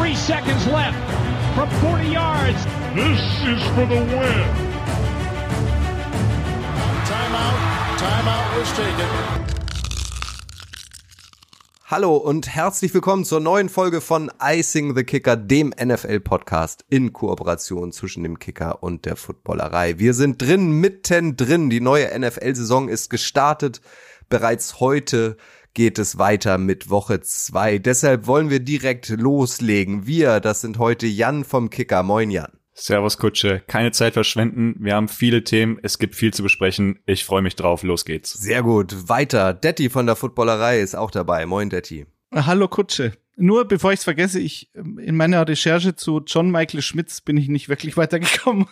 Three 0.00 0.14
seconds 0.14 0.66
left 0.66 0.96
from 1.54 1.68
40 1.82 2.08
yards. 2.08 2.64
This 2.94 3.20
is 3.44 3.62
for 3.74 3.84
the 3.84 4.00
win. 4.00 4.48
Timeout. 7.04 7.58
Timeout 7.98 8.58
was 8.58 8.72
taken. 8.72 9.08
Hallo 11.84 12.16
und 12.16 12.48
herzlich 12.48 12.94
willkommen 12.94 13.26
zur 13.26 13.40
neuen 13.40 13.68
Folge 13.68 14.00
von 14.00 14.32
Icing 14.42 14.96
the 14.96 15.04
Kicker, 15.04 15.36
dem 15.36 15.68
NFL-Podcast 15.78 16.86
in 16.88 17.12
Kooperation 17.12 17.92
zwischen 17.92 18.22
dem 18.22 18.38
Kicker 18.38 18.82
und 18.82 19.04
der 19.04 19.16
Footballerei. 19.16 19.98
Wir 19.98 20.14
sind 20.14 20.40
drin, 20.40 20.80
mitten 20.80 21.36
drin. 21.36 21.68
Die 21.68 21.82
neue 21.82 22.18
NFL-Saison 22.18 22.88
ist 22.88 23.10
gestartet. 23.10 23.82
Bereits 24.30 24.80
heute 24.80 25.36
geht 25.74 25.98
es 25.98 26.18
weiter 26.18 26.58
mit 26.58 26.90
Woche 26.90 27.20
zwei. 27.20 27.78
Deshalb 27.78 28.26
wollen 28.26 28.50
wir 28.50 28.60
direkt 28.60 29.08
loslegen. 29.08 30.06
Wir, 30.06 30.40
das 30.40 30.60
sind 30.60 30.78
heute 30.78 31.06
Jan 31.06 31.44
vom 31.44 31.70
Kicker. 31.70 32.02
Moin 32.02 32.30
Jan. 32.30 32.52
Servus 32.72 33.18
Kutsche, 33.18 33.62
keine 33.66 33.92
Zeit 33.92 34.14
verschwenden. 34.14 34.74
Wir 34.78 34.94
haben 34.94 35.08
viele 35.08 35.44
Themen, 35.44 35.78
es 35.82 35.98
gibt 35.98 36.14
viel 36.14 36.32
zu 36.32 36.42
besprechen. 36.42 36.98
Ich 37.04 37.24
freue 37.24 37.42
mich 37.42 37.54
drauf, 37.54 37.82
los 37.82 38.06
geht's. 38.06 38.32
Sehr 38.32 38.62
gut, 38.62 39.08
weiter. 39.08 39.52
Detti 39.52 39.90
von 39.90 40.06
der 40.06 40.16
Footballerei 40.16 40.80
ist 40.80 40.94
auch 40.94 41.10
dabei. 41.10 41.44
Moin 41.44 41.68
Detti. 41.68 42.06
Hallo 42.32 42.68
Kutsche. 42.68 43.12
Nur 43.36 43.66
bevor 43.66 43.92
ich 43.92 44.00
es 44.00 44.04
vergesse, 44.04 44.40
ich 44.40 44.70
in 44.74 45.16
meiner 45.16 45.46
Recherche 45.46 45.94
zu 45.94 46.22
John 46.26 46.50
Michael 46.50 46.82
Schmitz 46.82 47.20
bin 47.20 47.36
ich 47.36 47.48
nicht 47.48 47.68
wirklich 47.68 47.96
weitergekommen. 47.98 48.66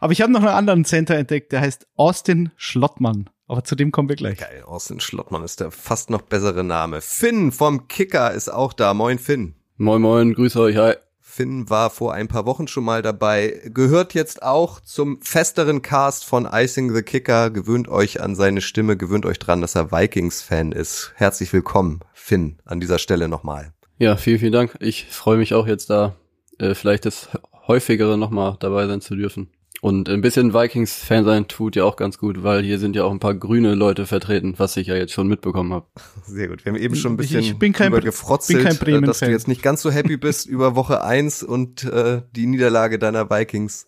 Aber 0.00 0.12
ich 0.12 0.20
habe 0.22 0.32
noch 0.32 0.40
einen 0.40 0.48
anderen 0.48 0.84
Center 0.84 1.14
entdeckt, 1.14 1.52
der 1.52 1.60
heißt 1.60 1.86
Austin 1.96 2.50
Schlottmann. 2.56 3.30
Aber 3.50 3.64
zu 3.64 3.74
dem 3.74 3.90
kommen 3.90 4.08
wir 4.08 4.14
gleich. 4.14 4.38
Geil, 4.38 4.62
Austin 4.64 5.00
Schlottmann 5.00 5.42
ist 5.42 5.58
der 5.58 5.72
fast 5.72 6.08
noch 6.08 6.22
bessere 6.22 6.62
Name. 6.62 7.00
Finn 7.00 7.50
vom 7.50 7.88
Kicker 7.88 8.30
ist 8.30 8.48
auch 8.48 8.72
da. 8.72 8.94
Moin 8.94 9.18
Finn. 9.18 9.56
Moin 9.76 10.00
moin, 10.00 10.34
grüße 10.34 10.60
euch, 10.60 10.76
hi. 10.76 10.94
Finn 11.18 11.68
war 11.68 11.90
vor 11.90 12.14
ein 12.14 12.28
paar 12.28 12.46
Wochen 12.46 12.68
schon 12.68 12.84
mal 12.84 13.02
dabei, 13.02 13.60
gehört 13.64 14.14
jetzt 14.14 14.44
auch 14.44 14.78
zum 14.78 15.20
festeren 15.20 15.82
Cast 15.82 16.24
von 16.24 16.46
Icing 16.48 16.94
the 16.94 17.02
Kicker, 17.02 17.50
gewöhnt 17.50 17.88
euch 17.88 18.20
an 18.20 18.36
seine 18.36 18.60
Stimme, 18.60 18.96
gewöhnt 18.96 19.26
euch 19.26 19.40
dran, 19.40 19.62
dass 19.62 19.74
er 19.74 19.90
Vikings-Fan 19.90 20.70
ist. 20.70 21.10
Herzlich 21.16 21.52
willkommen, 21.52 22.00
Finn, 22.12 22.60
an 22.64 22.78
dieser 22.78 23.00
Stelle 23.00 23.26
nochmal. 23.26 23.72
Ja, 23.98 24.16
vielen, 24.16 24.38
vielen 24.38 24.52
Dank. 24.52 24.76
Ich 24.78 25.06
freue 25.06 25.38
mich 25.38 25.54
auch 25.54 25.66
jetzt 25.66 25.90
da, 25.90 26.14
äh, 26.58 26.76
vielleicht 26.76 27.04
das 27.04 27.28
häufigere 27.66 28.16
nochmal 28.16 28.56
dabei 28.60 28.86
sein 28.86 29.00
zu 29.00 29.16
dürfen. 29.16 29.50
Und 29.80 30.10
ein 30.10 30.20
bisschen 30.20 30.52
Vikings-Fan 30.52 31.24
sein 31.24 31.48
tut 31.48 31.74
ja 31.74 31.84
auch 31.84 31.96
ganz 31.96 32.18
gut, 32.18 32.42
weil 32.42 32.62
hier 32.62 32.78
sind 32.78 32.96
ja 32.96 33.04
auch 33.04 33.10
ein 33.10 33.18
paar 33.18 33.34
grüne 33.34 33.74
Leute 33.74 34.06
vertreten, 34.06 34.54
was 34.58 34.76
ich 34.76 34.88
ja 34.88 34.94
jetzt 34.94 35.12
schon 35.12 35.26
mitbekommen 35.26 35.72
habe. 35.72 35.86
Sehr 36.22 36.48
gut. 36.48 36.64
Wir 36.64 36.72
haben 36.72 36.78
eben 36.78 36.96
schon 36.96 37.14
ein 37.14 37.16
bisschen 37.16 37.40
ich 37.40 37.58
bin 37.58 37.72
kein, 37.72 37.90
gefrotzelt, 37.92 38.78
bin 38.78 38.78
kein 38.78 39.04
äh, 39.04 39.06
dass 39.06 39.20
du 39.20 39.30
jetzt 39.30 39.48
nicht 39.48 39.62
ganz 39.62 39.80
so 39.80 39.90
happy 39.90 40.18
bist 40.18 40.46
über 40.48 40.76
Woche 40.76 41.02
eins 41.02 41.42
und 41.42 41.84
äh, 41.84 42.22
die 42.36 42.46
Niederlage 42.46 42.98
deiner 42.98 43.30
Vikings 43.30 43.86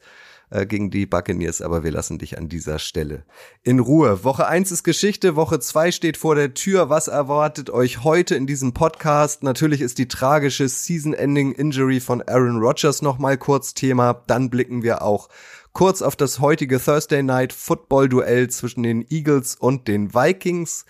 äh, 0.52 0.66
gegen 0.66 0.90
die 0.90 1.06
Buccaneers, 1.06 1.62
aber 1.62 1.82
wir 1.82 1.90
lassen 1.90 2.18
dich 2.18 2.38
an 2.38 2.48
dieser 2.48 2.78
Stelle 2.78 3.24
in 3.62 3.78
Ruhe. 3.78 4.22
Woche 4.22 4.46
eins 4.46 4.70
ist 4.70 4.82
Geschichte, 4.84 5.34
Woche 5.34 5.60
zwei 5.60 5.90
steht 5.90 6.16
vor 6.16 6.34
der 6.34 6.54
Tür. 6.54 6.90
Was 6.90 7.08
erwartet 7.08 7.70
euch 7.70 8.04
heute 8.04 8.34
in 8.34 8.46
diesem 8.46 8.74
Podcast? 8.74 9.42
Natürlich 9.42 9.80
ist 9.80 9.98
die 9.98 10.08
tragische 10.08 10.68
Season-Ending-Injury 10.68 12.00
von 12.00 12.22
Aaron 12.22 12.58
Rodgers 12.58 13.02
nochmal 13.02 13.38
kurz 13.38 13.74
Thema. 13.74 14.22
Dann 14.26 14.50
blicken 14.50 14.82
wir 14.82 15.02
auch 15.02 15.28
kurz 15.72 16.02
auf 16.02 16.16
das 16.16 16.38
heutige 16.38 16.78
Thursday 16.78 17.22
Night 17.22 17.52
Football 17.52 18.08
Duell 18.08 18.50
zwischen 18.50 18.82
den 18.82 19.06
Eagles 19.08 19.54
und 19.54 19.88
den 19.88 20.14
Vikings. 20.14 20.84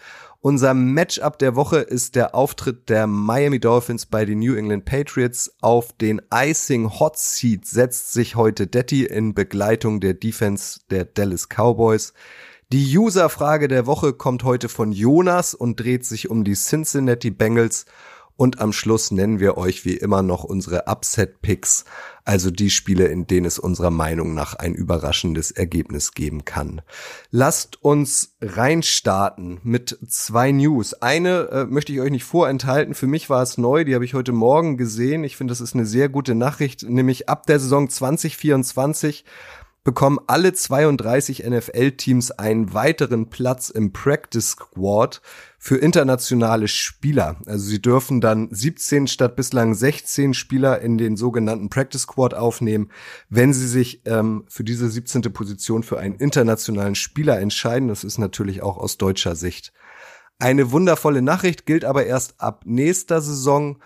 Unser 0.45 0.75
Matchup 0.75 1.39
der 1.39 1.55
Woche 1.55 1.77
ist 1.77 2.17
der 2.17 2.35
Auftritt 2.35 2.89
der 2.89 3.07
Miami 3.07 3.61
Dolphins 3.61 4.07
bei 4.07 4.25
den 4.25 4.41
New 4.41 4.57
England 4.57 4.85
Patriots. 4.85 5.55
Auf 5.61 5.93
den 5.93 6.21
Icing 6.35 6.99
Hot 6.99 7.17
Seat 7.17 7.65
setzt 7.65 8.13
sich 8.13 8.35
heute 8.35 8.67
Detti 8.67 9.05
in 9.05 9.35
Begleitung 9.35 10.01
der 10.01 10.15
Defense 10.15 10.81
der 10.91 11.05
Dallas 11.05 11.47
Cowboys. 11.49 12.13
Die 12.73 12.99
User-Frage 12.99 13.69
der 13.69 13.87
Woche 13.87 14.15
kommt 14.15 14.43
heute 14.43 14.69
von 14.69 14.91
Jonas 14.91 15.55
und 15.55 15.79
dreht 15.79 16.05
sich 16.05 16.29
um 16.29 16.43
die 16.43 16.55
Cincinnati 16.55 17.31
Bengals. 17.31 17.87
Und 18.43 18.59
am 18.59 18.73
Schluss 18.73 19.13
nennen 19.13 19.39
wir 19.39 19.57
euch 19.57 19.85
wie 19.85 19.97
immer 19.97 20.21
noch 20.21 20.43
unsere 20.43 20.89
Upset-Picks, 20.89 21.85
also 22.25 22.51
die 22.51 22.71
Spiele, 22.71 23.07
in 23.07 23.29
denen 23.29 23.47
es 23.47 23.61
unserer 23.61 23.93
Meinung 23.93 24.35
nach 24.35 24.57
ein 24.57 24.75
überraschendes 24.75 25.53
Ergebnis 25.53 26.11
geben 26.11 26.45
kann. 26.45 26.83
Lasst 27.31 27.85
uns 27.85 28.35
reinstarten 28.41 29.61
mit 29.63 29.97
zwei 30.09 30.51
News. 30.51 30.93
Eine 30.95 31.51
äh, 31.53 31.65
möchte 31.67 31.93
ich 31.93 32.01
euch 32.01 32.11
nicht 32.11 32.25
vorenthalten. 32.25 32.95
Für 32.95 33.07
mich 33.07 33.31
war 33.31 33.45
es 33.45 33.59
neu, 33.59 33.85
die 33.85 33.95
habe 33.95 34.05
ich 34.05 34.15
heute 34.15 34.33
Morgen 34.33 34.77
gesehen. 34.77 35.23
Ich 35.23 35.37
finde, 35.37 35.53
das 35.53 35.61
ist 35.61 35.77
eine 35.77 35.87
sehr 35.87 36.09
gute 36.09 36.35
Nachricht, 36.35 36.83
nämlich 36.83 37.29
ab 37.29 37.47
der 37.47 37.61
Saison 37.61 37.89
2024 37.89 39.25
bekommen 39.85 40.19
alle 40.27 40.53
32 40.53 41.45
NFL-Teams 41.45 42.31
einen 42.33 42.73
weiteren 42.73 43.31
Platz 43.31 43.69
im 43.69 43.93
Practice 43.93 44.51
Squad 44.51 45.21
für 45.59 45.77
internationale 45.77 46.69
Spieler. 46.69 47.37
Also 47.47 47.67
sie 47.67 47.83
dürfen 47.83 48.21
dann 48.21 48.49
17 48.51 49.09
statt 49.09 49.35
bislang 49.35 49.75
16 49.75 50.35
Spieler 50.35 50.81
in 50.81 50.99
den 50.99 51.17
sogenannten 51.17 51.69
Practice 51.69 52.03
Squad 52.03 52.35
aufnehmen, 52.35 52.91
wenn 53.29 53.53
sie 53.53 53.67
sich 53.67 54.03
ähm, 54.05 54.45
für 54.49 54.65
diese 54.65 54.89
17. 54.89 55.23
Position 55.33 55.83
für 55.83 55.99
einen 55.99 56.15
internationalen 56.15 56.95
Spieler 56.95 57.41
entscheiden. 57.41 57.89
Das 57.89 58.05
ist 58.05 58.19
natürlich 58.19 58.63
auch 58.63 58.79
aus 58.79 58.99
deutscher 58.99 59.35
Sicht 59.35 59.73
eine 60.43 60.73
wundervolle 60.73 61.23
Nachricht, 61.23 61.67
gilt 61.67 61.85
aber 61.85 62.05
erst 62.05 62.41
ab 62.41 62.63
nächster 62.65 63.21
Saison. 63.21 63.79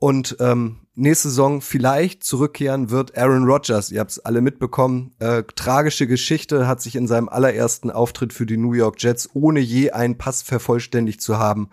Und 0.00 0.38
ähm, 0.40 0.78
nächste 0.94 1.28
Saison 1.28 1.60
vielleicht 1.60 2.24
zurückkehren 2.24 2.90
wird 2.90 3.18
Aaron 3.18 3.44
Rodgers. 3.44 3.92
Ihr 3.92 4.00
habt 4.00 4.12
es 4.12 4.18
alle 4.18 4.40
mitbekommen. 4.40 5.14
Äh, 5.18 5.42
tragische 5.54 6.06
Geschichte 6.06 6.66
hat 6.66 6.80
sich 6.80 6.96
in 6.96 7.06
seinem 7.06 7.28
allerersten 7.28 7.90
Auftritt 7.90 8.32
für 8.32 8.46
die 8.46 8.56
New 8.56 8.72
York 8.72 8.96
Jets, 8.98 9.28
ohne 9.34 9.60
je 9.60 9.90
einen 9.90 10.16
Pass 10.16 10.40
vervollständigt 10.40 11.20
zu 11.20 11.38
haben, 11.38 11.68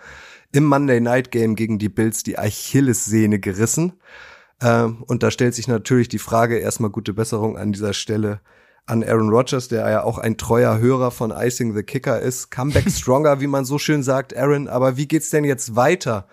im 0.51 0.65
Monday 0.65 0.99
Night 0.99 1.31
Game 1.31 1.55
gegen 1.55 1.79
die 1.79 1.87
Bills 1.87 2.21
die 2.23 2.37
Achillessehne 2.37 3.39
gerissen. 3.39 3.93
Äh, 4.59 4.83
und 4.83 5.23
da 5.23 5.31
stellt 5.31 5.55
sich 5.55 5.69
natürlich 5.69 6.09
die 6.09 6.19
Frage, 6.19 6.57
erstmal 6.57 6.91
gute 6.91 7.13
Besserung 7.13 7.57
an 7.57 7.71
dieser 7.71 7.93
Stelle 7.93 8.41
an 8.87 9.05
Aaron 9.05 9.29
Rodgers, 9.29 9.69
der 9.69 9.89
ja 9.89 10.03
auch 10.03 10.17
ein 10.17 10.35
treuer 10.35 10.79
Hörer 10.79 11.11
von 11.11 11.31
Icing 11.31 11.73
the 11.73 11.83
Kicker 11.83 12.19
ist. 12.19 12.51
Comeback 12.51 12.89
stronger, 12.91 13.39
wie 13.39 13.47
man 13.47 13.63
so 13.63 13.77
schön 13.79 14.03
sagt, 14.03 14.35
Aaron. 14.35 14.67
Aber 14.67 14.97
wie 14.97 15.07
geht's 15.07 15.29
denn 15.29 15.45
jetzt 15.45 15.77
weiter? 15.77 16.27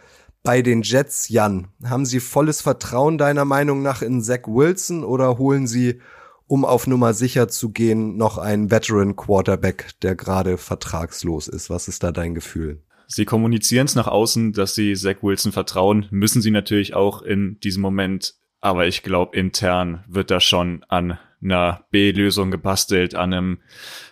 Bei 0.45 0.63
den 0.63 0.83
Jets, 0.83 1.29
Jan? 1.31 1.69
Haben 1.85 2.07
sie 2.07 2.21
volles 2.21 2.61
Vertrauen 2.61 3.19
deiner 3.19 3.47
Meinung 3.47 3.83
nach 3.83 4.03
in 4.03 4.23
Zach 4.23 4.47
Wilson 4.47 5.03
oder 5.03 5.39
holen 5.39 5.67
sie, 5.67 6.01
um 6.47 6.65
auf 6.67 6.87
Nummer 6.87 7.15
sicher 7.15 7.49
zu 7.49 7.71
gehen, 7.71 8.17
noch 8.17 8.39
einen 8.39 8.71
Veteran 8.71 9.17
Quarterback, 9.17 9.93
der 10.03 10.15
gerade 10.15 10.59
vertragslos 10.59 11.49
ist? 11.49 11.71
Was 11.71 11.89
ist 11.89 12.03
da 12.05 12.13
dein 12.13 12.35
Gefühl? 12.35 12.83
Sie 13.07 13.25
kommunizieren 13.25 13.87
es 13.87 13.95
nach 13.95 14.07
außen, 14.07 14.53
dass 14.53 14.75
sie 14.75 14.95
Zach 14.95 15.23
Wilson 15.23 15.53
vertrauen, 15.53 16.07
müssen 16.11 16.43
sie 16.43 16.51
natürlich 16.51 16.95
auch 16.95 17.23
in 17.23 17.59
diesem 17.61 17.83
Moment. 17.83 18.35
Aber 18.61 18.87
ich 18.87 19.03
glaube, 19.03 19.37
intern 19.37 20.05
wird 20.09 20.31
da 20.31 20.41
schon 20.41 20.85
an 20.89 21.19
einer 21.43 21.87
B-Lösung 21.91 22.51
gebastelt, 22.51 23.15
an 23.15 23.33
einem 23.33 23.59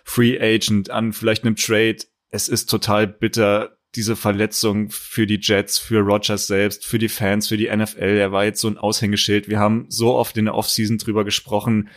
Free 0.03 0.39
Agent, 0.39 0.89
an 0.89 1.13
vielleicht 1.13 1.45
einem 1.45 1.55
Trade. 1.55 1.97
Es 2.29 2.49
ist 2.49 2.69
total 2.69 3.07
bitter, 3.07 3.77
diese 3.95 4.15
Verletzung 4.15 4.89
für 4.89 5.27
die 5.27 5.39
Jets, 5.41 5.77
für 5.77 5.99
Rogers 5.99 6.47
selbst, 6.47 6.85
für 6.85 6.97
die 6.97 7.09
Fans, 7.09 7.47
für 7.47 7.57
die 7.57 7.69
NFL. 7.75 8.17
Er 8.17 8.31
war 8.31 8.45
jetzt 8.45 8.61
so 8.61 8.67
ein 8.67 8.77
Aushängeschild. 8.77 9.47
Wir 9.47 9.59
haben 9.59 9.85
so 9.89 10.15
oft 10.15 10.35
in 10.37 10.45
der 10.45 10.55
Offseason 10.55 10.97
drüber 10.97 11.23
gesprochen. 11.23 11.89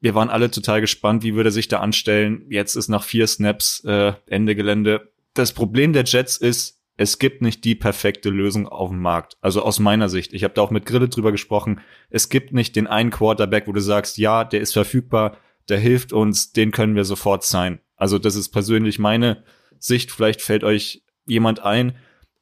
Wir 0.00 0.14
waren 0.14 0.30
alle 0.30 0.50
total 0.50 0.80
gespannt, 0.80 1.22
wie 1.22 1.34
würde 1.34 1.48
er 1.48 1.52
sich 1.52 1.68
da 1.68 1.80
anstellen. 1.80 2.46
Jetzt 2.50 2.74
ist 2.74 2.88
nach 2.88 3.04
vier 3.04 3.26
Snaps 3.26 3.84
äh, 3.84 4.12
Ende 4.26 4.56
Gelände. 4.56 5.12
Das 5.32 5.52
Problem 5.52 5.92
der 5.92 6.04
Jets 6.04 6.36
ist, 6.36 6.80
es 6.96 7.18
gibt 7.18 7.42
nicht 7.42 7.64
die 7.64 7.74
perfekte 7.74 8.30
Lösung 8.30 8.68
auf 8.68 8.90
dem 8.90 9.00
Markt. 9.00 9.36
Also 9.40 9.62
aus 9.62 9.78
meiner 9.78 10.08
Sicht. 10.08 10.32
Ich 10.32 10.44
habe 10.44 10.54
da 10.54 10.62
auch 10.62 10.70
mit 10.70 10.86
Grille 10.86 11.08
drüber 11.08 11.32
gesprochen. 11.32 11.80
Es 12.10 12.28
gibt 12.28 12.52
nicht 12.52 12.76
den 12.76 12.86
einen 12.86 13.10
Quarterback, 13.10 13.66
wo 13.66 13.72
du 13.72 13.80
sagst, 13.80 14.18
ja, 14.18 14.44
der 14.44 14.60
ist 14.60 14.72
verfügbar, 14.72 15.38
der 15.68 15.78
hilft 15.78 16.12
uns, 16.12 16.52
den 16.52 16.70
können 16.70 16.94
wir 16.94 17.04
sofort 17.04 17.44
sein. 17.44 17.80
Also 17.96 18.18
das 18.18 18.36
ist 18.36 18.50
persönlich 18.50 18.98
meine 18.98 19.44
Sicht. 19.78 20.12
Vielleicht 20.12 20.42
fällt 20.42 20.64
euch 20.64 21.03
jemand 21.26 21.60
ein. 21.60 21.94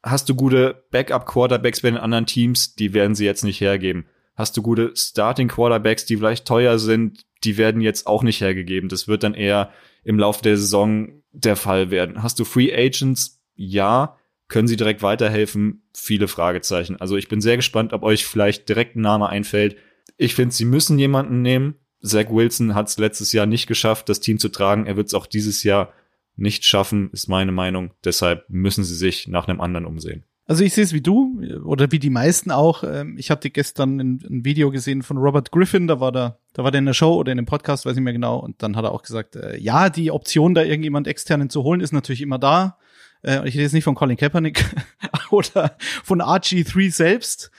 Hast 0.03 0.27
du 0.27 0.35
gute 0.35 0.83
Backup-Quarterbacks 0.91 1.81
bei 1.81 1.89
den 1.89 1.97
anderen 1.97 2.25
Teams? 2.25 2.75
Die 2.75 2.93
werden 2.93 3.15
sie 3.15 3.25
jetzt 3.25 3.43
nicht 3.43 3.61
hergeben. 3.61 4.05
Hast 4.35 4.57
du 4.57 4.61
gute 4.61 4.91
Starting-Quarterbacks, 4.95 6.05
die 6.05 6.17
vielleicht 6.17 6.45
teuer 6.45 6.79
sind? 6.79 7.25
Die 7.43 7.57
werden 7.57 7.81
jetzt 7.81 8.07
auch 8.07 8.23
nicht 8.23 8.41
hergegeben. 8.41 8.89
Das 8.89 9.07
wird 9.07 9.23
dann 9.23 9.33
eher 9.33 9.71
im 10.03 10.19
Laufe 10.19 10.41
der 10.41 10.57
Saison 10.57 11.21
der 11.31 11.55
Fall 11.55 11.91
werden. 11.91 12.23
Hast 12.23 12.39
du 12.39 12.45
Free 12.45 12.73
Agents? 12.73 13.41
Ja. 13.55 14.17
Können 14.49 14.67
sie 14.67 14.75
direkt 14.75 15.01
weiterhelfen? 15.01 15.83
Viele 15.95 16.27
Fragezeichen. 16.27 16.99
Also 16.99 17.15
ich 17.15 17.27
bin 17.27 17.41
sehr 17.41 17.55
gespannt, 17.55 17.93
ob 17.93 18.03
euch 18.03 18.25
vielleicht 18.25 18.67
direkt 18.69 18.95
ein 18.95 19.01
Name 19.01 19.29
einfällt. 19.29 19.77
Ich 20.17 20.35
finde, 20.35 20.53
sie 20.53 20.65
müssen 20.65 20.99
jemanden 20.99 21.41
nehmen. 21.41 21.75
Zach 22.01 22.29
Wilson 22.29 22.75
hat 22.75 22.89
es 22.89 22.97
letztes 22.97 23.31
Jahr 23.31 23.45
nicht 23.45 23.67
geschafft, 23.67 24.09
das 24.09 24.19
Team 24.19 24.37
zu 24.37 24.49
tragen. 24.49 24.85
Er 24.85 24.97
wird 24.97 25.07
es 25.07 25.13
auch 25.13 25.25
dieses 25.25 25.63
Jahr 25.63 25.93
nicht 26.35 26.65
schaffen, 26.65 27.09
ist 27.11 27.27
meine 27.27 27.51
Meinung. 27.51 27.91
Deshalb 28.03 28.45
müssen 28.49 28.83
sie 28.83 28.95
sich 28.95 29.27
nach 29.27 29.47
einem 29.47 29.61
anderen 29.61 29.85
umsehen. 29.85 30.23
Also 30.45 30.65
ich 30.65 30.73
sehe 30.73 30.83
es 30.83 30.91
wie 30.91 31.01
du 31.01 31.41
oder 31.63 31.91
wie 31.91 31.99
die 31.99 32.09
meisten 32.09 32.51
auch. 32.51 32.83
Ähm, 32.83 33.17
ich 33.17 33.31
hatte 33.31 33.49
gestern 33.49 33.99
ein, 33.99 34.43
Video 34.43 34.71
gesehen 34.71 35.01
von 35.01 35.17
Robert 35.17 35.51
Griffin, 35.51 35.87
da 35.87 36.01
war 36.01 36.11
der, 36.11 36.37
da 36.51 36.65
war 36.65 36.71
der 36.71 36.79
in 36.79 36.85
der 36.85 36.93
Show 36.93 37.13
oder 37.15 37.31
in 37.31 37.37
dem 37.37 37.45
Podcast, 37.45 37.85
weiß 37.85 37.95
ich 37.95 38.03
mehr 38.03 38.11
genau. 38.11 38.39
Und 38.39 38.61
dann 38.61 38.75
hat 38.75 38.83
er 38.83 38.91
auch 38.91 39.03
gesagt, 39.03 39.37
äh, 39.37 39.57
ja, 39.57 39.89
die 39.89 40.11
Option, 40.11 40.53
da 40.53 40.63
irgendjemand 40.63 41.07
externen 41.07 41.49
zu 41.49 41.63
holen, 41.63 41.79
ist 41.79 41.93
natürlich 41.93 42.21
immer 42.21 42.39
da. 42.39 42.77
Äh, 43.23 43.47
ich 43.47 43.53
rede 43.53 43.63
jetzt 43.63 43.73
nicht 43.73 43.85
von 43.85 43.95
Colin 43.95 44.17
Kaepernick 44.17 44.65
oder 45.31 45.77
von 46.03 46.21
RG3 46.21 46.91
selbst, 46.91 47.49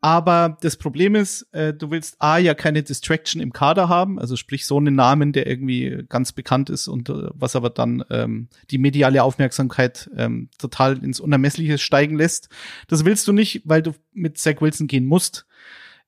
aber 0.00 0.58
das 0.60 0.76
Problem 0.76 1.14
ist, 1.14 1.48
äh, 1.52 1.72
du 1.72 1.90
willst 1.90 2.16
A 2.20 2.38
ja 2.38 2.54
keine 2.54 2.82
Distraction 2.82 3.40
im 3.40 3.52
Kader 3.52 3.88
haben, 3.88 4.18
also 4.18 4.36
sprich 4.36 4.66
so 4.66 4.76
einen 4.76 4.94
Namen, 4.94 5.32
der 5.32 5.46
irgendwie 5.46 6.04
ganz 6.08 6.32
bekannt 6.32 6.70
ist 6.70 6.86
und 6.86 7.08
äh, 7.08 7.28
was 7.34 7.56
aber 7.56 7.70
dann 7.70 8.04
ähm, 8.10 8.48
die 8.70 8.78
mediale 8.78 9.22
Aufmerksamkeit 9.22 10.10
ähm, 10.16 10.50
total 10.58 11.02
ins 11.02 11.18
Unermessliche 11.18 11.78
steigen 11.78 12.16
lässt. 12.16 12.50
Das 12.88 13.04
willst 13.04 13.26
du 13.26 13.32
nicht, 13.32 13.62
weil 13.64 13.82
du 13.82 13.94
mit 14.12 14.38
Zach 14.38 14.60
Wilson 14.60 14.86
gehen 14.86 15.06
musst. 15.06 15.46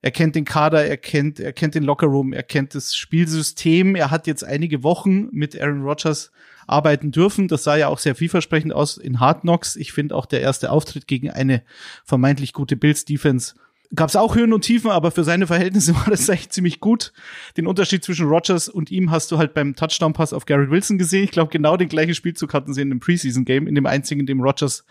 Er 0.00 0.12
kennt 0.12 0.36
den 0.36 0.44
Kader, 0.44 0.84
er 0.84 0.96
kennt, 0.96 1.40
er 1.40 1.52
kennt 1.52 1.74
den 1.74 1.82
Lockerroom, 1.82 2.32
er 2.32 2.44
kennt 2.44 2.74
das 2.74 2.94
Spielsystem. 2.94 3.96
Er 3.96 4.12
hat 4.12 4.28
jetzt 4.28 4.44
einige 4.44 4.84
Wochen 4.84 5.28
mit 5.32 5.60
Aaron 5.60 5.82
Rodgers 5.82 6.30
arbeiten 6.68 7.10
dürfen. 7.10 7.48
Das 7.48 7.64
sah 7.64 7.76
ja 7.76 7.88
auch 7.88 7.98
sehr 7.98 8.14
vielversprechend 8.14 8.72
aus 8.72 8.96
in 8.96 9.18
Hard 9.18 9.40
Knocks. 9.40 9.74
Ich 9.74 9.92
finde 9.92 10.14
auch 10.14 10.26
der 10.26 10.40
erste 10.40 10.70
Auftritt 10.70 11.08
gegen 11.08 11.30
eine 11.30 11.62
vermeintlich 12.04 12.52
gute 12.52 12.76
Bills 12.76 13.04
Defense 13.06 13.54
gab 13.94 14.08
es 14.08 14.16
auch 14.16 14.34
Höhen 14.34 14.52
und 14.52 14.62
Tiefen, 14.62 14.90
aber 14.90 15.10
für 15.10 15.24
seine 15.24 15.46
Verhältnisse 15.46 15.94
war 15.96 16.06
das 16.08 16.28
echt 16.28 16.52
ziemlich 16.52 16.80
gut. 16.80 17.12
Den 17.56 17.66
Unterschied 17.66 18.04
zwischen 18.04 18.28
Rogers 18.28 18.68
und 18.68 18.90
ihm 18.90 19.10
hast 19.10 19.30
du 19.32 19.38
halt 19.38 19.54
beim 19.54 19.74
Touchdown-Pass 19.74 20.32
auf 20.32 20.46
Garrett 20.46 20.70
Wilson 20.70 20.98
gesehen. 20.98 21.24
Ich 21.24 21.30
glaube, 21.30 21.50
genau 21.50 21.76
den 21.76 21.88
gleichen 21.88 22.14
Spielzug 22.14 22.54
hatten 22.54 22.74
sie 22.74 22.82
in 22.82 22.90
dem 22.90 23.00
Preseason-Game, 23.00 23.66
in 23.66 23.74
dem 23.74 23.86
einzigen, 23.86 24.20
in 24.20 24.26
dem 24.26 24.40
Rogers 24.40 24.84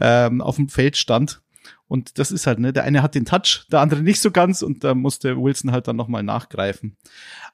ähm, 0.00 0.40
auf 0.40 0.56
dem 0.56 0.68
Feld 0.68 0.96
stand. 0.96 1.42
Und 1.86 2.18
das 2.18 2.30
ist 2.30 2.46
halt, 2.46 2.58
ne, 2.58 2.72
der 2.72 2.84
eine 2.84 3.02
hat 3.02 3.14
den 3.14 3.26
Touch, 3.26 3.66
der 3.70 3.80
andere 3.80 4.02
nicht 4.02 4.20
so 4.20 4.30
ganz 4.30 4.62
und 4.62 4.82
da 4.82 4.94
musste 4.94 5.36
Wilson 5.36 5.72
halt 5.72 5.88
dann 5.88 5.96
nochmal 5.96 6.22
nachgreifen. 6.22 6.96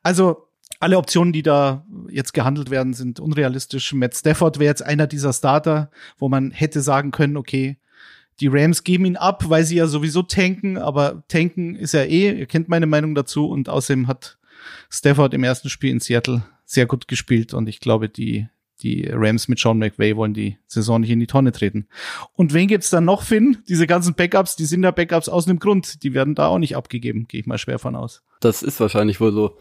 Also, 0.02 0.48
alle 0.80 0.96
Optionen, 0.96 1.32
die 1.32 1.42
da 1.42 1.84
jetzt 2.08 2.34
gehandelt 2.34 2.70
werden, 2.70 2.92
sind 2.92 3.18
unrealistisch. 3.18 3.92
Matt 3.94 4.14
Stafford 4.14 4.60
wäre 4.60 4.68
jetzt 4.68 4.82
einer 4.82 5.08
dieser 5.08 5.32
Starter, 5.32 5.90
wo 6.18 6.28
man 6.28 6.52
hätte 6.52 6.82
sagen 6.82 7.10
können, 7.10 7.36
okay, 7.36 7.78
die 8.40 8.48
Rams 8.48 8.84
geben 8.84 9.04
ihn 9.04 9.16
ab, 9.16 9.48
weil 9.48 9.64
sie 9.64 9.76
ja 9.76 9.86
sowieso 9.86 10.22
tanken, 10.22 10.78
aber 10.78 11.24
tanken 11.28 11.74
ist 11.74 11.92
ja 11.92 12.02
eh, 12.02 12.38
ihr 12.38 12.46
kennt 12.46 12.68
meine 12.68 12.86
Meinung 12.86 13.14
dazu 13.14 13.48
und 13.48 13.68
außerdem 13.68 14.06
hat 14.06 14.38
Stafford 14.90 15.34
im 15.34 15.44
ersten 15.44 15.68
Spiel 15.68 15.90
in 15.90 16.00
Seattle 16.00 16.44
sehr 16.64 16.86
gut 16.86 17.08
gespielt 17.08 17.54
und 17.54 17.68
ich 17.68 17.80
glaube, 17.80 18.08
die, 18.08 18.46
die 18.82 19.08
Rams 19.10 19.48
mit 19.48 19.58
Sean 19.58 19.78
McVay 19.78 20.16
wollen 20.16 20.34
die 20.34 20.58
Saison 20.66 21.00
nicht 21.00 21.10
in 21.10 21.20
die 21.20 21.26
Tonne 21.26 21.52
treten. 21.52 21.88
Und 22.34 22.52
wen 22.52 22.68
gibt's 22.68 22.90
dann 22.90 23.04
noch, 23.04 23.22
Finn? 23.22 23.58
Diese 23.68 23.86
ganzen 23.86 24.14
Backups, 24.14 24.56
die 24.56 24.66
sind 24.66 24.84
ja 24.84 24.90
Backups 24.90 25.28
aus 25.28 25.48
einem 25.48 25.58
Grund. 25.58 26.02
Die 26.02 26.14
werden 26.14 26.34
da 26.34 26.48
auch 26.48 26.58
nicht 26.58 26.76
abgegeben, 26.76 27.26
gehe 27.26 27.40
ich 27.40 27.46
mal 27.46 27.58
schwer 27.58 27.78
von 27.78 27.96
aus. 27.96 28.22
Das 28.40 28.62
ist 28.62 28.78
wahrscheinlich 28.80 29.20
wohl 29.20 29.32
so. 29.32 29.56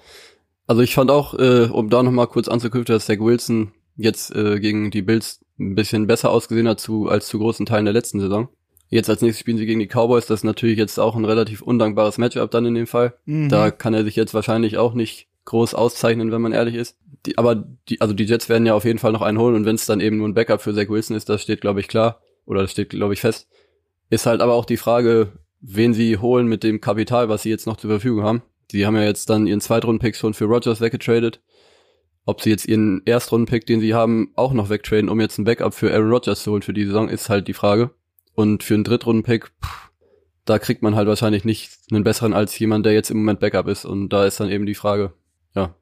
Also 0.67 0.81
ich 0.81 0.93
fand 0.93 1.09
auch, 1.09 1.33
äh, 1.33 1.69
um 1.71 1.89
da 1.89 2.03
nochmal 2.03 2.27
kurz 2.27 2.49
anzuknüpfen, 2.49 2.93
dass 2.93 3.05
Zach 3.05 3.19
Wilson 3.19 3.71
jetzt 3.95 4.35
äh, 4.35 4.59
gegen 4.59 4.91
die 4.91 5.01
Bills 5.01 5.43
ein 5.59 5.75
bisschen 5.75 6.07
besser 6.07 6.29
ausgesehen 6.29 6.67
hat 6.67 6.79
zu, 6.79 7.07
als 7.07 7.27
zu 7.27 7.39
großen 7.39 7.65
Teilen 7.65 7.85
der 7.85 7.93
letzten 7.93 8.19
Saison. 8.19 8.49
Jetzt 8.89 9.09
als 9.09 9.21
nächstes 9.21 9.41
spielen 9.41 9.57
sie 9.57 9.65
gegen 9.65 9.79
die 9.79 9.87
Cowboys. 9.87 10.27
Das 10.27 10.39
ist 10.39 10.43
natürlich 10.43 10.77
jetzt 10.77 10.99
auch 10.99 11.15
ein 11.15 11.25
relativ 11.25 11.61
undankbares 11.61 12.17
Matchup 12.17 12.51
dann 12.51 12.65
in 12.65 12.75
dem 12.75 12.87
Fall. 12.87 13.13
Mhm. 13.25 13.49
Da 13.49 13.71
kann 13.71 13.93
er 13.93 14.03
sich 14.03 14.15
jetzt 14.15 14.33
wahrscheinlich 14.33 14.77
auch 14.77 14.93
nicht 14.93 15.27
groß 15.45 15.73
auszeichnen, 15.73 16.31
wenn 16.31 16.41
man 16.41 16.53
ehrlich 16.53 16.75
ist. 16.75 16.97
Die, 17.25 17.37
aber 17.37 17.55
die, 17.89 17.99
also 17.99 18.13
die 18.13 18.25
Jets 18.25 18.49
werden 18.49 18.65
ja 18.65 18.73
auf 18.73 18.85
jeden 18.85 18.99
Fall 18.99 19.11
noch 19.11 19.21
einen 19.21 19.39
holen 19.39 19.55
und 19.55 19.65
wenn 19.65 19.75
es 19.75 19.85
dann 19.85 19.99
eben 19.99 20.17
nur 20.17 20.27
ein 20.27 20.33
Backup 20.33 20.61
für 20.61 20.73
Zach 20.73 20.89
Wilson 20.89 21.15
ist, 21.15 21.29
das 21.29 21.41
steht, 21.41 21.61
glaube 21.61 21.79
ich, 21.79 21.87
klar. 21.87 22.21
Oder 22.45 22.61
das 22.61 22.71
steht, 22.71 22.89
glaube 22.89 23.13
ich, 23.13 23.21
fest. 23.21 23.47
Ist 24.09 24.25
halt 24.25 24.41
aber 24.41 24.53
auch 24.53 24.65
die 24.65 24.77
Frage, 24.77 25.33
wen 25.59 25.93
sie 25.93 26.17
holen 26.17 26.47
mit 26.47 26.63
dem 26.63 26.79
Kapital, 26.79 27.29
was 27.29 27.43
sie 27.43 27.49
jetzt 27.49 27.65
noch 27.65 27.77
zur 27.77 27.89
Verfügung 27.89 28.23
haben. 28.23 28.43
Die 28.71 28.85
haben 28.85 28.95
ja 28.95 29.03
jetzt 29.03 29.29
dann 29.29 29.47
ihren 29.47 29.61
Zweitrunden-Pick 29.61 30.15
schon 30.15 30.33
für 30.33 30.45
Rogers 30.45 30.81
weggetradet. 30.81 31.41
Ob 32.25 32.41
sie 32.41 32.49
jetzt 32.49 32.67
ihren 32.67 33.01
Erstrunden-Pick, 33.05 33.65
den 33.65 33.79
sie 33.79 33.93
haben, 33.93 34.31
auch 34.35 34.53
noch 34.53 34.69
wegtraden, 34.69 35.09
um 35.09 35.21
jetzt 35.21 35.37
ein 35.37 35.45
Backup 35.45 35.73
für 35.73 35.93
Aaron 35.93 36.11
Rodgers 36.11 36.43
zu 36.43 36.51
holen 36.51 36.61
für 36.61 36.73
die 36.73 36.85
Saison, 36.85 37.07
ist 37.07 37.29
halt 37.29 37.47
die 37.47 37.53
Frage. 37.53 37.91
Und 38.37 38.61
für 38.61 38.75
einen 38.75 38.83
Drittrunden-Pick, 38.83 39.51
da 40.45 40.59
kriegt 40.59 40.83
man 40.83 40.95
halt 40.95 41.07
wahrscheinlich 41.07 41.43
nicht 41.43 41.71
einen 41.91 42.03
besseren 42.03 42.33
als 42.33 42.57
jemand, 42.59 42.85
der 42.85 42.93
jetzt 42.93 43.09
im 43.09 43.17
Moment 43.17 43.39
Backup 43.39 43.67
ist. 43.67 43.83
Und 43.83 44.09
da 44.09 44.25
ist 44.25 44.39
dann 44.39 44.51
eben 44.51 44.67
die 44.67 44.75
Frage, 44.75 45.13
ja, 45.55 45.73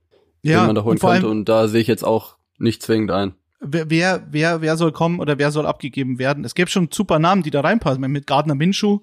ja 0.42 0.62
wen 0.62 0.68
man 0.68 0.76
da 0.76 0.86
holen 0.86 0.98
könnte. 0.98 1.28
Und 1.28 1.50
da 1.50 1.68
sehe 1.68 1.82
ich 1.82 1.88
jetzt 1.88 2.06
auch 2.06 2.38
nicht 2.58 2.82
zwingend 2.82 3.12
ein. 3.12 3.34
Wer, 3.60 3.90
wer, 3.90 4.28
wer, 4.32 4.62
wer 4.62 4.78
soll 4.78 4.94
kommen 4.94 5.20
oder 5.20 5.38
wer 5.38 5.52
soll 5.52 5.66
abgegeben 5.66 6.18
werden? 6.18 6.46
Es 6.46 6.56
gäbe 6.56 6.70
schon 6.70 6.88
super 6.94 7.20
Namen, 7.20 7.44
die 7.44 7.52
da 7.52 7.60
reinpassen. 7.60 8.00
Mit 8.10 8.26
Gardner 8.26 8.56
Minshew 8.56 9.00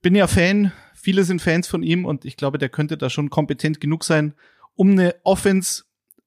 bin 0.00 0.14
ja 0.14 0.28
Fan, 0.28 0.70
viele 0.94 1.24
sind 1.24 1.42
Fans 1.42 1.66
von 1.66 1.82
ihm 1.82 2.04
und 2.04 2.24
ich 2.24 2.36
glaube, 2.36 2.58
der 2.58 2.68
könnte 2.68 2.96
da 2.96 3.10
schon 3.10 3.30
kompetent 3.30 3.80
genug 3.80 4.04
sein, 4.04 4.32
um 4.76 4.92
eine 4.92 5.16
Offense 5.24 5.82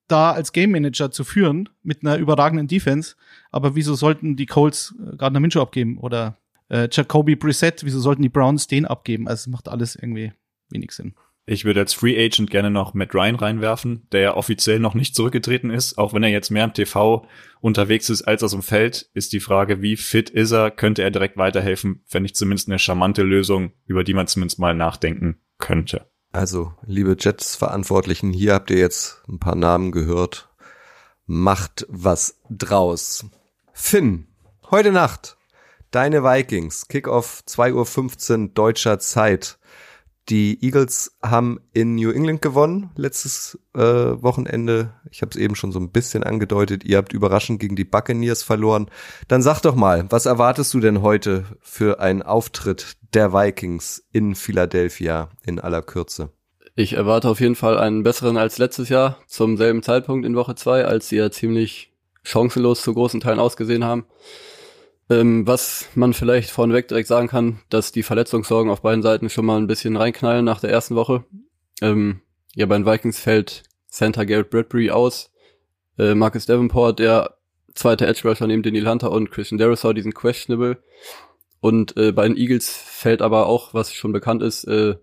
da 0.10 0.32
als 0.32 0.52
Game 0.52 0.72
Manager 0.72 1.10
zu 1.10 1.24
führen 1.24 1.70
mit 1.84 2.04
einer 2.04 2.18
überragenden 2.18 2.68
Defense. 2.68 3.16
Aber 3.50 3.76
wieso 3.76 3.96
sollten 3.96 4.36
die 4.36 4.46
Colts 4.46 4.94
äh, 5.00 5.16
Gardner 5.16 5.40
Minshew 5.40 5.62
abgeben 5.62 5.98
oder 6.00 6.39
äh, 6.70 6.88
Jacoby 6.92 7.36
Brissett, 7.36 7.84
wieso 7.84 8.00
sollten 8.00 8.22
die 8.22 8.30
Browns 8.30 8.68
den 8.68 8.86
abgeben? 8.86 9.28
Also 9.28 9.42
es 9.42 9.48
macht 9.48 9.68
alles 9.68 9.96
irgendwie 9.96 10.34
wenig 10.70 10.92
Sinn. 10.92 11.16
Ich 11.52 11.66
würde 11.66 11.80
als 11.80 11.96
Free 11.96 12.24
Agent 12.24 12.52
gerne 12.52 12.70
noch 12.70 12.94
Matt 12.94 13.16
Ryan 13.16 13.36
reinwerfen, 13.36 14.08
der 14.12 14.22
ja 14.22 14.38
offiziell 14.38 14.80
noch 14.80 14.94
nicht 14.94 15.16
zurückgetreten 15.16 15.72
ist. 15.72 15.98
Auch 15.98 16.14
wenn 16.14 16.22
er 16.22 16.30
jetzt 16.30 16.52
mehr 16.52 16.64
im 16.64 16.76
TV 16.76 17.26
unterwegs 17.60 18.12
ist 18.12 18.22
als 18.22 18.44
aus 18.44 18.52
dem 18.52 18.62
Feld, 18.62 19.10
ist 19.16 19.34
die 19.34 19.40
Frage, 19.40 19.82
wie 19.82 19.98
fit 19.98 20.30
ist 20.30 20.52
er? 20.52 20.70
Könnte 20.70 21.02
er 21.02 21.10
direkt 21.10 21.38
weiterhelfen? 21.38 22.04
Fände 22.06 22.28
ich 22.28 22.36
zumindest 22.36 22.68
eine 22.68 22.78
charmante 22.78 23.24
Lösung, 23.24 23.72
über 23.88 24.04
die 24.04 24.14
man 24.14 24.28
zumindest 24.28 24.60
mal 24.60 24.76
nachdenken 24.76 25.40
könnte. 25.58 26.06
Also, 26.32 26.74
liebe 26.86 27.18
Jets-Verantwortlichen, 27.20 28.32
hier 28.32 28.54
habt 28.54 28.70
ihr 28.70 28.78
jetzt 28.78 29.24
ein 29.28 29.40
paar 29.40 29.56
Namen 29.56 29.92
gehört. 29.92 30.50
Macht 31.26 31.88
was 31.90 32.40
draus. 32.52 33.26
Finn, 33.74 34.28
heute 34.70 34.92
Nacht 34.92 35.39
Deine 35.92 36.24
Vikings, 36.24 36.88
Kickoff 36.88 37.42
2.15 37.48 38.42
Uhr 38.42 38.50
deutscher 38.50 39.00
Zeit. 39.00 39.58
Die 40.30 40.64
Eagles 40.64 41.18
haben 41.24 41.60
in 41.74 41.96
New 41.96 42.12
England 42.12 42.44
gewonnen 42.44 42.92
letztes 42.96 43.58
äh, 43.74 43.82
Wochenende. 43.82 44.94
Ich 45.10 45.24
habe 45.24 45.32
es 45.32 45.36
eben 45.36 45.56
schon 45.56 45.72
so 45.72 45.80
ein 45.80 45.92
bisschen 45.92 46.24
angedeutet. 46.24 46.84
Ihr 46.84 46.98
habt 46.98 47.12
überraschend 47.12 47.60
gegen 47.60 47.76
die 47.76 47.86
Buccaneers 47.86 48.44
verloren. 48.44 48.92
Dann 49.28 49.42
sag 49.42 49.62
doch 49.62 49.74
mal, 49.74 50.06
was 50.12 50.28
erwartest 50.28 50.76
du 50.76 50.80
denn 50.80 51.02
heute 51.02 51.46
für 51.60 52.00
einen 52.00 52.22
Auftritt 52.22 52.98
der 53.16 53.34
Vikings 53.34 54.06
in 54.12 54.36
Philadelphia 54.36 55.30
in 55.44 55.60
aller 55.60 55.82
Kürze? 55.82 56.30
Ich 56.76 56.94
erwarte 56.94 57.30
auf 57.30 57.40
jeden 57.40 57.56
Fall 57.56 57.80
einen 57.80 58.04
besseren 58.04 58.38
als 58.38 58.60
letztes 58.60 58.90
Jahr 58.90 59.18
zum 59.26 59.58
selben 59.58 59.82
Zeitpunkt 59.82 60.24
in 60.24 60.36
Woche 60.36 60.54
zwei, 60.54 60.86
als 60.86 61.10
sie 61.10 61.16
ja 61.16 61.32
ziemlich 61.32 61.92
chancenlos 62.22 62.84
zu 62.84 62.94
großen 62.94 63.22
Teilen 63.22 63.40
ausgesehen 63.40 63.84
haben. 63.84 64.06
Ähm, 65.10 65.48
was 65.48 65.90
man 65.96 66.14
vielleicht 66.14 66.52
vorneweg 66.52 66.88
direkt 66.88 67.08
sagen 67.08 67.28
kann, 67.28 67.62
dass 67.70 67.92
die 67.92 68.04
Verletzungssorgen 68.04 68.72
auf 68.72 68.82
beiden 68.82 69.02
Seiten 69.02 69.30
schon 69.30 69.46
mal 69.46 69.58
ein 69.58 69.68
bisschen 69.68 69.98
reinknallen 69.98 70.46
nach 70.46 70.60
der 70.60 70.70
ersten 70.70 70.96
Woche. 70.96 71.24
Ähm, 71.82 72.22
ja, 72.54 72.68
bei 72.68 72.78
den 72.78 72.86
Vikings 72.86 73.20
fällt 73.20 73.64
Santa 73.88 74.24
Garrett 74.24 74.52
Bradbury 74.52 74.92
aus. 74.92 75.32
Äh, 75.98 76.14
Marcus 76.14 76.46
Davenport, 76.46 77.00
der 77.00 77.38
zweite 77.74 78.06
Edge 78.06 78.28
Rusher 78.28 78.46
neben 78.46 78.62
Daniel 78.62 78.88
Hunter 78.88 79.12
und 79.12 79.32
Christian 79.32 79.58
Derisau, 79.58 79.94
die 79.94 80.04
sind 80.04 80.14
questionable. 80.14 80.78
Und 81.60 81.98
äh, 81.98 82.12
bei 82.12 82.28
den 82.28 82.38
Eagles 82.38 82.70
fällt 82.72 83.22
aber 83.24 83.48
auch, 83.48 83.74
was 83.74 83.94
schon 83.94 84.14
bekannt 84.14 84.44
ist, 84.44 84.66
äh, 84.66 84.96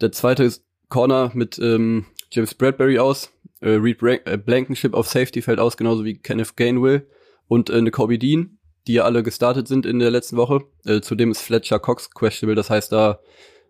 der 0.00 0.12
zweite 0.12 0.50
Corner 0.88 1.30
mit 1.34 1.58
ähm, 1.58 2.06
James 2.30 2.54
Bradbury 2.54 2.98
aus. 2.98 3.30
Äh, 3.60 3.70
Reed 3.70 4.02
äh, 4.02 4.38
Blankenship 4.38 4.94
auf 4.94 5.08
Safety 5.08 5.42
fällt 5.42 5.60
aus, 5.60 5.76
genauso 5.76 6.04
wie 6.04 6.16
Kenneth 6.16 6.56
Gainwell 6.56 7.06
und 7.46 7.68
äh, 7.68 7.90
Kobe 7.90 8.18
Dean 8.18 8.58
die 8.86 8.94
ja 8.94 9.04
alle 9.04 9.22
gestartet 9.22 9.68
sind 9.68 9.86
in 9.86 9.98
der 9.98 10.10
letzten 10.10 10.36
Woche. 10.36 10.60
Äh, 10.84 11.00
zudem 11.00 11.30
ist 11.30 11.40
Fletcher 11.40 11.78
Cox 11.78 12.10
questionable, 12.10 12.56
das 12.56 12.70
heißt, 12.70 12.92
da 12.92 13.20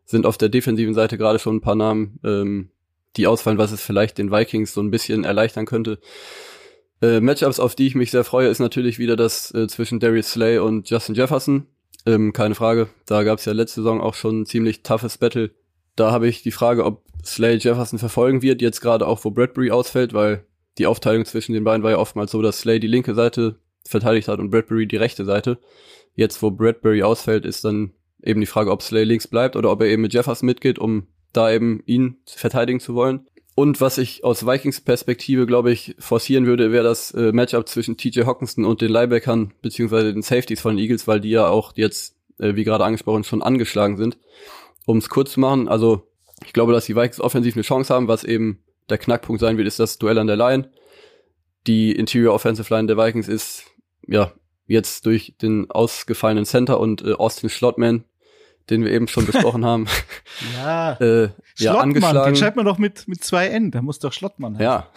sind 0.04 0.26
auf 0.26 0.38
der 0.38 0.48
defensiven 0.48 0.94
Seite 0.94 1.16
gerade 1.18 1.38
schon 1.38 1.56
ein 1.56 1.60
paar 1.60 1.76
Namen, 1.76 2.18
ähm, 2.24 2.70
die 3.16 3.26
ausfallen, 3.26 3.58
was 3.58 3.72
es 3.72 3.80
vielleicht 3.80 4.18
den 4.18 4.30
Vikings 4.30 4.74
so 4.74 4.82
ein 4.82 4.90
bisschen 4.90 5.24
erleichtern 5.24 5.66
könnte. 5.66 5.98
Äh, 7.00 7.20
Matchups, 7.20 7.60
auf 7.60 7.74
die 7.74 7.86
ich 7.86 7.94
mich 7.94 8.10
sehr 8.10 8.24
freue, 8.24 8.48
ist 8.48 8.58
natürlich 8.58 8.98
wieder 8.98 9.16
das 9.16 9.52
äh, 9.54 9.66
zwischen 9.68 10.00
Darius 10.00 10.32
Slay 10.32 10.58
und 10.58 10.90
Justin 10.90 11.14
Jefferson. 11.14 11.66
Ähm, 12.06 12.32
keine 12.32 12.54
Frage, 12.54 12.88
da 13.06 13.22
gab 13.22 13.38
es 13.38 13.44
ja 13.44 13.52
letzte 13.52 13.80
Saison 13.80 14.00
auch 14.00 14.14
schon 14.14 14.42
ein 14.42 14.46
ziemlich 14.46 14.82
toughes 14.82 15.18
Battle. 15.18 15.50
Da 15.96 16.10
habe 16.10 16.28
ich 16.28 16.42
die 16.42 16.50
Frage, 16.50 16.84
ob 16.84 17.02
Slay 17.24 17.56
Jefferson 17.56 17.98
verfolgen 17.98 18.42
wird, 18.42 18.60
jetzt 18.60 18.80
gerade 18.80 19.06
auch, 19.06 19.24
wo 19.24 19.30
Bradbury 19.30 19.70
ausfällt, 19.70 20.12
weil 20.12 20.44
die 20.78 20.86
Aufteilung 20.86 21.24
zwischen 21.24 21.52
den 21.52 21.64
beiden 21.64 21.82
war 21.82 21.92
ja 21.92 21.98
oftmals 21.98 22.32
so, 22.32 22.42
dass 22.42 22.60
Slay 22.60 22.80
die 22.80 22.88
linke 22.88 23.14
Seite 23.14 23.56
verteidigt 23.86 24.28
hat 24.28 24.38
und 24.38 24.50
Bradbury 24.50 24.86
die 24.86 24.96
rechte 24.96 25.24
Seite. 25.24 25.58
Jetzt, 26.14 26.42
wo 26.42 26.50
Bradbury 26.50 27.02
ausfällt, 27.02 27.44
ist 27.44 27.64
dann 27.64 27.92
eben 28.22 28.40
die 28.40 28.46
Frage, 28.46 28.70
ob 28.70 28.82
Slay 28.82 29.04
links 29.04 29.28
bleibt 29.28 29.56
oder 29.56 29.70
ob 29.70 29.80
er 29.80 29.88
eben 29.88 30.02
mit 30.02 30.14
Jefferson 30.14 30.46
mitgeht, 30.46 30.78
um 30.78 31.06
da 31.32 31.50
eben 31.50 31.82
ihn 31.86 32.16
verteidigen 32.26 32.80
zu 32.80 32.94
wollen. 32.94 33.26
Und 33.56 33.80
was 33.80 33.98
ich 33.98 34.24
aus 34.24 34.46
Vikings 34.46 34.80
Perspektive, 34.80 35.46
glaube 35.46 35.70
ich, 35.70 35.94
forcieren 35.98 36.46
würde, 36.46 36.72
wäre 36.72 36.84
das 36.84 37.12
äh, 37.12 37.30
Matchup 37.32 37.68
zwischen 37.68 37.96
TJ 37.96 38.22
Hawkinson 38.22 38.64
und 38.64 38.80
den 38.80 38.90
Linebackern 38.90 39.52
beziehungsweise 39.62 40.12
den 40.12 40.22
Safeties 40.22 40.60
von 40.60 40.76
den 40.76 40.82
Eagles, 40.82 41.06
weil 41.06 41.20
die 41.20 41.30
ja 41.30 41.46
auch 41.46 41.72
jetzt 41.76 42.16
äh, 42.38 42.56
wie 42.56 42.64
gerade 42.64 42.84
angesprochen, 42.84 43.22
schon 43.22 43.42
angeschlagen 43.42 43.96
sind. 43.96 44.18
Um 44.86 44.98
es 44.98 45.08
kurz 45.08 45.32
zu 45.32 45.40
machen, 45.40 45.68
also 45.68 46.08
ich 46.44 46.52
glaube, 46.52 46.72
dass 46.72 46.86
die 46.86 46.96
Vikings 46.96 47.20
offensiv 47.20 47.54
eine 47.54 47.62
Chance 47.62 47.94
haben, 47.94 48.08
was 48.08 48.24
eben 48.24 48.58
der 48.90 48.98
Knackpunkt 48.98 49.40
sein 49.40 49.56
wird, 49.56 49.68
ist 49.68 49.78
das 49.78 49.98
Duell 49.98 50.18
an 50.18 50.26
der 50.26 50.36
Line. 50.36 50.70
Die 51.66 51.92
Interior 51.92 52.34
Offensive 52.34 52.72
Line 52.74 52.88
der 52.88 52.98
Vikings 52.98 53.28
ist 53.28 53.64
ja 54.06 54.32
jetzt 54.66 55.06
durch 55.06 55.34
den 55.40 55.70
ausgefallenen 55.70 56.46
Center 56.46 56.80
und 56.80 57.02
äh, 57.04 57.12
Austin 57.12 57.50
Schlottman, 57.50 58.04
den 58.70 58.84
wir 58.84 58.92
eben 58.92 59.08
schon 59.08 59.26
besprochen 59.30 59.64
haben, 59.64 59.86
Ja, 60.54 60.94
äh, 61.00 61.22
ja 61.22 61.28
Schlottmann, 61.54 61.80
angeschlagen. 61.82 62.32
den 62.32 62.36
schreibt 62.36 62.56
man 62.56 62.66
doch 62.66 62.78
mit, 62.78 63.06
mit 63.08 63.22
zwei 63.22 63.48
N, 63.48 63.70
da 63.70 63.82
muss 63.82 63.98
doch 63.98 64.12
Schlottmann 64.12 64.54
heißen. 64.54 64.64
Ja. 64.64 64.88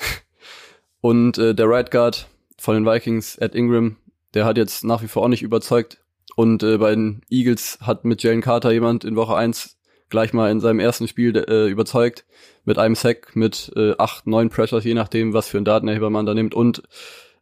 Und 1.02 1.38
äh, 1.38 1.54
der 1.54 1.70
Right 1.70 1.92
Guard 1.92 2.28
von 2.58 2.76
den 2.76 2.86
Vikings, 2.86 3.38
Ed 3.38 3.56
Ingram, 3.56 3.98
der 4.34 4.46
hat 4.46 4.58
jetzt 4.58 4.84
nach 4.84 5.02
wie 5.04 5.08
vor 5.08 5.24
auch 5.24 5.28
nicht 5.28 5.44
überzeugt. 5.44 6.00
Und 6.36 6.64
äh, 6.64 6.78
bei 6.78 6.92
den 6.92 7.22
Eagles 7.30 7.80
hat 7.82 8.06
mit 8.06 8.22
Jalen 8.24 8.42
Carter 8.42 8.72
jemand 8.72 9.04
in 9.04 9.16
Woche 9.16 9.36
eins 9.36 9.78
gleich 10.10 10.34
mal 10.34 10.52
in 10.52 10.60
seinem 10.60 10.80
ersten 10.80 11.08
Spiel 11.08 11.36
äh, 11.36 11.68
überzeugt. 11.68 12.26
Mit 12.64 12.78
einem 12.78 12.96
Sack, 12.96 13.36
mit 13.36 13.72
äh, 13.76 13.94
acht, 13.98 14.28
neun 14.28 14.50
Pressures, 14.50 14.84
je 14.84 14.94
nachdem, 14.94 15.34
was 15.34 15.48
für 15.48 15.58
einen 15.58 15.66
Datenerheber 15.66 16.10
man 16.10 16.26
da 16.26 16.34
nimmt. 16.34 16.54
Und 16.54 16.84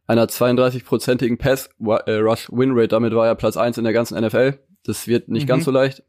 einer 0.06 0.26
32-prozentigen 0.26 1.36
Pass-Rush-Win-Rate. 1.38 2.88
Damit 2.88 3.14
war 3.14 3.26
er 3.26 3.34
Platz 3.34 3.56
eins 3.56 3.78
in 3.78 3.84
der 3.84 3.92
ganzen 3.92 4.16
NFL. 4.20 4.58
Das 4.84 5.06
wird 5.06 5.28
nicht 5.28 5.44
Mhm. 5.44 5.48
ganz 5.48 5.64
so 5.64 5.70
leicht. 5.70 6.02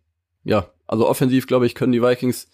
Ja, 0.43 0.67
also 0.87 1.07
offensiv, 1.07 1.47
glaube 1.47 1.65
ich, 1.65 1.75
können 1.75 1.91
die 1.91 2.01
Vikings 2.01 2.47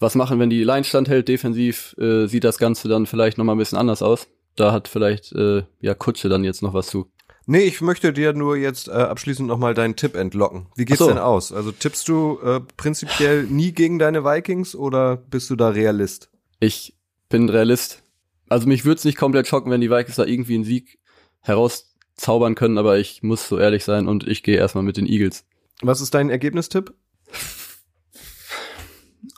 was 0.00 0.14
machen, 0.14 0.38
wenn 0.38 0.50
die 0.50 0.62
Line 0.62 0.84
standhält. 0.84 1.28
Defensiv 1.28 1.96
äh, 1.98 2.26
sieht 2.26 2.44
das 2.44 2.58
Ganze 2.58 2.88
dann 2.88 3.06
vielleicht 3.06 3.36
noch 3.38 3.44
mal 3.44 3.52
ein 3.52 3.58
bisschen 3.58 3.78
anders 3.78 4.02
aus. 4.02 4.28
Da 4.56 4.72
hat 4.72 4.88
vielleicht 4.88 5.32
äh, 5.32 5.64
ja 5.80 5.94
Kutsche 5.94 6.28
dann 6.28 6.44
jetzt 6.44 6.62
noch 6.62 6.74
was 6.74 6.86
zu. 6.86 7.10
Nee, 7.46 7.62
ich 7.64 7.80
möchte 7.80 8.12
dir 8.12 8.32
nur 8.34 8.56
jetzt 8.56 8.88
äh, 8.88 8.92
abschließend 8.92 9.48
nochmal 9.48 9.72
deinen 9.74 9.96
Tipp 9.96 10.14
entlocken. 10.14 10.66
Wie 10.76 10.84
geht's 10.84 10.98
so. 10.98 11.08
denn 11.08 11.18
aus? 11.18 11.50
Also 11.50 11.72
tippst 11.72 12.06
du 12.08 12.38
äh, 12.44 12.60
prinzipiell 12.76 13.44
nie 13.44 13.72
gegen 13.72 13.98
deine 13.98 14.24
Vikings 14.24 14.76
oder 14.76 15.16
bist 15.16 15.48
du 15.50 15.56
da 15.56 15.70
Realist? 15.70 16.28
Ich 16.60 16.94
bin 17.30 17.48
Realist. 17.48 18.02
Also 18.48 18.66
mich 18.66 18.84
würde 18.84 18.98
es 18.98 19.04
nicht 19.04 19.18
komplett 19.18 19.46
schocken, 19.46 19.70
wenn 19.70 19.80
die 19.80 19.90
Vikings 19.90 20.16
da 20.16 20.24
irgendwie 20.24 20.54
einen 20.54 20.64
Sieg 20.64 20.98
herauszaubern 21.40 22.54
können, 22.54 22.78
aber 22.78 22.98
ich 22.98 23.22
muss 23.22 23.48
so 23.48 23.58
ehrlich 23.58 23.84
sein 23.84 24.06
und 24.08 24.26
ich 24.26 24.42
gehe 24.42 24.56
erstmal 24.56 24.84
mit 24.84 24.96
den 24.96 25.06
Eagles. 25.06 25.44
Was 25.82 26.00
ist 26.00 26.14
dein 26.14 26.30
Ergebnistipp? 26.30 26.94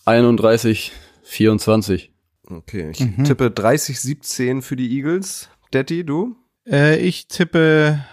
31, 0.04 0.92
24. 1.24 2.12
Okay, 2.48 2.90
ich 2.90 3.00
Mhm. 3.00 3.24
tippe 3.24 3.50
30-17 3.50 4.62
für 4.62 4.76
die 4.76 4.90
Eagles. 4.96 5.48
Detti, 5.72 6.04
du? 6.04 6.36
Äh, 6.66 6.98
ich 6.98 7.28
tippe 7.28 8.04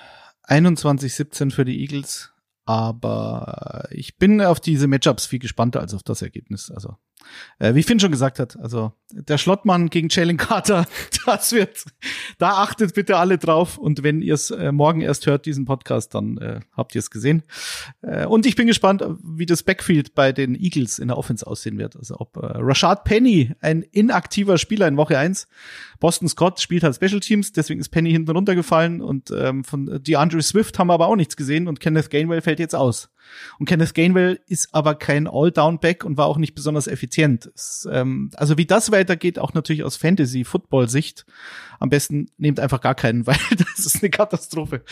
21-17 0.48 1.52
für 1.52 1.66
die 1.66 1.80
Eagles, 1.82 2.32
aber 2.66 3.88
ich 3.92 4.18
bin 4.18 4.42
auf 4.42 4.60
diese 4.60 4.88
Matchups 4.88 5.26
viel 5.26 5.40
gespannter 5.40 5.80
als 5.82 5.94
auf 5.94 6.04
das 6.04 6.22
Ergebnis. 6.22 6.70
Also, 6.72 6.98
äh, 7.60 7.74
wie 7.76 7.84
Finn 7.84 8.00
schon 8.00 8.12
gesagt 8.12 8.40
hat, 8.40 8.58
also 8.60 8.94
der 9.12 9.38
Schlottmann 9.38 9.90
gegen 9.90 10.10
Jalen 10.10 10.38
Carter, 10.38 10.86
das 11.26 11.52
wird, 11.52 11.86
da 12.38 12.62
achtet 12.62 12.94
bitte 12.94 13.18
alle 13.18 13.38
drauf. 13.38 13.78
Und 13.78 14.04
wenn 14.04 14.22
ihr 14.22 14.34
es 14.34 14.52
äh, 14.52 14.72
morgen 14.72 15.02
erst 15.02 15.26
hört, 15.26 15.46
diesen 15.46 15.66
Podcast, 15.66 16.14
dann 16.14 16.38
äh, 16.38 16.60
habt 16.74 16.94
ihr 16.96 17.00
es 17.00 17.10
gesehen. 17.10 17.44
Äh, 18.02 18.26
und 18.26 18.46
ich 18.46 18.56
bin 18.56 18.68
gespannt, 18.68 19.04
wie 19.24 19.46
das 19.46 19.64
Backfield 19.64 20.14
bei 20.14 20.32
den 20.32 20.56
Eagles 20.56 21.00
in 21.00 21.08
der 21.08 21.18
Offense 21.18 21.46
aussehen 21.48 21.78
wird. 21.78 21.96
Also 21.96 22.20
ob 22.20 22.38
äh, 22.38 22.46
Rashad 22.46 23.04
Penny, 23.06 23.54
ein 23.62 23.82
inaktiver 23.82 24.58
Spieler 24.58 24.88
in 24.88 24.98
Woche 24.98 25.18
1, 25.18 25.48
Boston 26.00 26.28
Scott 26.28 26.60
spielt 26.60 26.84
halt 26.84 26.96
Special 26.96 27.20
Teams, 27.20 27.54
deswegen 27.54 27.80
ist 27.80 27.90
Penny 27.90 28.12
hinten 28.12 28.32
runtergefallen 28.32 29.02
und 29.02 29.32
ähm, 29.32 29.64
von 29.64 30.04
DeAndre 30.04 30.42
Swift 30.42 30.78
haben 30.78 30.88
wir 30.88 30.94
aber 30.94 31.08
auch 31.08 31.16
nichts 31.16 31.36
gesehen 31.36 31.68
und 31.68 31.80
Kenneth 31.80 32.10
Gainwell 32.10 32.42
fällt 32.42 32.60
jetzt 32.60 32.76
aus. 32.76 33.10
Und 33.60 33.68
Kenneth 33.68 33.94
Gainwell 33.94 34.40
ist 34.48 34.74
aber 34.74 34.96
kein 34.96 35.28
All-Down-Back 35.28 36.04
und 36.04 36.18
war 36.18 36.28
auch 36.28 36.38
nicht 36.38 36.56
besonders 36.56 36.88
effizient. 36.88 37.50
Es, 37.56 37.88
ähm, 37.92 38.32
also 38.36 38.58
wie 38.58 38.66
das 38.66 38.92
weitergeht, 38.92 39.40
auch 39.40 39.54
natürlich 39.54 39.84
aus 39.84 39.98
Fantasy-Football-Sicht. 39.98 41.26
Am 41.80 41.90
besten 41.90 42.28
nehmt 42.38 42.60
einfach 42.60 42.82
gar 42.82 42.96
keinen, 42.96 43.28
weil 43.28 43.38
das 43.58 43.86
ist 43.86 44.02
eine 44.02 44.10
Katastrophe. 44.10 44.84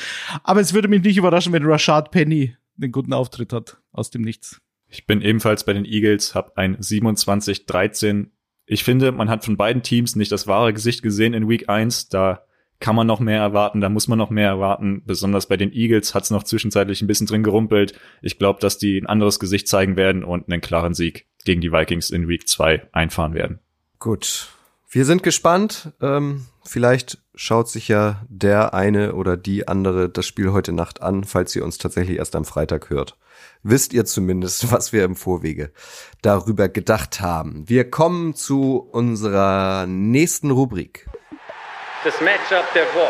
Aber 0.43 0.61
es 0.61 0.73
würde 0.73 0.87
mich 0.87 1.03
nicht 1.03 1.17
überraschen, 1.17 1.53
wenn 1.53 1.65
Rashad 1.65 2.11
Penny 2.11 2.55
einen 2.81 2.91
guten 2.91 3.13
Auftritt 3.13 3.53
hat 3.53 3.77
aus 3.91 4.09
dem 4.09 4.21
Nichts. 4.21 4.61
Ich 4.87 5.05
bin 5.05 5.21
ebenfalls 5.21 5.65
bei 5.65 5.73
den 5.73 5.85
Eagles, 5.85 6.35
habe 6.35 6.55
ein 6.57 6.77
27-13. 6.77 8.27
Ich 8.65 8.83
finde, 8.83 9.11
man 9.11 9.29
hat 9.29 9.45
von 9.45 9.57
beiden 9.57 9.83
Teams 9.83 10.15
nicht 10.15 10.31
das 10.31 10.47
wahre 10.47 10.73
Gesicht 10.73 11.01
gesehen 11.01 11.33
in 11.33 11.49
Week 11.49 11.69
1. 11.69 12.09
Da 12.09 12.44
kann 12.79 12.96
man 12.96 13.08
noch 13.08 13.20
mehr 13.20 13.39
erwarten, 13.39 13.82
da 13.82 13.89
muss 13.89 14.08
man 14.08 14.17
noch 14.17 14.29
mehr 14.29 14.48
erwarten. 14.48 15.01
Besonders 15.05 15.48
bei 15.48 15.58
den 15.58 15.72
Eagles 15.72 16.13
hat 16.13 16.24
es 16.24 16.32
noch 16.32 16.44
zwischenzeitlich 16.44 17.01
ein 17.01 17.08
bisschen 17.08 17.27
drin 17.27 17.44
gerumpelt. 17.44 17.94
Ich 18.22 18.38
glaube, 18.38 18.60
dass 18.60 18.77
die 18.77 18.98
ein 18.98 19.08
anderes 19.08 19.39
Gesicht 19.39 19.67
zeigen 19.67 19.96
werden 19.96 20.24
und 20.24 20.51
einen 20.51 20.62
klaren 20.62 20.94
Sieg 20.94 21.25
gegen 21.46 21.62
die 21.62 21.72
Vikings 21.72 22.10
in 22.10 22.27
Week 22.27 22.48
2 22.48 22.89
einfahren 22.91 23.34
werden. 23.34 23.60
Gut. 24.00 24.50
Wir 24.89 25.05
sind 25.05 25.24
gespannt. 25.24 25.94
Ähm, 26.01 26.46
vielleicht 26.63 27.17
schaut 27.34 27.70
sich 27.70 27.88
ja 27.88 28.25
der 28.29 28.74
eine 28.74 29.15
oder 29.15 29.36
die 29.36 29.67
andere 29.67 30.10
das 30.10 30.25
Spiel 30.25 30.51
heute 30.51 30.72
Nacht 30.72 31.01
an, 31.01 31.24
falls 31.24 31.55
ihr 31.55 31.63
uns 31.63 31.77
tatsächlich 31.77 32.17
erst 32.17 32.36
am 32.36 32.46
Freitag 32.46 32.89
hört. 32.89 33.17
Wisst 33.63 33.94
ihr 33.94 34.05
zumindest, 34.05 34.72
was 34.72 34.94
wir 34.94 35.03
im 35.03 35.15
Vorwege 35.15 35.72
darüber 36.22 36.70
gedacht 36.70 37.22
haben. 37.22 37.67
Wir 37.67 37.89
kommen 37.89 38.36
zu 38.36 38.77
unserer 38.77 39.86
nächsten 39.88 40.51
Rubrik. 40.51 41.10
Das 42.05 42.21
Matchup 42.21 42.71
der 42.75 42.85
Woche. 42.93 43.09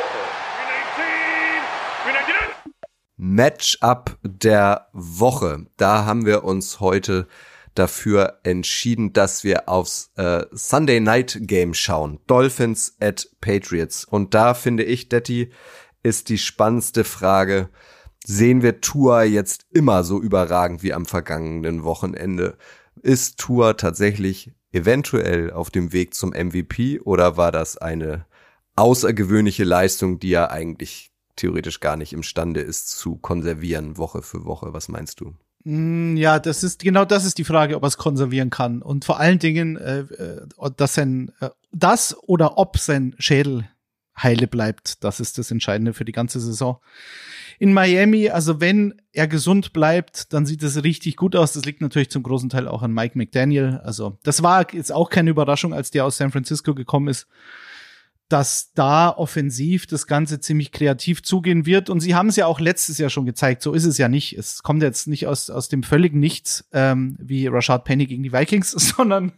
Matchup 3.18 4.18
der 4.24 4.88
Woche. 4.94 5.66
Da 5.75 6.06
haben 6.06 6.25
wir 6.25 6.46
uns 6.46 6.80
heute 6.80 7.28
dafür 7.74 8.40
entschieden, 8.44 9.12
dass 9.12 9.44
wir 9.44 9.68
aufs 9.68 10.12
äh, 10.16 10.46
Sunday 10.54 11.02
Night 11.02 11.38
Game 11.42 11.74
schauen. 11.74 12.22
Dolphins 12.28 12.96
at 13.02 13.28
Patriots. 13.42 14.06
Und 14.06 14.34
da 14.34 14.54
finde 14.54 14.84
ich, 14.84 15.10
Detti, 15.10 15.52
ist 16.02 16.30
die 16.30 16.38
spannendste 16.38 17.04
Frage. 17.04 17.68
Sehen 18.25 18.62
wir 18.62 18.80
Tua 18.80 19.24
jetzt 19.24 19.66
immer 19.72 20.06
so 20.06 20.22
überragend 20.22 20.84
wie 20.84 20.94
am 20.94 21.06
vergangenen 21.06 21.84
Wochenende? 21.84 22.58
Ist 23.02 23.40
Tua 23.40 23.74
tatsächlich 23.74 24.54
eventuell 24.72 25.52
auf 25.52 25.70
dem 25.70 25.92
Weg 25.92 26.14
zum 26.14 26.30
MVP 26.30 27.02
oder 27.02 27.36
war 27.36 27.52
das 27.52 27.75
eine 27.75 28.25
außergewöhnliche 28.75 29.63
Leistung, 29.63 30.20
die 30.20 30.34
er 30.34 30.51
eigentlich 30.51 31.12
theoretisch 31.36 31.79
gar 31.79 31.98
nicht 31.98 32.13
imstande 32.13 32.62
ist 32.62 32.89
zu 32.89 33.17
konservieren 33.17 33.98
Woche 33.98 34.22
für 34.22 34.46
Woche? 34.46 34.74
Was 34.74 34.88
meinst 34.88 35.20
du? 35.20 35.34
Mm, 35.63 36.15
Ja, 36.17 36.39
das 36.39 36.63
ist 36.63 36.82
genau 36.82 37.05
das 37.05 37.25
ist 37.25 37.38
die 37.38 37.44
Frage, 37.44 37.75
ob 37.75 37.84
er 37.84 37.88
es 37.88 37.98
konservieren 37.98 38.50
kann 38.50 38.82
und 38.82 39.05
vor 39.05 39.20
allen 39.20 39.39
Dingen, 39.39 39.77
äh, 39.77 40.00
äh, 40.00 40.48
dass 40.77 40.94
sein 40.94 41.32
äh, 41.39 41.50
das 41.72 42.15
oder 42.24 42.58
ob 42.58 42.77
sein 42.77 43.15
Schädel 43.17 43.67
heile 44.22 44.48
bleibt, 44.48 45.03
das 45.03 45.20
ist 45.20 45.38
das 45.38 45.51
Entscheidende 45.51 45.94
für 45.94 46.05
die 46.05 46.13
ganze 46.13 46.39
Saison. 46.39 46.79
In 47.60 47.74
Miami, 47.74 48.29
also 48.29 48.62
wenn 48.62 49.01
er 49.12 49.27
gesund 49.27 49.74
bleibt, 49.74 50.32
dann 50.34 50.46
sieht 50.46 50.63
es 50.63 50.84
richtig 50.84 51.15
gut 51.15 51.36
aus. 51.36 51.53
Das 51.53 51.65
liegt 51.65 51.82
natürlich 51.82 52.10
zum 52.10 52.24
großen 52.24 52.50
Teil 52.50 52.67
auch 52.67 52.82
an 52.82 52.94
Mike 52.94 53.17
McDaniel. 53.17 53.82
Also 53.84 54.17
das 54.24 54.44
war 54.44 54.74
jetzt 54.74 54.91
auch 54.91 55.10
keine 55.10 55.29
Überraschung, 55.29 55.74
als 55.74 55.91
der 55.91 56.05
aus 56.05 56.17
San 56.17 56.32
Francisco 56.32 56.75
gekommen 56.75 57.08
ist 57.08 57.27
dass 58.27 58.72
da 58.74 59.10
offensiv 59.10 59.86
das 59.86 60.08
Ganze 60.08 60.39
ziemlich 60.39 60.72
kreativ 60.72 61.22
zugehen 61.22 61.67
wird. 61.67 61.91
Und 61.91 62.00
sie 62.00 62.15
haben 62.15 62.29
es 62.29 62.36
ja 62.36 62.48
auch 62.48 62.60
letztes 62.60 62.98
Jahr 62.98 63.12
schon 63.12 63.27
gezeigt. 63.27 63.62
So 63.62 63.74
ist 63.74 63.86
es 63.86 64.00
ja 64.00 64.08
nicht. 64.08 64.36
Es 64.36 64.63
kommt 64.63 64.82
jetzt 64.82 65.08
nicht 65.08 65.27
aus, 65.27 65.51
aus 65.51 65.70
dem 65.70 65.84
völligen 65.84 66.20
Nichts, 66.20 66.67
ähm, 66.74 67.17
wie 67.20 67.46
Rashad 67.46 67.84
Penny 67.86 68.08
gegen 68.08 68.24
die 68.24 68.34
Vikings, 68.34 68.72
sondern 68.72 69.32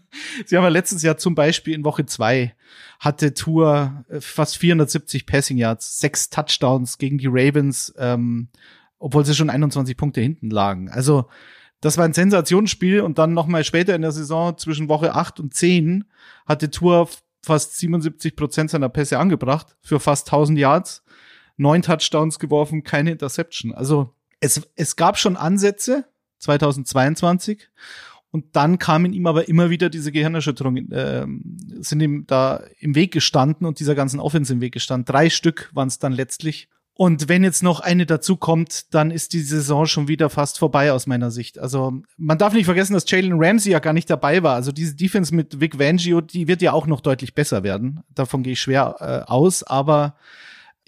sie 0.46 0.56
haben 0.56 0.64
ja 0.64 0.70
letztes 0.70 1.04
Jahr 1.04 1.18
zum 1.18 1.36
Beispiel 1.36 1.74
in 1.74 1.84
Woche 1.84 2.06
zwei 2.06 2.56
hatte 3.00 3.34
Tour 3.34 4.06
äh, 4.10 4.22
fast 4.22 4.58
470 4.58 5.26
Passing 5.26 5.58
Yards, 5.58 6.00
sechs 6.00 6.30
Touchdowns 6.30 6.98
gegen 6.98 7.18
die 7.18 7.28
Ravens, 7.30 7.94
ähm, 7.98 8.48
obwohl 9.00 9.26
sie 9.26 9.36
schon 9.36 9.50
21 9.50 9.98
Punkte 9.98 10.22
hinten 10.22 10.50
lagen. 10.50 10.90
Also 10.90 11.28
das 11.82 11.98
war 11.98 12.06
ein 12.06 12.14
Sensationsspiel 12.14 13.02
und 13.02 13.20
dann 13.20 13.34
noch 13.34 13.48
mal 13.48 13.64
später 13.64 13.96
in 13.96 14.02
der 14.02 14.12
Saison 14.12 14.58
zwischen 14.58 14.90
Woche 14.90 15.14
acht 15.14 15.40
und 15.40 15.54
zehn 15.54 16.06
hatte 16.48 16.72
Tour 16.72 17.08
fast 17.48 17.78
77 17.78 18.36
Prozent 18.36 18.70
seiner 18.70 18.90
Pässe 18.90 19.20
angebracht 19.20 19.76
für 19.82 20.00
fast 20.00 20.28
1000 20.28 20.60
Yards, 20.60 21.04
neun 21.58 21.82
Touchdowns 21.82 22.40
geworfen, 22.40 22.84
keine 22.84 23.12
Interception. 23.12 23.74
Also 23.74 24.14
es, 24.40 24.62
es 24.76 24.96
gab 24.96 25.18
schon 25.18 25.36
Ansätze 25.36 26.06
2022 26.40 27.70
und 28.30 28.56
dann 28.56 28.78
kamen 28.78 29.14
ihm 29.14 29.26
aber 29.26 29.48
immer 29.48 29.70
wieder 29.70 29.90
diese 29.90 30.12
Gehirnerschütterungen, 30.12 30.92
äh, 30.92 31.26
sind 31.80 32.02
ihm 32.02 32.26
da 32.28 32.64
im 32.80 32.94
Weg 32.94 33.12
gestanden 33.14 33.66
und 33.66 33.80
dieser 33.80 33.96
ganzen 33.96 34.20
Offense 34.20 34.54
im 34.54 34.62
Weg 34.62 34.74
gestanden. 34.74 35.06
Drei 35.06 35.30
Stück 35.30 35.72
waren 35.74 35.88
es 35.88 36.00
dann 36.00 36.14
letztlich. 36.14 36.70
Und 36.98 37.30
wenn 37.30 37.44
jetzt 37.44 37.62
noch 37.62 37.80
eine 37.80 38.08
dazu 38.08 38.38
kommt, 38.38 38.92
dann 38.92 39.12
ist 39.12 39.34
die 39.34 39.42
Saison 39.42 39.86
schon 39.86 40.08
wieder 40.08 40.32
fast 40.32 40.58
vorbei 40.58 40.92
aus 40.92 41.06
meiner 41.06 41.30
Sicht. 41.30 41.60
Also 41.60 42.02
man 42.18 42.40
darf 42.40 42.54
nicht 42.54 42.66
vergessen, 42.66 42.94
dass 42.94 43.08
Jalen 43.08 43.36
Ramsey 43.38 43.72
ja 43.72 43.78
gar 43.78 43.94
nicht 43.94 44.10
dabei 44.10 44.42
war. 44.42 44.56
Also 44.56 44.72
diese 44.72 44.96
Defense 44.96 45.34
mit 45.36 45.60
Vic 45.60 45.78
Vangio, 45.78 46.22
die 46.22 46.48
wird 46.48 46.64
ja 46.64 46.74
auch 46.74 46.88
noch 46.88 47.02
deutlich 47.02 47.36
besser 47.36 47.62
werden. 47.62 48.02
Davon 48.16 48.42
gehe 48.42 48.54
ich 48.54 48.60
schwer 48.60 48.96
äh, 49.00 49.32
aus. 49.32 49.62
Aber 49.62 50.16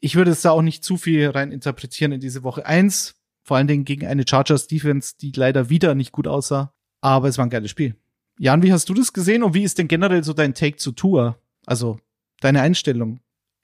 ich 0.01 0.15
würde 0.15 0.31
es 0.31 0.41
da 0.41 0.49
auch 0.49 0.63
nicht 0.63 0.83
zu 0.83 0.97
viel 0.97 1.29
rein 1.29 1.51
interpretieren 1.51 2.11
in 2.11 2.19
diese 2.19 2.41
Woche. 2.41 2.65
Eins 2.65 3.15
Vor 3.43 3.57
allen 3.57 3.67
Dingen 3.67 3.85
gegen 3.85 4.07
eine 4.07 4.25
Chargers 4.27 4.65
Defense, 4.65 5.13
die 5.21 5.31
leider 5.35 5.69
wieder 5.69 5.93
nicht 5.93 6.11
gut 6.11 6.27
aussah. 6.27 6.73
Aber 7.01 7.27
es 7.27 7.37
war 7.37 7.45
ein 7.45 7.51
geiles 7.51 7.69
Spiel. 7.69 7.95
Jan, 8.39 8.63
wie 8.63 8.73
hast 8.73 8.89
du 8.89 8.95
das 8.95 9.13
gesehen 9.13 9.43
und 9.43 9.53
wie 9.53 9.63
ist 9.63 9.77
denn 9.77 9.87
generell 9.87 10.23
so 10.23 10.33
dein 10.33 10.55
Take 10.55 10.77
zu 10.77 10.91
Tour? 10.91 11.37
Also 11.67 11.99
deine 12.41 12.61
Einstellung? 12.61 13.19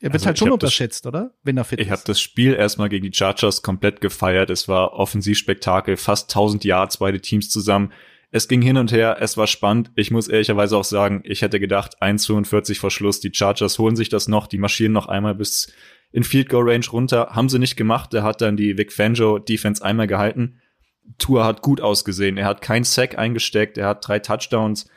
Er 0.05 0.13
wird 0.13 0.21
Also 0.21 0.25
halt 0.27 0.35
ich 0.35 0.39
schon 0.39 0.51
hab 0.51 0.59
das- 0.59 0.67
unterschätzt, 0.67 1.05
oder? 1.07 1.31
Wenn 1.43 1.57
er 1.57 1.63
fit 1.63 1.79
Ich 1.79 1.87
habe 1.89 1.97
ist. 1.97 2.07
das 2.09 2.21
Spiel 2.21 2.53
erstmal 2.53 2.89
gegen 2.89 3.09
die 3.09 3.15
Chargers 3.15 3.61
komplett 3.63 4.01
gefeiert. 4.01 4.49
Es 4.49 4.67
war 4.67 4.93
Offensivspektakel, 4.93 5.97
fast 5.97 6.29
1000 6.29 6.63
Yards, 6.63 6.97
beide 6.97 7.19
Teams 7.19 7.49
zusammen. 7.49 7.91
Es 8.31 8.47
ging 8.47 8.61
hin 8.61 8.77
und 8.77 8.91
her, 8.91 9.17
es 9.19 9.37
war 9.37 9.47
spannend. 9.47 9.91
Ich 9.95 10.11
muss 10.11 10.27
ehrlicherweise 10.27 10.77
auch 10.77 10.83
sagen, 10.83 11.21
ich 11.23 11.41
hätte 11.41 11.59
gedacht, 11.59 12.01
1,42 12.01 12.79
vor 12.79 12.91
Schluss, 12.91 13.19
die 13.19 13.31
Chargers 13.33 13.79
holen 13.79 13.95
sich 13.95 14.09
das 14.09 14.27
noch, 14.27 14.47
die 14.47 14.57
marschieren 14.57 14.91
noch 14.93 15.07
einmal 15.07 15.35
bis 15.35 15.71
in 16.11 16.23
Field 16.23 16.49
Goal 16.49 16.69
Range 16.69 16.85
runter. 16.91 17.29
Haben 17.31 17.49
sie 17.49 17.59
nicht 17.59 17.75
gemacht, 17.75 18.13
der 18.13 18.23
hat 18.23 18.41
dann 18.41 18.57
die 18.57 18.77
Vic 18.77 18.91
Fangio 18.93 19.39
Defense 19.39 19.83
einmal 19.83 20.07
gehalten. 20.07 20.59
Tour 21.17 21.45
hat 21.45 21.61
gut 21.61 21.81
ausgesehen, 21.81 22.37
er 22.37 22.45
hat 22.47 22.61
keinen 22.61 22.83
Sack 22.83 23.17
eingesteckt, 23.17 23.77
er 23.77 23.87
hat 23.87 24.07
drei 24.07 24.19
Touchdowns. 24.19 24.87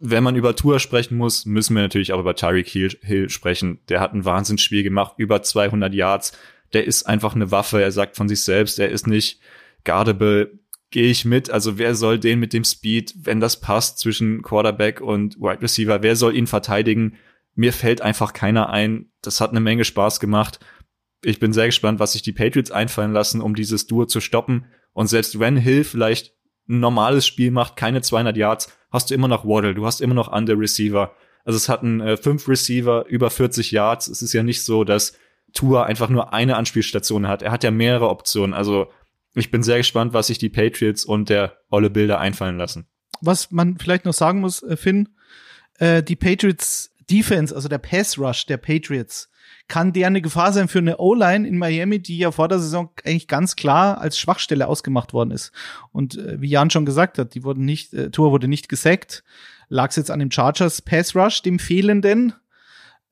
Wenn 0.00 0.22
man 0.22 0.36
über 0.36 0.54
Tour 0.54 0.78
sprechen 0.78 1.16
muss, 1.16 1.44
müssen 1.44 1.74
wir 1.74 1.82
natürlich 1.82 2.12
auch 2.12 2.20
über 2.20 2.36
Tyreek 2.36 2.68
Hill, 2.68 3.28
sprechen. 3.30 3.80
Der 3.88 4.00
hat 4.00 4.14
ein 4.14 4.24
Wahnsinnsspiel 4.24 4.84
gemacht, 4.84 5.14
über 5.16 5.42
200 5.42 5.92
Yards. 5.92 6.32
Der 6.72 6.84
ist 6.84 7.04
einfach 7.04 7.34
eine 7.34 7.50
Waffe. 7.50 7.82
Er 7.82 7.90
sagt 7.90 8.16
von 8.16 8.28
sich 8.28 8.42
selbst, 8.42 8.78
er 8.78 8.90
ist 8.90 9.08
nicht 9.08 9.40
guardable. 9.84 10.58
Gehe 10.90 11.10
ich 11.10 11.24
mit. 11.24 11.50
Also 11.50 11.78
wer 11.78 11.94
soll 11.94 12.18
den 12.18 12.38
mit 12.38 12.52
dem 12.52 12.64
Speed, 12.64 13.14
wenn 13.22 13.40
das 13.40 13.60
passt 13.60 13.98
zwischen 13.98 14.42
Quarterback 14.42 15.00
und 15.00 15.36
Wide 15.38 15.62
Receiver, 15.62 16.02
wer 16.02 16.16
soll 16.16 16.36
ihn 16.36 16.46
verteidigen? 16.46 17.16
Mir 17.54 17.72
fällt 17.72 18.00
einfach 18.00 18.32
keiner 18.32 18.70
ein. 18.70 19.10
Das 19.20 19.40
hat 19.40 19.50
eine 19.50 19.60
Menge 19.60 19.84
Spaß 19.84 20.20
gemacht. 20.20 20.60
Ich 21.24 21.40
bin 21.40 21.52
sehr 21.52 21.66
gespannt, 21.66 21.98
was 21.98 22.12
sich 22.12 22.22
die 22.22 22.32
Patriots 22.32 22.70
einfallen 22.70 23.12
lassen, 23.12 23.40
um 23.40 23.56
dieses 23.56 23.86
Duo 23.86 24.06
zu 24.06 24.20
stoppen. 24.20 24.66
Und 24.92 25.08
selbst 25.08 25.40
wenn 25.40 25.56
Hill 25.56 25.82
vielleicht 25.82 26.37
ein 26.68 26.80
normales 26.80 27.26
Spiel 27.26 27.50
macht, 27.50 27.76
keine 27.76 28.02
200 28.02 28.36
Yards, 28.36 28.72
hast 28.90 29.10
du 29.10 29.14
immer 29.14 29.28
noch 29.28 29.44
Waddle, 29.44 29.74
du 29.74 29.86
hast 29.86 30.00
immer 30.00 30.14
noch 30.14 30.28
andere 30.28 30.58
Receiver. 30.58 31.14
Also 31.44 31.56
es 31.56 31.68
hatten 31.68 32.00
äh, 32.00 32.16
fünf 32.16 32.48
Receiver, 32.48 33.06
über 33.06 33.30
40 33.30 33.70
Yards. 33.70 34.08
Es 34.08 34.22
ist 34.22 34.32
ja 34.32 34.42
nicht 34.42 34.62
so, 34.62 34.84
dass 34.84 35.14
Tua 35.54 35.84
einfach 35.84 36.10
nur 36.10 36.32
eine 36.32 36.56
Anspielstation 36.56 37.26
hat. 37.26 37.42
Er 37.42 37.52
hat 37.52 37.64
ja 37.64 37.70
mehrere 37.70 38.08
Optionen. 38.10 38.54
Also 38.54 38.90
ich 39.34 39.50
bin 39.50 39.62
sehr 39.62 39.78
gespannt, 39.78 40.12
was 40.12 40.26
sich 40.26 40.38
die 40.38 40.50
Patriots 40.50 41.04
und 41.04 41.28
der 41.28 41.58
Olle 41.70 41.90
Bilder 41.90 42.18
einfallen 42.18 42.58
lassen. 42.58 42.86
Was 43.20 43.50
man 43.50 43.78
vielleicht 43.78 44.04
noch 44.04 44.12
sagen 44.12 44.40
muss, 44.40 44.62
äh, 44.62 44.76
Finn, 44.76 45.08
äh, 45.78 46.02
die 46.02 46.16
Patriots 46.16 46.94
Defense, 47.10 47.54
also 47.54 47.68
der 47.68 47.78
Pass 47.78 48.18
Rush 48.18 48.46
der 48.46 48.58
Patriots, 48.58 49.30
kann 49.68 49.92
der 49.92 50.06
eine 50.06 50.22
Gefahr 50.22 50.52
sein 50.52 50.68
für 50.68 50.78
eine 50.78 50.98
O-Line 50.98 51.46
in 51.46 51.58
Miami, 51.58 52.00
die 52.00 52.18
ja 52.18 52.30
vor 52.30 52.48
der 52.48 52.58
Saison 52.58 52.90
eigentlich 53.04 53.28
ganz 53.28 53.54
klar 53.54 54.00
als 54.00 54.18
Schwachstelle 54.18 54.66
ausgemacht 54.66 55.12
worden 55.12 55.30
ist. 55.30 55.52
Und 55.92 56.16
äh, 56.16 56.40
wie 56.40 56.48
Jan 56.48 56.70
schon 56.70 56.86
gesagt 56.86 57.18
hat, 57.18 57.34
die 57.34 57.44
wurden 57.44 57.64
nicht, 57.64 57.92
äh, 57.94 58.10
Tour 58.10 58.32
wurde 58.32 58.48
nicht 58.48 58.68
gesackt. 58.68 59.22
Lag 59.68 59.90
es 59.90 59.96
jetzt 59.96 60.10
an 60.10 60.18
dem 60.18 60.30
Chargers 60.30 60.82
Pass 60.82 61.14
Rush, 61.14 61.42
dem 61.42 61.58
fehlenden. 61.58 62.32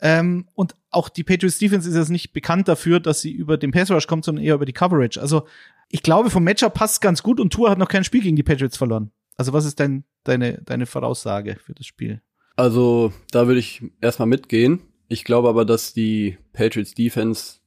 Ähm, 0.00 0.48
und 0.54 0.74
auch 0.90 1.08
die 1.08 1.24
Patriots 1.24 1.58
Defense 1.58 1.88
ist 1.88 1.94
jetzt 1.94 2.10
nicht 2.10 2.32
bekannt 2.32 2.68
dafür, 2.68 3.00
dass 3.00 3.20
sie 3.20 3.32
über 3.32 3.58
den 3.58 3.70
Pass 3.70 3.90
Rush 3.90 4.06
kommt, 4.06 4.24
sondern 4.24 4.44
eher 4.44 4.54
über 4.54 4.66
die 4.66 4.72
Coverage. 4.72 5.20
Also 5.20 5.46
ich 5.88 6.02
glaube, 6.02 6.30
vom 6.30 6.44
Matchup 6.44 6.74
passt 6.74 7.00
ganz 7.00 7.22
gut 7.22 7.38
und 7.38 7.52
Tour 7.52 7.70
hat 7.70 7.78
noch 7.78 7.88
kein 7.88 8.04
Spiel 8.04 8.22
gegen 8.22 8.36
die 8.36 8.42
Patriots 8.42 8.76
verloren. 8.76 9.12
Also 9.36 9.52
was 9.52 9.66
ist 9.66 9.78
dein, 9.78 10.04
deine, 10.24 10.62
deine 10.62 10.86
Voraussage 10.86 11.56
für 11.62 11.74
das 11.74 11.86
Spiel? 11.86 12.22
Also, 12.56 13.12
da 13.30 13.46
würde 13.46 13.60
ich 13.60 13.82
erstmal 14.00 14.26
mitgehen. 14.26 14.80
Ich 15.08 15.24
glaube 15.24 15.48
aber, 15.48 15.64
dass 15.64 15.92
die 15.92 16.36
Patriots 16.52 16.94
Defense 16.94 17.58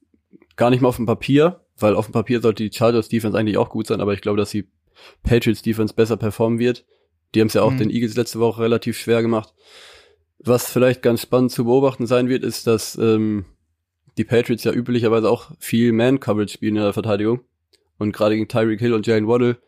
gar 0.56 0.70
nicht 0.70 0.80
mal 0.82 0.88
auf 0.88 0.96
dem 0.96 1.06
Papier, 1.06 1.60
weil 1.78 1.94
auf 1.94 2.06
dem 2.06 2.12
Papier 2.12 2.40
sollte 2.40 2.68
die 2.68 2.76
Chargers 2.76 3.08
Defense 3.08 3.36
eigentlich 3.38 3.56
auch 3.56 3.70
gut 3.70 3.86
sein, 3.86 4.00
aber 4.00 4.12
ich 4.12 4.20
glaube, 4.20 4.36
dass 4.38 4.50
die 4.50 4.68
Patriots 5.22 5.62
Defense 5.62 5.94
besser 5.94 6.16
performen 6.18 6.58
wird. 6.58 6.84
Die 7.34 7.40
haben 7.40 7.46
es 7.48 7.54
ja 7.54 7.62
auch 7.62 7.70
Mhm. 7.72 7.78
den 7.78 7.90
Eagles 7.90 8.16
letzte 8.16 8.40
Woche 8.40 8.62
relativ 8.62 8.98
schwer 8.98 9.22
gemacht. 9.22 9.54
Was 10.38 10.70
vielleicht 10.70 11.02
ganz 11.02 11.22
spannend 11.22 11.52
zu 11.52 11.64
beobachten 11.64 12.06
sein 12.06 12.28
wird, 12.28 12.44
ist, 12.44 12.66
dass 12.66 12.96
ähm, 12.96 13.44
die 14.18 14.24
Patriots 14.24 14.64
ja 14.64 14.72
üblicherweise 14.72 15.30
auch 15.30 15.50
viel 15.58 15.92
Man-Coverage 15.92 16.52
spielen 16.52 16.76
in 16.76 16.82
der 16.82 16.92
Verteidigung. 16.92 17.40
Und 17.98 18.12
gerade 18.12 18.34
gegen 18.34 18.48
Tyreek 18.48 18.80
Hill 18.80 18.94
und 18.94 19.06
Jalen 19.06 19.28
Waddle 19.28 19.58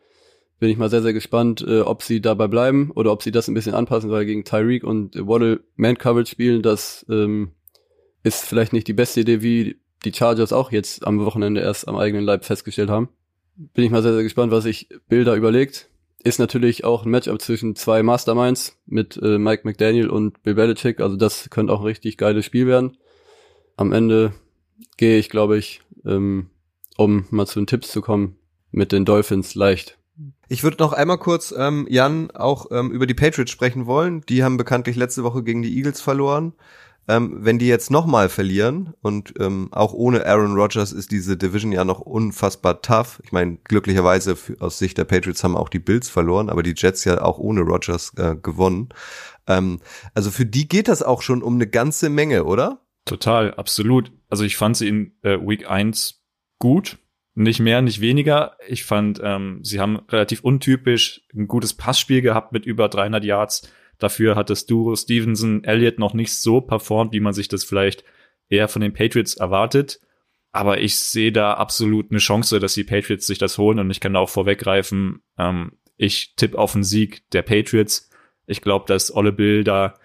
bin 0.59 0.69
ich 0.69 0.77
mal 0.77 0.89
sehr, 0.89 1.01
sehr 1.01 1.13
gespannt, 1.13 1.63
äh, 1.67 1.81
ob 1.81 2.01
sie 2.03 2.21
dabei 2.21 2.47
bleiben 2.47 2.91
oder 2.91 3.11
ob 3.11 3.21
sie 3.23 3.31
das 3.31 3.47
ein 3.47 3.53
bisschen 3.53 3.75
anpassen, 3.75 4.09
weil 4.11 4.25
gegen 4.25 4.43
Tyreek 4.43 4.83
und 4.83 5.15
Waddle 5.15 5.61
Man-Coverage 5.75 6.31
spielen, 6.31 6.61
das 6.61 7.05
ähm, 7.09 7.51
ist 8.23 8.45
vielleicht 8.45 8.73
nicht 8.73 8.87
die 8.87 8.93
beste 8.93 9.21
Idee, 9.21 9.41
wie 9.41 9.77
die 10.05 10.13
Chargers 10.13 10.53
auch 10.53 10.71
jetzt 10.71 11.05
am 11.05 11.23
Wochenende 11.23 11.61
erst 11.61 11.87
am 11.87 11.95
eigenen 11.95 12.25
Leib 12.25 12.45
festgestellt 12.45 12.89
haben. 12.89 13.09
Bin 13.55 13.85
ich 13.85 13.91
mal 13.91 14.01
sehr, 14.01 14.13
sehr 14.13 14.23
gespannt, 14.23 14.51
was 14.51 14.63
sich 14.63 14.89
Bilder 15.07 15.35
überlegt. 15.35 15.89
Ist 16.23 16.39
natürlich 16.39 16.85
auch 16.85 17.05
ein 17.05 17.11
Matchup 17.11 17.41
zwischen 17.41 17.75
zwei 17.75 18.01
Masterminds 18.01 18.79
mit 18.85 19.17
äh, 19.17 19.37
Mike 19.37 19.63
McDaniel 19.65 20.09
und 20.09 20.41
Bill 20.41 20.55
Belichick, 20.55 21.01
also 21.01 21.17
das 21.17 21.49
könnte 21.49 21.73
auch 21.73 21.81
ein 21.81 21.85
richtig 21.85 22.17
geiles 22.17 22.45
Spiel 22.45 22.65
werden. 22.65 22.97
Am 23.75 23.91
Ende 23.91 24.33
gehe 24.97 25.17
ich, 25.17 25.29
glaube 25.29 25.57
ich, 25.57 25.81
ähm, 26.05 26.49
um 26.97 27.25
mal 27.29 27.45
zu 27.45 27.59
den 27.59 27.67
Tipps 27.67 27.91
zu 27.91 28.01
kommen, 28.01 28.37
mit 28.71 28.91
den 28.91 29.03
Dolphins 29.05 29.53
leicht. 29.55 29.97
Ich 30.47 30.63
würde 30.63 30.77
noch 30.79 30.93
einmal 30.93 31.17
kurz, 31.17 31.53
ähm, 31.57 31.87
Jan, 31.89 32.31
auch 32.31 32.67
ähm, 32.71 32.91
über 32.91 33.07
die 33.07 33.15
Patriots 33.15 33.51
sprechen 33.51 33.85
wollen. 33.85 34.21
Die 34.29 34.43
haben 34.43 34.57
bekanntlich 34.57 34.95
letzte 34.95 35.23
Woche 35.23 35.43
gegen 35.43 35.61
die 35.61 35.75
Eagles 35.75 35.99
verloren. 35.99 36.53
Ähm, 37.07 37.39
wenn 37.41 37.59
die 37.59 37.67
jetzt 37.67 37.91
nochmal 37.91 38.29
verlieren 38.29 38.93
und 39.01 39.33
ähm, 39.39 39.67
auch 39.71 39.93
ohne 39.93 40.25
Aaron 40.25 40.55
Rodgers 40.55 40.93
ist 40.93 41.11
diese 41.11 41.35
Division 41.35 41.73
ja 41.73 41.83
noch 41.83 41.99
unfassbar 41.99 42.81
tough. 42.81 43.21
Ich 43.25 43.33
meine, 43.33 43.57
glücklicherweise 43.65 44.37
für, 44.37 44.61
aus 44.61 44.77
Sicht 44.77 44.97
der 44.97 45.03
Patriots 45.03 45.43
haben 45.43 45.57
auch 45.57 45.67
die 45.67 45.79
Bills 45.79 46.09
verloren, 46.09 46.49
aber 46.49 46.63
die 46.63 46.75
Jets 46.75 47.03
ja 47.03 47.21
auch 47.21 47.39
ohne 47.39 47.61
Rodgers 47.61 48.13
äh, 48.17 48.35
gewonnen. 48.35 48.89
Ähm, 49.47 49.79
also 50.13 50.31
für 50.31 50.45
die 50.45 50.69
geht 50.69 50.87
das 50.87 51.03
auch 51.03 51.21
schon 51.21 51.43
um 51.43 51.55
eine 51.55 51.67
ganze 51.67 52.09
Menge, 52.09 52.45
oder? 52.45 52.79
Total, 53.05 53.53
absolut. 53.55 54.11
Also 54.29 54.45
ich 54.45 54.55
fand 54.55 54.77
sie 54.77 54.87
in 54.87 55.11
äh, 55.23 55.37
Week 55.39 55.69
1 55.69 56.23
gut. 56.59 56.99
Nicht 57.35 57.59
mehr, 57.59 57.81
nicht 57.81 57.99
weniger. 57.99 58.55
Ich 58.67 58.85
fand, 58.85 59.19
ähm, 59.23 59.59
sie 59.63 59.79
haben 59.79 59.97
relativ 60.09 60.41
untypisch 60.41 61.21
ein 61.33 61.47
gutes 61.47 61.73
Passspiel 61.73 62.21
gehabt 62.21 62.53
mit 62.53 62.65
über 62.65 62.87
300 62.87 63.23
Yards. 63.23 63.67
Dafür 63.99 64.35
hat 64.35 64.49
das 64.49 64.65
Duo 64.65 64.95
Stevenson, 64.95 65.63
Elliott 65.63 65.99
noch 65.99 66.13
nicht 66.13 66.33
so 66.33 66.61
performt, 66.61 67.13
wie 67.13 67.19
man 67.19 67.33
sich 67.33 67.47
das 67.47 67.63
vielleicht 67.63 68.03
eher 68.49 68.67
von 68.67 68.81
den 68.81 68.93
Patriots 68.93 69.35
erwartet. 69.35 69.99
Aber 70.51 70.79
ich 70.79 70.99
sehe 70.99 71.31
da 71.31 71.53
absolut 71.55 72.11
eine 72.11 72.19
Chance, 72.19 72.59
dass 72.59 72.75
die 72.75 72.83
Patriots 72.83 73.25
sich 73.25 73.39
das 73.39 73.57
holen 73.57 73.79
und 73.79 73.89
ich 73.89 73.99
kann 73.99 74.13
da 74.13 74.19
auch 74.19 74.29
vorweggreifen. 74.29 75.23
Ähm, 75.37 75.73
ich 75.97 76.35
tippe 76.35 76.57
auf 76.57 76.75
einen 76.75 76.83
Sieg 76.83 77.29
der 77.31 77.41
Patriots. 77.41 78.09
Ich 78.45 78.61
glaube, 78.61 78.85
dass 78.87 79.13
Olle 79.15 79.31
Bill 79.31 79.63
da 79.63 79.95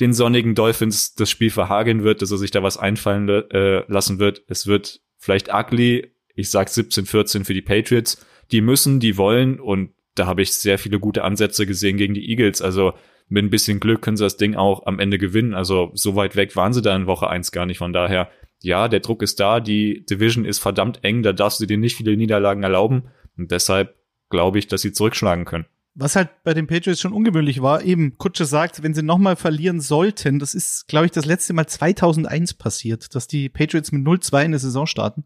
den 0.00 0.12
sonnigen 0.12 0.54
Dolphins 0.54 1.14
das 1.14 1.30
Spiel 1.30 1.50
verhageln 1.50 2.02
wird, 2.02 2.20
dass 2.20 2.30
er 2.30 2.38
sich 2.38 2.50
da 2.50 2.62
was 2.62 2.76
einfallen 2.76 3.28
äh, 3.28 3.84
lassen 3.90 4.18
wird. 4.18 4.42
Es 4.48 4.66
wird 4.66 5.00
vielleicht 5.16 5.52
ugly. 5.54 6.12
Ich 6.34 6.50
sag 6.50 6.68
17-14 6.68 7.44
für 7.44 7.54
die 7.54 7.62
Patriots. 7.62 8.24
Die 8.50 8.60
müssen, 8.60 9.00
die 9.00 9.16
wollen 9.16 9.60
und 9.60 9.94
da 10.14 10.26
habe 10.26 10.42
ich 10.42 10.52
sehr 10.52 10.78
viele 10.78 11.00
gute 11.00 11.24
Ansätze 11.24 11.66
gesehen 11.66 11.96
gegen 11.96 12.14
die 12.14 12.28
Eagles. 12.28 12.60
Also 12.60 12.94
mit 13.28 13.44
ein 13.44 13.50
bisschen 13.50 13.80
Glück 13.80 14.02
können 14.02 14.16
sie 14.16 14.24
das 14.24 14.36
Ding 14.36 14.54
auch 14.54 14.86
am 14.86 14.98
Ende 14.98 15.18
gewinnen. 15.18 15.54
Also 15.54 15.90
so 15.94 16.14
weit 16.16 16.36
weg 16.36 16.56
waren 16.56 16.72
sie 16.72 16.82
da 16.82 16.94
in 16.94 17.06
Woche 17.06 17.28
eins 17.28 17.52
gar 17.52 17.66
nicht. 17.66 17.78
Von 17.78 17.92
daher, 17.92 18.30
ja, 18.62 18.88
der 18.88 19.00
Druck 19.00 19.22
ist 19.22 19.40
da. 19.40 19.60
Die 19.60 20.04
Division 20.06 20.44
ist 20.44 20.58
verdammt 20.58 21.02
eng. 21.02 21.22
Da 21.22 21.32
darfst 21.32 21.60
du 21.60 21.66
dir 21.66 21.78
nicht 21.78 21.96
viele 21.96 22.16
Niederlagen 22.16 22.62
erlauben. 22.62 23.04
Und 23.36 23.50
deshalb 23.50 23.94
glaube 24.30 24.58
ich, 24.58 24.66
dass 24.66 24.82
sie 24.82 24.92
zurückschlagen 24.92 25.44
können. 25.44 25.66
Was 25.96 26.16
halt 26.16 26.30
bei 26.42 26.54
den 26.54 26.66
Patriots 26.66 27.00
schon 27.00 27.12
ungewöhnlich 27.12 27.62
war, 27.62 27.82
eben 27.82 28.18
Kutsche 28.18 28.46
sagt, 28.46 28.82
wenn 28.82 28.94
sie 28.94 29.04
nochmal 29.04 29.36
verlieren 29.36 29.80
sollten, 29.80 30.40
das 30.40 30.52
ist, 30.52 30.88
glaube 30.88 31.06
ich, 31.06 31.12
das 31.12 31.24
letzte 31.24 31.52
Mal 31.52 31.68
2001 31.68 32.54
passiert, 32.54 33.14
dass 33.14 33.28
die 33.28 33.48
Patriots 33.48 33.92
mit 33.92 34.04
0-2 34.04 34.44
in 34.44 34.50
der 34.50 34.58
Saison 34.58 34.88
starten. 34.88 35.24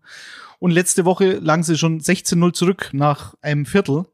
Und 0.58 0.70
letzte 0.72 1.06
Woche 1.06 1.38
lagen 1.38 1.62
sie 1.62 1.78
schon 1.78 2.00
16-0 2.00 2.52
zurück 2.52 2.90
nach 2.92 3.34
einem 3.40 3.64
Viertel. 3.64 4.04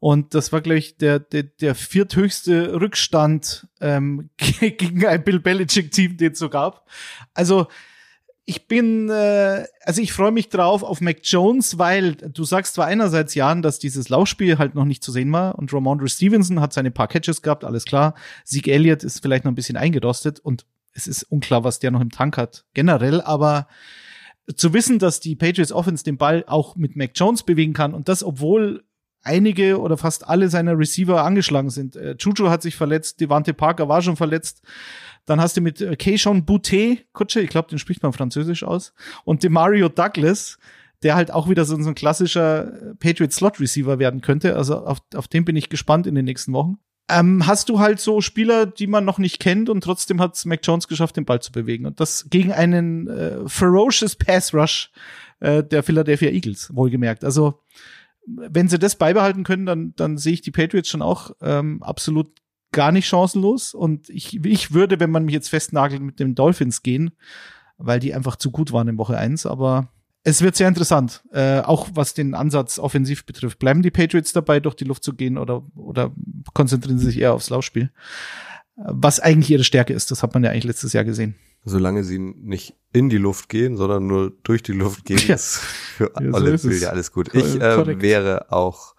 Und 0.00 0.34
das 0.34 0.52
war, 0.52 0.60
glaube 0.60 0.78
ich, 0.78 0.96
der, 0.96 1.18
der, 1.18 1.42
der 1.42 1.74
vierthöchste 1.74 2.80
Rückstand 2.80 3.66
ähm, 3.80 4.30
gegen 4.36 5.04
ein 5.04 5.24
Bill 5.24 5.40
Belichick-Team, 5.40 6.16
den 6.16 6.32
es 6.32 6.38
so 6.38 6.48
gab. 6.48 6.88
Also 7.34 7.66
ich 8.44 8.66
bin, 8.66 9.10
äh, 9.10 9.66
also 9.82 10.00
ich 10.00 10.14
freue 10.14 10.30
mich 10.30 10.48
drauf 10.48 10.82
auf 10.82 11.02
Mac 11.02 11.18
Jones, 11.22 11.78
weil 11.78 12.14
du 12.14 12.44
sagst 12.44 12.74
zwar 12.74 12.86
einerseits, 12.86 13.34
Jan, 13.34 13.60
dass 13.60 13.78
dieses 13.78 14.08
Laufspiel 14.08 14.56
halt 14.56 14.74
noch 14.74 14.86
nicht 14.86 15.04
zu 15.04 15.12
sehen 15.12 15.30
war 15.32 15.58
und 15.58 15.70
Ramondre 15.74 16.08
Stevenson 16.08 16.60
hat 16.60 16.72
seine 16.72 16.90
paar 16.90 17.08
Catches 17.08 17.42
gehabt, 17.42 17.64
alles 17.64 17.84
klar. 17.84 18.14
Zeke 18.44 18.72
Elliott 18.72 19.04
ist 19.04 19.20
vielleicht 19.20 19.44
noch 19.44 19.52
ein 19.52 19.56
bisschen 19.56 19.76
eingerostet 19.76 20.40
und 20.40 20.64
es 20.94 21.06
ist 21.06 21.24
unklar, 21.24 21.62
was 21.62 21.78
der 21.78 21.90
noch 21.90 22.00
im 22.00 22.10
Tank 22.10 22.38
hat, 22.38 22.64
generell, 22.72 23.20
aber 23.20 23.68
zu 24.56 24.72
wissen, 24.72 24.98
dass 24.98 25.20
die 25.20 25.36
Patriots 25.36 25.70
Offense 25.70 26.02
den 26.02 26.16
Ball 26.16 26.42
auch 26.46 26.74
mit 26.74 26.96
Mac 26.96 27.10
Jones 27.16 27.42
bewegen 27.42 27.74
kann 27.74 27.92
und 27.92 28.08
das, 28.08 28.24
obwohl 28.24 28.82
einige 29.22 29.80
oder 29.80 29.96
fast 29.96 30.26
alle 30.28 30.48
seiner 30.48 30.78
Receiver 30.78 31.24
angeschlagen 31.24 31.70
sind. 31.70 31.96
Äh, 31.96 32.16
Juju 32.18 32.50
hat 32.50 32.62
sich 32.62 32.76
verletzt, 32.76 33.20
Devante 33.20 33.54
Parker 33.54 33.88
war 33.88 34.02
schon 34.02 34.16
verletzt. 34.16 34.62
Dann 35.26 35.40
hast 35.40 35.56
du 35.56 35.60
mit 35.60 35.80
äh, 35.80 35.96
Keishon 35.96 36.44
Boutte, 36.44 36.98
Kutsche, 37.12 37.40
ich 37.40 37.50
glaube, 37.50 37.68
den 37.68 37.78
spricht 37.78 38.02
man 38.02 38.12
französisch 38.12 38.64
aus, 38.64 38.94
und 39.24 39.42
Demario 39.42 39.88
Douglas, 39.88 40.58
der 41.02 41.14
halt 41.14 41.30
auch 41.30 41.48
wieder 41.48 41.64
so, 41.64 41.80
so 41.80 41.88
ein 41.88 41.94
klassischer 41.94 42.94
Patriot 42.98 43.32
Slot 43.32 43.60
Receiver 43.60 43.98
werden 43.98 44.20
könnte. 44.20 44.56
Also 44.56 44.84
auf, 44.84 44.98
auf 45.14 45.28
den 45.28 45.44
bin 45.44 45.56
ich 45.56 45.68
gespannt 45.68 46.06
in 46.06 46.14
den 46.14 46.24
nächsten 46.24 46.52
Wochen. 46.52 46.78
Ähm, 47.10 47.46
hast 47.46 47.68
du 47.68 47.78
halt 47.78 48.00
so 48.00 48.20
Spieler, 48.20 48.66
die 48.66 48.86
man 48.86 49.04
noch 49.04 49.18
nicht 49.18 49.38
kennt 49.38 49.70
und 49.70 49.82
trotzdem 49.82 50.20
hat 50.20 50.34
es 50.34 50.44
Mac 50.44 50.60
Jones 50.62 50.88
geschafft, 50.88 51.16
den 51.16 51.24
Ball 51.24 51.40
zu 51.40 51.52
bewegen. 51.52 51.86
Und 51.86 52.00
das 52.00 52.26
gegen 52.28 52.52
einen 52.52 53.08
äh, 53.08 53.48
ferocious 53.48 54.16
Pass 54.16 54.52
Rush 54.52 54.90
äh, 55.40 55.62
der 55.62 55.82
Philadelphia 55.82 56.30
Eagles, 56.30 56.74
wohlgemerkt. 56.74 57.24
Also 57.24 57.60
wenn 58.36 58.68
sie 58.68 58.78
das 58.78 58.96
beibehalten 58.96 59.44
können, 59.44 59.66
dann, 59.66 59.94
dann 59.96 60.18
sehe 60.18 60.34
ich 60.34 60.42
die 60.42 60.50
Patriots 60.50 60.88
schon 60.88 61.02
auch 61.02 61.32
ähm, 61.40 61.82
absolut 61.82 62.30
gar 62.72 62.92
nicht 62.92 63.06
chancenlos. 63.06 63.74
Und 63.74 64.10
ich, 64.10 64.44
ich 64.44 64.72
würde, 64.72 65.00
wenn 65.00 65.10
man 65.10 65.24
mich 65.24 65.34
jetzt 65.34 65.48
festnagelt, 65.48 66.02
mit 66.02 66.20
den 66.20 66.34
Dolphins 66.34 66.82
gehen, 66.82 67.12
weil 67.78 68.00
die 68.00 68.14
einfach 68.14 68.36
zu 68.36 68.50
gut 68.50 68.72
waren 68.72 68.88
in 68.88 68.98
Woche 68.98 69.16
eins. 69.16 69.46
Aber 69.46 69.88
es 70.24 70.42
wird 70.42 70.56
sehr 70.56 70.68
interessant, 70.68 71.22
äh, 71.32 71.60
auch 71.60 71.88
was 71.94 72.14
den 72.14 72.34
Ansatz 72.34 72.78
offensiv 72.78 73.24
betrifft. 73.24 73.58
Bleiben 73.58 73.82
die 73.82 73.90
Patriots 73.90 74.32
dabei, 74.32 74.60
durch 74.60 74.74
die 74.74 74.84
Luft 74.84 75.04
zu 75.04 75.14
gehen 75.14 75.38
oder, 75.38 75.64
oder 75.74 76.12
konzentrieren 76.52 76.98
sie 76.98 77.06
sich 77.06 77.20
eher 77.20 77.32
aufs 77.32 77.50
Laufspiel? 77.50 77.90
Was 78.76 79.20
eigentlich 79.20 79.50
ihre 79.50 79.64
Stärke 79.64 79.92
ist, 79.92 80.10
das 80.10 80.22
hat 80.22 80.34
man 80.34 80.44
ja 80.44 80.50
eigentlich 80.50 80.64
letztes 80.64 80.92
Jahr 80.92 81.04
gesehen. 81.04 81.34
Solange 81.68 82.04
sie 82.04 82.18
nicht 82.18 82.74
in 82.92 83.08
die 83.08 83.18
Luft 83.18 83.48
gehen, 83.48 83.76
sondern 83.76 84.06
nur 84.06 84.32
durch 84.42 84.62
die 84.62 84.72
Luft 84.72 85.04
gehen, 85.04 85.20
Ja. 85.28 85.34
ist 85.34 85.56
für 85.58 86.10
Ja, 86.20 86.30
so 86.30 86.36
alle 86.36 86.50
ist. 86.52 86.62
Bilder 86.62 86.90
alles 86.90 87.12
gut. 87.12 87.30
Ko- 87.30 87.38
Ich 87.38 87.60
äh, 87.60 88.00
wäre 88.02 88.50
auch, 88.52 88.94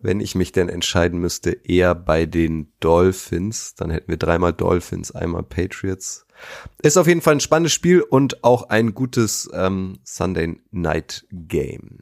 wenn 0.00 0.20
ich 0.20 0.34
mich 0.34 0.52
denn 0.52 0.68
entscheiden 0.68 1.20
müsste, 1.20 1.50
eher 1.50 1.94
bei 1.94 2.24
den 2.26 2.72
Dolphins. 2.80 3.74
Dann 3.74 3.90
hätten 3.90 4.08
wir 4.08 4.16
dreimal 4.16 4.52
Dolphins, 4.52 5.10
einmal 5.12 5.42
Patriots. 5.42 6.24
Ist 6.82 6.96
auf 6.96 7.06
jeden 7.08 7.20
Fall 7.20 7.34
ein 7.34 7.40
spannendes 7.40 7.72
Spiel 7.72 8.00
und 8.00 8.44
auch 8.44 8.68
ein 8.68 8.94
gutes 8.94 9.50
ähm, 9.52 9.98
Sunday 10.04 10.60
Night 10.70 11.26
Game. 11.30 11.98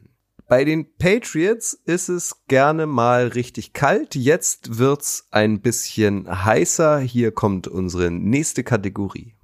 Bei 0.48 0.64
den 0.64 0.94
Patriots 0.98 1.72
ist 1.72 2.08
es 2.08 2.44
gerne 2.46 2.86
mal 2.86 3.26
richtig 3.28 3.72
kalt. 3.72 4.14
Jetzt 4.14 4.78
wird's 4.78 5.26
ein 5.32 5.60
bisschen 5.60 6.44
heißer. 6.44 7.00
Hier 7.00 7.32
kommt 7.32 7.66
unsere 7.66 8.12
nächste 8.12 8.62
Kategorie. 8.62 9.34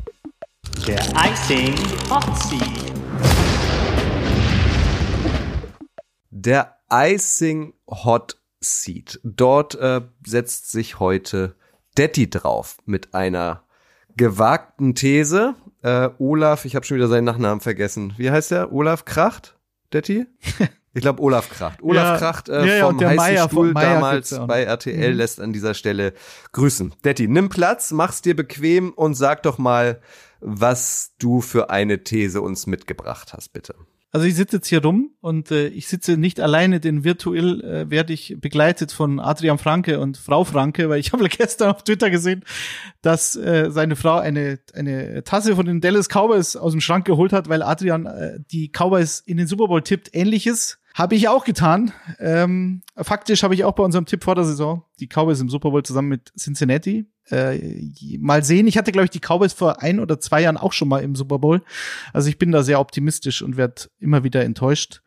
Der 0.67 1.01
Icing 1.17 1.75
Hot 2.09 2.39
Seat. 2.39 2.93
Der 6.31 6.77
Icing 6.91 7.75
Hot 7.89 8.37
Seat. 8.61 9.19
Dort 9.25 9.75
äh, 9.75 10.03
setzt 10.25 10.71
sich 10.71 11.01
heute 11.01 11.57
Detti 11.99 12.31
drauf 12.31 12.77
mit 12.87 13.13
einer 13.15 13.65
gewagten 14.17 14.95
These. 14.95 15.55
Äh, 15.83 16.11
Olaf, 16.19 16.65
ich 16.65 16.77
habe 16.77 16.87
schon 16.87 16.97
wieder 16.97 17.09
seinen 17.09 17.25
Nachnamen 17.25 17.61
vergessen. 17.61 18.15
Wie 18.17 18.31
heißt 18.31 18.53
der? 18.53 18.73
Olaf 18.73 19.05
Kracht? 19.05 19.57
Detti? 19.93 20.27
Ich 20.95 21.01
glaube 21.01 21.23
Olaf 21.23 21.49
Kracht. 21.49 21.83
Olaf 21.83 22.05
Ja, 22.05 22.19
Kracht 22.19 22.51
äh, 22.51 22.67
ja, 22.67 22.75
ja, 22.75 22.87
vom 22.87 22.99
der 22.99 23.09
heißen 23.09 23.17
Meier 23.17 23.49
Stuhl 23.49 23.73
Meier 23.73 23.95
damals 23.95 24.29
ja 24.29 24.45
bei 24.45 24.63
RTL 24.65 25.13
Mhm. 25.13 25.17
lässt 25.17 25.41
an 25.41 25.55
dieser 25.55 25.73
Stelle 25.73 26.13
grüßen. 26.53 26.93
Detti, 27.03 27.29
nimm 27.29 27.49
Platz, 27.49 27.93
mach's 27.93 28.21
dir 28.21 28.37
bequem 28.37 28.91
und 28.93 29.15
sag 29.15 29.43
doch 29.43 29.57
mal, 29.57 30.03
was 30.43 31.15
du 31.19 31.41
für 31.41 31.71
eine 31.71 32.05
These 32.05 32.43
uns 32.43 32.67
mitgebracht 32.67 33.33
hast, 33.33 33.53
bitte. 33.53 33.75
Also 34.15 34.27
ich 34.27 34.35
sitze 34.35 34.57
jetzt 34.57 34.69
hier 34.69 34.83
rum 34.83 35.13
und 35.23 35.51
äh, 35.51 35.69
ich 35.69 35.89
sitze 35.89 36.19
nicht 36.19 36.39
alleine, 36.39 36.81
denn 36.81 37.03
virtuell 37.03 37.63
äh, 37.63 37.91
werde 37.91 38.13
ich 38.13 38.37
begleitet 38.39 38.93
von 38.93 39.19
Adrian 39.19 39.57
Franke 39.57 40.01
und 40.01 40.19
Frau 40.19 40.45
Franke, 40.45 40.91
weil 40.91 41.01
ich 41.01 41.13
habe 41.15 41.27
gestern 41.31 41.71
auf 41.71 41.83
Twitter 41.83 42.11
gesehen, 42.11 42.45
dass 43.01 43.37
äh, 43.37 43.71
seine 43.71 43.97
Frau 43.97 44.19
eine, 44.19 44.59
eine 44.75 45.25
Tasse 45.25 45.57
von 45.57 45.65
den 45.65 45.81
Dallas 45.81 46.09
Cowboys 46.09 46.57
aus 46.57 46.73
dem 46.73 46.83
Schrank 46.83 47.07
geholt 47.07 47.33
hat, 47.33 47.49
weil 47.49 47.63
Adrian 47.63 48.05
äh, 48.05 48.39
die 48.51 48.69
Cowboys 48.69 49.21
in 49.21 49.39
den 49.39 49.47
Super 49.47 49.69
Bowl 49.69 49.81
tippt. 49.81 50.15
Ähnliches 50.15 50.79
habe 50.95 51.15
ich 51.15 51.29
auch 51.29 51.47
getan. 51.47 51.93
Ähm, 52.19 52.83
faktisch 52.97 53.43
habe 53.43 53.55
ich 53.55 53.65
auch 53.65 53.73
bei 53.75 53.83
unserem 53.83 54.05
Tipp 54.05 54.25
vor 54.25 54.35
der 54.35 54.45
Saison 54.45 54.85
die 55.01 55.09
Cowboys 55.09 55.41
im 55.41 55.49
Super 55.49 55.71
Bowl 55.71 55.83
zusammen 55.83 56.09
mit 56.09 56.33
Cincinnati. 56.39 57.07
Äh, 57.31 57.91
mal 58.19 58.43
sehen. 58.43 58.67
Ich 58.67 58.77
hatte, 58.77 58.93
glaube 58.93 59.05
ich, 59.05 59.11
die 59.11 59.21
Cowboys 59.21 59.53
vor 59.53 59.83
ein 59.83 60.01
oder 60.01 60.19
zwei 60.19 60.43
Jahren 60.43 60.57
auch 60.57 60.73
schon 60.73 60.89
mal 60.89 61.03
im 61.03 61.15
Super 61.15 61.39
Bowl. 61.39 61.63
Also 62.13 62.29
ich 62.29 62.39
bin 62.39 62.53
da 62.53 62.63
sehr 62.63 62.81
optimistisch 62.81 63.43
und 63.43 63.57
werde 63.57 63.83
immer 64.01 64.25
wieder 64.25 64.45
enttäuscht. 64.45 65.03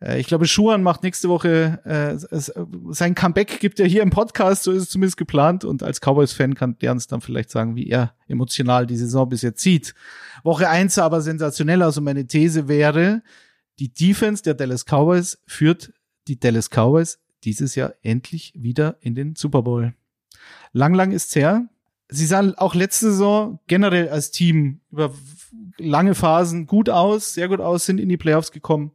Äh, 0.00 0.20
ich 0.20 0.26
glaube, 0.26 0.46
Schuhan 0.46 0.82
macht 0.82 1.02
nächste 1.02 1.28
Woche 1.28 1.80
äh, 1.84 2.16
sein 2.92 3.14
Comeback, 3.14 3.60
gibt 3.60 3.80
er 3.80 3.86
hier 3.86 4.02
im 4.02 4.10
Podcast, 4.10 4.64
so 4.64 4.72
ist 4.72 4.82
es 4.82 4.90
zumindest 4.90 5.16
geplant. 5.16 5.64
Und 5.64 5.82
als 5.82 6.00
Cowboys-Fan 6.00 6.54
kann 6.54 6.78
der 6.78 6.92
uns 6.92 7.06
dann 7.06 7.20
vielleicht 7.20 7.50
sagen, 7.50 7.76
wie 7.76 7.88
er 7.88 8.14
emotional 8.26 8.86
die 8.86 8.96
Saison 8.96 9.28
bis 9.28 9.42
jetzt 9.42 9.62
sieht. 9.62 9.94
Woche 10.44 10.68
eins 10.68 10.98
aber 10.98 11.20
sensationell 11.20 11.82
und 11.82 12.04
meine 12.04 12.26
These 12.26 12.68
wäre, 12.68 13.22
die 13.78 13.92
Defense 13.92 14.42
der 14.42 14.54
Dallas 14.54 14.84
Cowboys 14.84 15.38
führt 15.46 15.92
die 16.26 16.38
Dallas 16.38 16.68
Cowboys 16.68 17.20
dieses 17.44 17.74
Jahr 17.74 17.94
endlich 18.02 18.52
wieder 18.56 18.96
in 19.00 19.14
den 19.14 19.36
Super 19.36 19.62
Bowl. 19.62 19.94
Lang, 20.72 20.94
lang 20.94 21.12
ist's 21.12 21.34
her. 21.34 21.68
Sie 22.08 22.26
sahen 22.26 22.54
auch 22.56 22.74
letzte 22.74 23.10
Saison 23.10 23.58
generell 23.66 24.08
als 24.08 24.30
Team 24.30 24.80
über 24.90 25.12
lange 25.76 26.14
Phasen 26.14 26.66
gut 26.66 26.88
aus, 26.88 27.34
sehr 27.34 27.48
gut 27.48 27.60
aus, 27.60 27.86
sind 27.86 27.98
in 27.98 28.08
die 28.08 28.16
Playoffs 28.16 28.52
gekommen, 28.52 28.92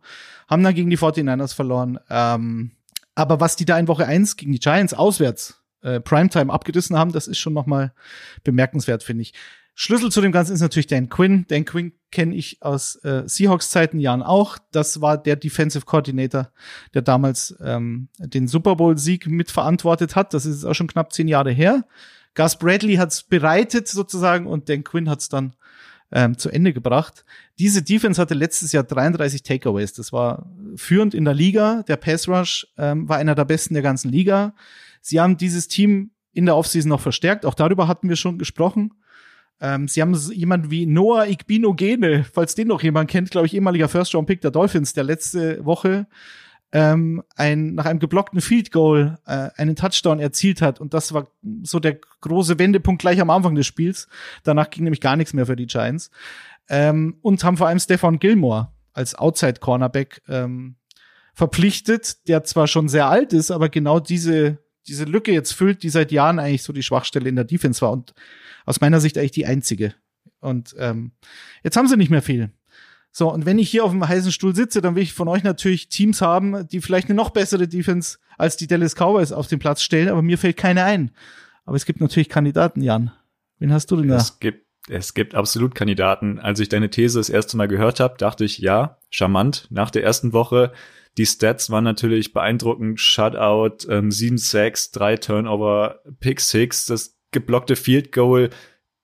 haben 0.47 0.63
dann 0.63 0.73
gegen 0.73 0.89
die 0.89 0.97
49ers 0.97 1.53
verloren. 1.53 1.99
Ähm, 2.09 2.71
aber 3.15 3.39
was 3.39 3.55
die 3.55 3.65
da 3.65 3.77
in 3.77 3.87
Woche 3.87 4.07
eins 4.07 4.35
gegen 4.35 4.51
die 4.51 4.59
Giants 4.59 4.93
auswärts 4.93 5.61
äh, 5.81 5.99
Primetime 5.99 6.51
abgerissen 6.51 6.97
haben, 6.97 7.11
das 7.11 7.27
ist 7.27 7.37
schon 7.37 7.53
noch 7.53 7.65
mal 7.65 7.93
bemerkenswert, 8.43 9.03
finde 9.03 9.21
ich. 9.21 9.33
Schlüssel 9.75 10.11
zu 10.11 10.21
dem 10.21 10.31
Ganzen 10.31 10.53
ist 10.53 10.61
natürlich 10.61 10.87
Dan 10.87 11.09
Quinn. 11.09 11.45
Dan 11.47 11.65
Quinn 11.65 11.93
kenne 12.11 12.35
ich 12.35 12.61
aus 12.61 12.95
äh, 12.97 13.23
Seahawks-Zeiten 13.25 13.99
Jahren 13.99 14.21
auch. 14.21 14.57
Das 14.71 15.01
war 15.01 15.17
der 15.17 15.35
Defensive 15.35 15.85
Coordinator, 15.85 16.51
der 16.93 17.01
damals 17.01 17.55
ähm, 17.59 18.09
den 18.19 18.47
Super 18.47 18.75
Bowl-Sieg 18.75 19.27
mitverantwortet 19.27 20.15
hat. 20.15 20.33
Das 20.33 20.45
ist 20.45 20.63
auch 20.63 20.75
schon 20.75 20.87
knapp 20.87 21.11
zehn 21.11 21.27
Jahre 21.27 21.51
her. 21.51 21.85
Gus 22.35 22.57
Bradley 22.57 22.95
hat's 22.95 23.23
bereitet 23.23 23.87
sozusagen 23.87 24.45
und 24.45 24.69
Dan 24.69 24.83
Quinn 24.83 25.09
hat's 25.09 25.29
dann 25.29 25.55
ähm, 26.11 26.37
zu 26.37 26.49
Ende 26.49 26.73
gebracht. 26.73 27.25
Diese 27.57 27.81
Defense 27.81 28.21
hatte 28.21 28.35
letztes 28.35 28.71
Jahr 28.71 28.83
33 28.83 29.41
Takeaways. 29.41 29.93
Das 29.93 30.13
war 30.13 30.51
führend 30.75 31.15
in 31.15 31.25
der 31.25 31.33
Liga. 31.33 31.83
Der 31.87 31.97
Pass 31.97 32.27
Rush 32.27 32.67
ähm, 32.77 33.09
war 33.09 33.17
einer 33.17 33.35
der 33.35 33.45
besten 33.45 33.73
der 33.73 33.83
ganzen 33.83 34.11
Liga. 34.11 34.53
Sie 35.01 35.19
haben 35.19 35.37
dieses 35.37 35.67
Team 35.67 36.11
in 36.31 36.45
der 36.45 36.55
Offseason 36.55 36.89
noch 36.89 37.01
verstärkt. 37.01 37.45
Auch 37.45 37.55
darüber 37.55 37.87
hatten 37.87 38.09
wir 38.09 38.15
schon 38.15 38.37
gesprochen. 38.37 38.93
Ähm, 39.63 39.87
sie 39.87 40.01
haben 40.01 40.13
jemanden 40.13 40.69
wie 40.69 40.85
Noah 40.85 41.25
Igbinogene, 41.25 42.25
falls 42.25 42.53
den 42.53 42.67
noch 42.67 42.83
jemand 42.83 43.09
kennt, 43.09 43.31
glaube 43.31 43.47
ich, 43.47 43.55
ehemaliger 43.55 43.87
First-Round-Pick 43.87 44.41
der 44.41 44.51
Dolphins, 44.51 44.91
der 44.91 45.05
letzte 45.05 45.63
Woche 45.63 46.05
ähm, 46.73 47.23
ein, 47.37 47.73
nach 47.75 47.85
einem 47.85 47.99
geblockten 47.99 48.41
Field 48.41 48.73
Goal 48.73 49.19
äh, 49.25 49.49
einen 49.55 49.77
Touchdown 49.77 50.19
erzielt 50.19 50.61
hat. 50.61 50.81
Und 50.81 50.93
das 50.93 51.13
war 51.13 51.27
so 51.61 51.79
der 51.79 51.97
große 52.19 52.59
Wendepunkt 52.59 53.01
gleich 53.01 53.21
am 53.21 53.29
Anfang 53.29 53.55
des 53.55 53.65
Spiels. 53.65 54.09
Danach 54.43 54.69
ging 54.69 54.83
nämlich 54.83 54.99
gar 54.99 55.15
nichts 55.15 55.33
mehr 55.33 55.45
für 55.45 55.55
die 55.55 55.67
Giants. 55.67 56.11
Ähm, 56.67 57.15
und 57.21 57.41
haben 57.45 57.55
vor 57.55 57.67
allem 57.67 57.79
Stefan 57.79 58.19
Gilmore 58.19 58.69
als 58.91 59.15
Outside-Cornerback 59.15 60.23
ähm, 60.27 60.75
verpflichtet, 61.33 62.27
der 62.27 62.43
zwar 62.43 62.67
schon 62.67 62.89
sehr 62.89 63.07
alt 63.07 63.31
ist, 63.31 63.49
aber 63.49 63.69
genau 63.69 64.01
diese, 64.01 64.57
diese 64.87 65.05
Lücke 65.05 65.31
jetzt 65.31 65.53
füllt, 65.53 65.83
die 65.83 65.89
seit 65.89 66.11
Jahren 66.11 66.39
eigentlich 66.39 66.63
so 66.63 66.73
die 66.73 66.83
Schwachstelle 66.83 67.29
in 67.29 67.35
der 67.35 67.45
Defense 67.45 67.81
war 67.81 67.91
und 67.91 68.13
aus 68.65 68.81
meiner 68.81 68.99
Sicht 68.99 69.17
eigentlich 69.17 69.31
die 69.31 69.45
einzige. 69.45 69.93
Und 70.39 70.75
ähm, 70.77 71.11
jetzt 71.63 71.77
haben 71.77 71.87
sie 71.87 71.97
nicht 71.97 72.11
mehr 72.11 72.21
viel. 72.21 72.51
So, 73.11 73.31
und 73.31 73.45
wenn 73.45 73.59
ich 73.59 73.69
hier 73.69 73.85
auf 73.85 73.91
dem 73.91 74.07
heißen 74.07 74.31
Stuhl 74.31 74.55
sitze, 74.55 74.81
dann 74.81 74.95
will 74.95 75.03
ich 75.03 75.13
von 75.13 75.27
euch 75.27 75.43
natürlich 75.43 75.87
Teams 75.87 76.21
haben, 76.21 76.67
die 76.67 76.81
vielleicht 76.81 77.09
eine 77.09 77.15
noch 77.15 77.29
bessere 77.29 77.67
Defense 77.67 78.17
als 78.37 78.57
die 78.57 78.67
Dallas 78.67 78.95
Cowboys 78.95 79.31
auf 79.31 79.47
den 79.47 79.59
Platz 79.59 79.83
stellen, 79.83 80.09
aber 80.09 80.23
mir 80.23 80.37
fällt 80.39 80.57
keine 80.57 80.83
ein. 80.83 81.11
Aber 81.65 81.75
es 81.75 81.85
gibt 81.85 82.01
natürlich 82.01 82.27
Kandidaten, 82.27 82.81
Jan. 82.81 83.11
Wen 83.59 83.71
hast 83.71 83.91
du 83.91 83.97
denn 83.97 84.07
da? 84.07 84.17
Es 84.17 84.39
gibt, 84.39 84.65
es 84.89 85.13
gibt 85.13 85.35
absolut 85.35 85.75
Kandidaten. 85.75 86.39
Als 86.39 86.59
ich 86.59 86.69
deine 86.69 86.89
These 86.89 87.19
das 87.19 87.29
erste 87.29 87.55
Mal 87.55 87.67
gehört 87.67 87.99
habe, 87.99 88.17
dachte 88.17 88.45
ich, 88.45 88.57
ja, 88.57 88.97
charmant. 89.11 89.67
Nach 89.69 89.91
der 89.91 90.03
ersten 90.03 90.33
Woche, 90.33 90.73
die 91.17 91.25
Stats 91.25 91.69
waren 91.69 91.83
natürlich 91.83 92.33
beeindruckend. 92.33 92.99
Shutout, 92.99 93.87
ähm, 93.89 94.11
sieben 94.11 94.37
Sacks, 94.37 94.91
drei 94.91 95.17
Turnover, 95.17 96.01
Pick 96.19 96.39
Six, 96.39 96.87
das 96.87 97.17
geblockte 97.31 97.75
Field 97.75 98.11
Goal. 98.11 98.49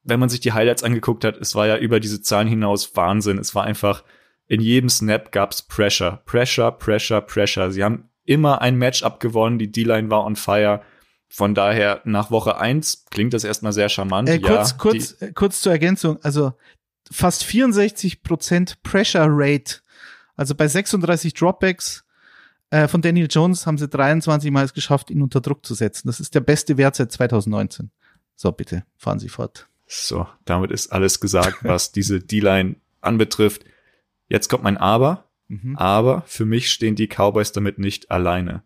Wenn 0.03 0.19
man 0.19 0.29
sich 0.29 0.39
die 0.39 0.53
Highlights 0.53 0.83
angeguckt 0.83 1.23
hat, 1.23 1.37
es 1.37 1.55
war 1.55 1.67
ja 1.67 1.77
über 1.77 1.99
diese 1.99 2.21
Zahlen 2.21 2.47
hinaus 2.47 2.95
Wahnsinn. 2.95 3.37
Es 3.37 3.53
war 3.53 3.63
einfach, 3.63 4.03
in 4.47 4.61
jedem 4.61 4.89
Snap 4.89 5.31
gab's 5.31 5.61
Pressure. 5.61 6.21
Pressure, 6.25 6.71
Pressure, 6.71 7.21
Pressure. 7.21 7.71
Sie 7.71 7.83
haben 7.83 8.09
immer 8.25 8.61
ein 8.61 8.77
Matchup 8.77 9.19
gewonnen. 9.19 9.59
Die 9.59 9.71
D-Line 9.71 10.09
war 10.09 10.25
on 10.25 10.35
fire. 10.35 10.81
Von 11.27 11.53
daher, 11.53 12.01
nach 12.05 12.31
Woche 12.31 12.57
eins 12.57 13.05
klingt 13.11 13.33
das 13.33 13.43
erstmal 13.43 13.73
sehr 13.73 13.89
charmant. 13.89 14.29
Äh, 14.29 14.39
kurz, 14.39 14.71
ja, 14.71 14.77
kurz, 14.77 15.21
äh, 15.21 15.31
kurz 15.33 15.61
zur 15.61 15.71
Ergänzung. 15.71 16.17
Also 16.23 16.53
fast 17.11 17.43
64 17.43 18.23
Prozent 18.23 18.81
Pressure 18.81 19.27
Rate. 19.27 19.81
Also 20.39 20.55
bei 20.55 20.69
36 20.69 21.33
Dropbacks 21.33 22.05
äh, 22.69 22.87
von 22.87 23.01
Daniel 23.01 23.27
Jones 23.29 23.67
haben 23.67 23.77
sie 23.77 23.89
23 23.89 24.51
Mal 24.51 24.63
es 24.63 24.73
geschafft, 24.73 25.09
ihn 25.09 25.21
unter 25.21 25.41
Druck 25.41 25.65
zu 25.65 25.73
setzen. 25.73 26.07
Das 26.07 26.21
ist 26.21 26.33
der 26.33 26.39
beste 26.39 26.77
Wert 26.77 26.95
seit 26.95 27.11
2019. 27.11 27.91
So, 28.37 28.53
bitte, 28.53 28.85
fahren 28.95 29.19
Sie 29.19 29.27
fort. 29.27 29.67
So, 29.85 30.27
damit 30.45 30.71
ist 30.71 30.93
alles 30.93 31.19
gesagt, 31.19 31.57
was 31.63 31.91
diese 31.91 32.21
D-Line 32.21 32.77
anbetrifft. 33.01 33.65
Jetzt 34.29 34.47
kommt 34.47 34.63
mein 34.63 34.77
Aber. 34.77 35.25
Mhm. 35.49 35.75
Aber 35.75 36.23
für 36.25 36.45
mich 36.45 36.71
stehen 36.71 36.95
die 36.95 37.07
Cowboys 37.07 37.51
damit 37.51 37.77
nicht 37.77 38.09
alleine. 38.09 38.63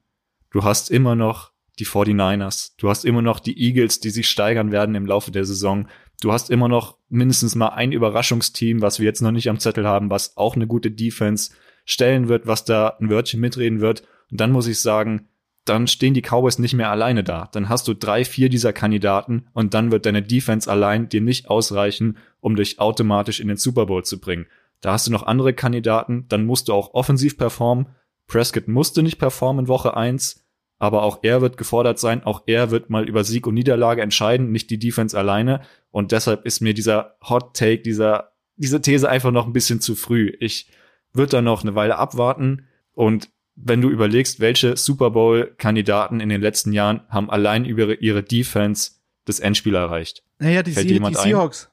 Du 0.51 0.63
hast 0.63 0.91
immer 0.91 1.15
noch 1.15 1.53
die 1.79 1.87
49ers, 1.87 2.73
du 2.77 2.87
hast 2.87 3.03
immer 3.03 3.23
noch 3.23 3.39
die 3.39 3.59
Eagles, 3.59 3.99
die 3.99 4.11
sich 4.11 4.29
steigern 4.29 4.71
werden 4.71 4.93
im 4.93 5.07
Laufe 5.07 5.31
der 5.31 5.45
Saison. 5.45 5.87
Du 6.23 6.31
hast 6.31 6.49
immer 6.49 6.69
noch 6.69 6.99
mindestens 7.09 7.53
mal 7.53 7.69
ein 7.69 7.91
Überraschungsteam, 7.91 8.81
was 8.81 8.97
wir 8.97 9.05
jetzt 9.05 9.21
noch 9.21 9.31
nicht 9.31 9.49
am 9.49 9.59
Zettel 9.59 9.85
haben, 9.85 10.09
was 10.09 10.37
auch 10.37 10.55
eine 10.55 10.67
gute 10.67 10.89
Defense 10.89 11.51
stellen 11.83 12.29
wird, 12.29 12.47
was 12.47 12.63
da 12.63 12.95
ein 13.01 13.09
Wörtchen 13.09 13.41
mitreden 13.41 13.81
wird. 13.81 14.03
Und 14.31 14.39
dann 14.39 14.53
muss 14.53 14.67
ich 14.67 14.79
sagen, 14.79 15.27
dann 15.65 15.85
stehen 15.85 16.13
die 16.13 16.21
Cowboys 16.21 16.59
nicht 16.59 16.75
mehr 16.75 16.89
alleine 16.89 17.25
da. 17.25 17.49
Dann 17.51 17.67
hast 17.67 17.89
du 17.89 17.93
drei, 17.93 18.23
vier 18.23 18.47
dieser 18.47 18.71
Kandidaten 18.71 19.47
und 19.51 19.73
dann 19.73 19.91
wird 19.91 20.05
deine 20.05 20.21
Defense 20.21 20.71
allein 20.71 21.09
dir 21.09 21.19
nicht 21.19 21.49
ausreichen, 21.49 22.17
um 22.39 22.55
dich 22.55 22.79
automatisch 22.79 23.41
in 23.41 23.49
den 23.49 23.57
Super 23.57 23.85
Bowl 23.85 24.05
zu 24.05 24.21
bringen. 24.21 24.45
Da 24.79 24.93
hast 24.93 25.07
du 25.07 25.11
noch 25.11 25.23
andere 25.23 25.53
Kandidaten, 25.53 26.25
dann 26.29 26.45
musst 26.45 26.69
du 26.69 26.73
auch 26.73 26.93
offensiv 26.93 27.37
performen. 27.37 27.87
Prescott 28.27 28.69
musste 28.69 29.03
nicht 29.03 29.17
performen 29.17 29.65
in 29.65 29.67
Woche 29.67 29.97
eins, 29.97 30.42
aber 30.83 31.03
auch 31.03 31.19
er 31.21 31.39
wird 31.39 31.55
gefordert 31.55 31.97
sein, 31.97 32.25
auch 32.25 32.43
er 32.45 32.69
wird 32.69 32.89
mal 32.89 33.07
über 33.07 33.23
Sieg 33.23 33.47
und 33.47 33.53
Niederlage 33.53 34.01
entscheiden, 34.01 34.51
nicht 34.51 34.69
die 34.69 34.77
Defense 34.77 35.17
alleine. 35.17 35.61
Und 35.91 36.11
deshalb 36.11 36.45
ist 36.45 36.59
mir 36.59 36.73
dieser 36.73 37.15
Hot 37.21 37.55
Take, 37.55 37.83
dieser, 37.83 38.33
diese 38.57 38.81
These 38.81 39.07
einfach 39.07 39.31
noch 39.31 39.47
ein 39.47 39.53
bisschen 39.53 39.79
zu 39.79 39.95
früh. 39.95 40.33
Ich 40.41 40.69
würde 41.13 41.29
da 41.29 41.41
noch 41.41 41.61
eine 41.63 41.73
Weile 41.73 41.97
abwarten 41.97 42.67
und 42.91 43.29
wenn 43.55 43.79
du 43.79 43.89
überlegst, 43.89 44.41
welche 44.41 44.75
Super 44.75 45.11
Bowl-Kandidaten 45.11 46.19
in 46.19 46.27
den 46.27 46.41
letzten 46.41 46.73
Jahren 46.73 46.99
haben 47.07 47.29
allein 47.29 47.63
über 47.63 48.01
ihre 48.01 48.21
Defense 48.21 48.91
das 49.23 49.39
Endspiel 49.39 49.75
erreicht. 49.75 50.25
Naja, 50.39 50.63
die, 50.63 50.73
die 50.73 51.13
Seahawks. 51.13 51.71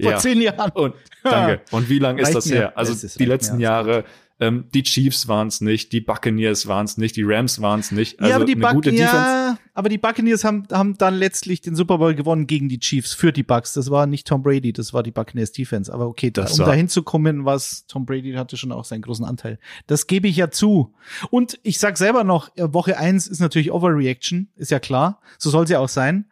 Vor 0.00 0.12
ja. 0.12 0.18
zehn 0.18 0.40
Jahren. 0.40 0.70
Und 0.70 0.94
danke. 1.24 1.60
Und 1.72 1.88
wie 1.88 1.98
lange 1.98 2.22
ist 2.22 2.32
das 2.32 2.48
her? 2.48 2.78
Also 2.78 3.08
die 3.18 3.24
letzten 3.24 3.58
Jahre 3.58 4.04
ähm, 4.44 4.66
die 4.74 4.82
Chiefs 4.82 5.28
waren 5.28 5.48
es 5.48 5.60
nicht, 5.60 5.92
die 5.92 6.00
Buccaneers 6.00 6.66
waren 6.66 6.84
es 6.84 6.96
nicht, 6.98 7.16
die 7.16 7.22
Rams 7.24 7.60
waren 7.60 7.80
es 7.80 7.90
nicht. 7.90 8.20
Also 8.20 8.30
ja, 8.30 8.36
aber 8.36 8.44
die, 8.44 8.54
Buc 8.54 8.86
ja, 8.86 9.58
aber 9.72 9.88
die 9.88 9.98
Buccaneers 9.98 10.44
haben, 10.44 10.64
haben 10.70 10.96
dann 10.98 11.14
letztlich 11.14 11.60
den 11.60 11.74
Super 11.74 11.98
Bowl 11.98 12.14
gewonnen 12.14 12.46
gegen 12.46 12.68
die 12.68 12.78
Chiefs 12.78 13.14
für 13.14 13.32
die 13.32 13.42
Bucks. 13.42 13.72
Das 13.72 13.90
war 13.90 14.06
nicht 14.06 14.26
Tom 14.26 14.42
Brady, 14.42 14.72
das 14.72 14.92
war 14.92 15.02
die 15.02 15.10
Buccaneers 15.10 15.52
Defense. 15.52 15.92
Aber 15.92 16.06
okay, 16.06 16.30
da, 16.30 16.46
um 16.46 16.58
dahin 16.58 16.88
zu 16.88 17.02
kommen, 17.02 17.44
was 17.44 17.86
Tom 17.86 18.06
Brady 18.06 18.32
hatte 18.32 18.56
schon 18.56 18.72
auch 18.72 18.84
seinen 18.84 19.02
großen 19.02 19.24
Anteil. 19.24 19.58
Das 19.86 20.06
gebe 20.06 20.28
ich 20.28 20.36
ja 20.36 20.50
zu. 20.50 20.94
Und 21.30 21.58
ich 21.62 21.78
sag 21.78 21.96
selber 21.96 22.24
noch, 22.24 22.50
Woche 22.56 22.98
eins 22.98 23.26
ist 23.26 23.40
natürlich 23.40 23.72
Overreaction, 23.72 24.48
ist 24.56 24.70
ja 24.70 24.78
klar. 24.78 25.20
So 25.38 25.50
soll 25.50 25.66
sie 25.66 25.74
ja 25.74 25.80
auch 25.80 25.88
sein. 25.88 26.26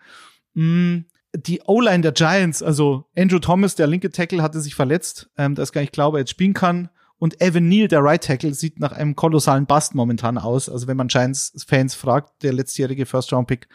Mm, 0.54 1.00
die 1.34 1.62
O-Line 1.66 2.02
der 2.02 2.12
Giants, 2.12 2.62
also 2.62 3.06
Andrew 3.16 3.38
Thomas, 3.38 3.74
der 3.74 3.86
linke 3.86 4.10
Tackle, 4.10 4.42
hatte 4.42 4.60
sich 4.60 4.74
verletzt. 4.74 5.30
Ähm, 5.38 5.54
das 5.54 5.72
gar 5.72 5.80
nicht 5.80 5.92
glaube, 5.92 6.18
er 6.18 6.20
jetzt 6.20 6.30
spielen 6.30 6.52
kann. 6.52 6.90
Und 7.22 7.40
Evan 7.40 7.68
Neal, 7.68 7.86
der 7.86 8.02
Right 8.02 8.24
Tackle, 8.24 8.52
sieht 8.52 8.80
nach 8.80 8.90
einem 8.90 9.14
kolossalen 9.14 9.64
Bust 9.64 9.94
momentan 9.94 10.38
aus. 10.38 10.68
Also 10.68 10.88
wenn 10.88 10.96
man 10.96 11.06
Giants-Fans 11.06 11.94
fragt, 11.94 12.42
der 12.42 12.52
letztjährige 12.52 13.06
First-Round-Pick, 13.06 13.68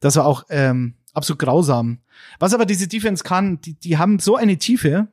das 0.00 0.16
war 0.16 0.26
auch 0.26 0.44
ähm, 0.50 0.96
absolut 1.14 1.38
grausam. 1.38 2.00
Was 2.38 2.52
aber 2.52 2.66
diese 2.66 2.86
Defense 2.86 3.24
kann, 3.24 3.58
die, 3.62 3.72
die 3.72 3.96
haben 3.96 4.18
so 4.18 4.36
eine 4.36 4.58
Tiefe 4.58 5.08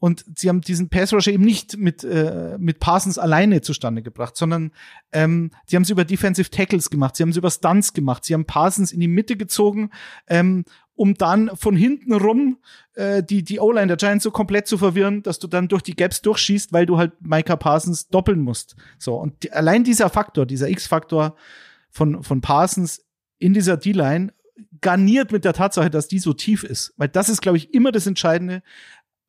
und 0.00 0.24
sie 0.36 0.48
haben 0.48 0.62
diesen 0.62 0.88
Pass 0.88 1.12
Rusher 1.12 1.30
eben 1.30 1.44
nicht 1.44 1.76
mit 1.76 2.02
äh, 2.02 2.56
mit 2.58 2.80
Parsons 2.80 3.18
alleine 3.18 3.60
zustande 3.60 4.02
gebracht, 4.02 4.36
sondern 4.36 4.72
ähm, 5.12 5.52
sie 5.66 5.76
haben 5.76 5.84
es 5.84 5.90
über 5.90 6.04
Defensive 6.04 6.50
Tackles 6.50 6.90
gemacht, 6.90 7.14
sie 7.14 7.22
haben 7.22 7.30
es 7.30 7.36
über 7.36 7.52
Stunts 7.52 7.92
gemacht, 7.92 8.24
sie 8.24 8.34
haben 8.34 8.44
Parsons 8.44 8.90
in 8.90 8.98
die 8.98 9.06
Mitte 9.06 9.36
gezogen 9.36 9.90
ähm, 10.26 10.64
um 10.94 11.14
dann 11.14 11.50
von 11.56 11.74
hinten 11.74 12.12
rum 12.12 12.58
äh, 12.94 13.22
die, 13.22 13.42
die 13.42 13.60
O-Line 13.60 13.86
der 13.86 13.96
Giants 13.96 14.24
so 14.24 14.30
komplett 14.30 14.66
zu 14.66 14.78
verwirren, 14.78 15.22
dass 15.22 15.38
du 15.38 15.46
dann 15.46 15.68
durch 15.68 15.82
die 15.82 15.96
Gaps 15.96 16.22
durchschießt, 16.22 16.72
weil 16.72 16.86
du 16.86 16.98
halt 16.98 17.12
Micah 17.20 17.56
Parsons 17.56 18.08
doppeln 18.08 18.40
musst. 18.40 18.76
So, 18.98 19.16
und 19.16 19.42
die, 19.42 19.52
allein 19.52 19.84
dieser 19.84 20.10
Faktor, 20.10 20.46
dieser 20.46 20.68
X-Faktor 20.68 21.36
von, 21.90 22.22
von 22.22 22.40
Parsons 22.40 23.04
in 23.38 23.54
dieser 23.54 23.76
D-Line 23.76 24.32
garniert 24.80 25.32
mit 25.32 25.44
der 25.44 25.52
Tatsache, 25.54 25.90
dass 25.90 26.08
die 26.08 26.18
so 26.18 26.32
tief 26.32 26.64
ist. 26.64 26.92
Weil 26.96 27.08
das 27.08 27.28
ist, 27.28 27.40
glaube 27.40 27.56
ich, 27.56 27.72
immer 27.72 27.92
das 27.92 28.06
Entscheidende 28.06 28.62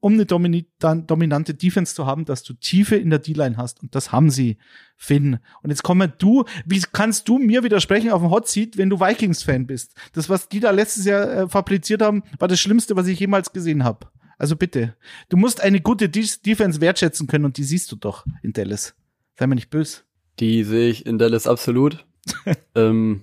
um 0.04 0.16
eine 0.16 0.26
dominante 0.26 1.54
Defense 1.54 1.96
zu 1.96 2.06
haben, 2.06 2.26
dass 2.26 2.44
du 2.44 2.54
Tiefe 2.56 2.98
in 2.98 3.10
der 3.10 3.20
D-Line 3.20 3.56
hast. 3.56 3.82
Und 3.82 3.96
das 3.96 4.12
haben 4.12 4.30
sie, 4.30 4.58
Finn. 4.98 5.39
Und 5.62 5.70
jetzt 5.70 5.84
kommen 5.84 6.12
du, 6.18 6.44
wie 6.66 6.84
kannst 6.92 7.30
du 7.30 7.38
mir 7.38 7.63
widersprechen 7.63 8.12
auf 8.12 8.22
dem 8.22 8.30
Hot 8.30 8.50
Seat, 8.50 8.78
wenn 8.78 8.89
du 8.89 9.00
Vikings-Fan 9.00 9.66
bist? 9.66 9.94
Das, 10.12 10.28
was 10.28 10.50
die 10.50 10.60
da 10.60 10.72
letztes 10.72 11.06
Jahr 11.06 11.32
äh, 11.32 11.48
fabriziert 11.48 12.02
haben, 12.02 12.24
war 12.38 12.50
das 12.50 12.60
Schlimmste, 12.60 12.98
was 12.98 13.08
ich 13.08 13.18
jemals 13.18 13.54
gesehen 13.54 13.86
habe. 13.86 14.08
Also 14.38 14.58
bitte. 14.58 14.94
Du 15.30 15.38
musst 15.38 15.62
eine 15.62 15.80
gute 15.80 16.10
De 16.10 16.28
Defense 16.46 16.82
wertschätzen 16.82 17.28
können 17.28 17.46
und 17.46 17.56
die 17.56 17.63
siehst 17.63 17.89
du 17.89 17.96
doch 17.96 18.26
in 18.42 18.52
Dallas. 18.52 18.96
Sei 19.39 19.48
mir 19.48 19.56
nicht 19.56 19.70
böse. 19.70 20.02
Die 20.42 20.66
sehe 20.66 20.89
ich 20.89 21.06
in 21.06 21.18
Dallas 21.18 21.48
absolut. 21.48 22.06
ähm, 22.76 23.22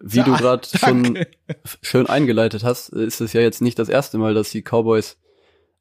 wie 0.00 0.18
ja, 0.18 0.24
du 0.24 0.32
gerade 0.32 0.66
schon 0.76 1.26
schön 1.80 2.08
eingeleitet 2.08 2.64
hast, 2.64 2.88
ist 2.88 3.20
es 3.20 3.32
ja 3.34 3.40
jetzt 3.40 3.62
nicht 3.62 3.78
das 3.78 3.88
erste 3.88 4.18
Mal, 4.18 4.34
dass 4.34 4.50
die 4.50 4.62
Cowboys 4.62 5.16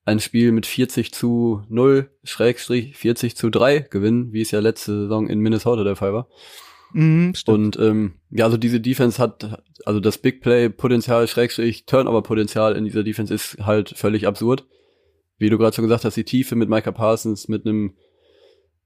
ein 0.09 0.19
Spiel 0.19 0.51
mit 0.51 0.65
40 0.65 1.13
zu 1.13 1.61
0, 1.69 2.09
Schrägstrich 2.23 2.97
40 2.97 3.35
zu 3.35 3.49
3 3.49 3.79
gewinnen, 3.79 4.33
wie 4.33 4.41
es 4.41 4.51
ja 4.51 4.59
letzte 4.59 5.03
Saison 5.03 5.27
in 5.27 5.39
Minnesota 5.39 5.83
der 5.83 5.95
Fall 5.95 6.13
war. 6.13 6.27
Mhm, 6.93 7.33
und 7.45 7.77
ähm, 7.77 8.15
ja, 8.31 8.45
also 8.45 8.57
diese 8.57 8.79
Defense 8.79 9.21
hat, 9.21 9.63
also 9.85 9.99
das 9.99 10.17
Big 10.17 10.41
Play-Potenzial, 10.41 11.27
Schrägstrich, 11.27 11.85
Turnover-Potenzial 11.85 12.75
in 12.75 12.85
dieser 12.85 13.03
Defense 13.03 13.31
ist 13.31 13.57
halt 13.61 13.89
völlig 13.95 14.25
absurd. 14.25 14.65
Wie 15.37 15.49
du 15.49 15.57
gerade 15.57 15.75
schon 15.75 15.85
gesagt 15.85 16.03
hast, 16.03 16.17
die 16.17 16.23
Tiefe 16.23 16.55
mit 16.55 16.67
Micah 16.67 16.91
Parsons, 16.91 17.47
mit 17.47 17.65
einem 17.65 17.93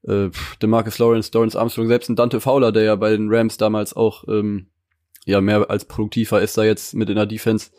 äh, 0.02 0.28
DeMarcus 0.60 0.98
Lawrence, 0.98 1.30
Lawrence 1.32 1.58
Armstrong, 1.58 1.88
selbst 1.88 2.10
ein 2.10 2.16
Dante 2.16 2.40
Fowler, 2.40 2.70
der 2.70 2.82
ja 2.84 2.96
bei 2.96 3.10
den 3.10 3.28
Rams 3.30 3.56
damals 3.56 3.96
auch 3.96 4.24
ähm, 4.28 4.66
ja 5.24 5.40
mehr 5.40 5.70
als 5.70 5.86
produktiver 5.86 6.42
ist, 6.42 6.58
da 6.58 6.64
jetzt 6.64 6.94
mit 6.94 7.08
in 7.08 7.16
der 7.16 7.26
Defense 7.26 7.70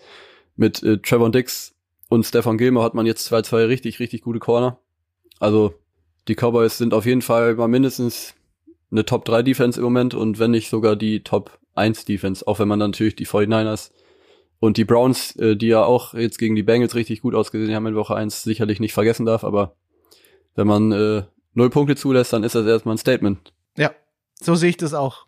mit 0.56 0.82
äh, 0.82 0.98
Trevor 0.98 1.32
Dix 1.32 1.75
und 2.10 2.26
Stefan 2.26 2.58
Gilmer 2.58 2.84
hat 2.84 2.94
man 2.94 3.06
jetzt 3.06 3.26
zwei, 3.26 3.41
zwei 3.41 3.65
richtig, 3.65 4.00
richtig 4.00 4.22
gute 4.22 4.39
Corner. 4.39 4.80
Also 5.39 5.76
die 6.28 6.36
Cowboys 6.36 6.78
sind 6.78 6.94
auf 6.94 7.06
jeden 7.06 7.22
Fall 7.22 7.56
mal 7.56 7.68
mindestens 7.68 8.34
eine 8.91 9.06
Top 9.06 9.26
3 9.26 9.44
Defense 9.44 9.80
im 9.80 9.84
Moment 9.84 10.13
und 10.13 10.39
wenn 10.39 10.52
nicht 10.52 10.70
sogar 10.70 10.96
die 10.96 11.24
Top 11.24 11.60
1 11.76 12.06
Defense, 12.06 12.48
auch 12.48 12.60
wenn 12.60 12.68
man 12.68 12.80
dann 12.80 12.91
natürlich 12.91 13.15
die 13.15 13.28
49ers 13.28 13.91
und 14.60 14.78
die 14.78 14.86
Browns, 14.86 15.36
äh, 15.36 15.56
die 15.56 15.68
ja 15.68 15.84
auch 15.84 16.13
jetzt 16.13 16.38
gegen 16.38 16.56
die 16.56 16.63
Bengals 16.63 16.96
richtig 16.96 17.22
gut 17.22 17.36
ausgesehen 17.36 17.76
haben 17.76 17.88
in 17.88 17.96
Woche 17.96 18.15
1, 18.15 18.44
sicherlich 18.44 18.80
nicht 18.80 18.94
vergessen 18.94 19.26
darf, 19.26 19.44
aber 19.44 19.76
wenn 20.56 20.68
man 20.68 20.91
äh, 20.91 21.24
null 21.54 21.70
Punkte 21.70 21.96
zulässt, 21.96 22.32
dann 22.32 22.44
ist 22.44 22.56
das 22.56 22.65
erstmal 22.65 22.96
ein 22.96 23.00
Statement. 23.00 23.54
Ja, 23.78 23.91
so 24.39 24.56
sehe 24.56 24.70
ich 24.70 24.78
das 24.78 24.94
auch. 24.94 25.26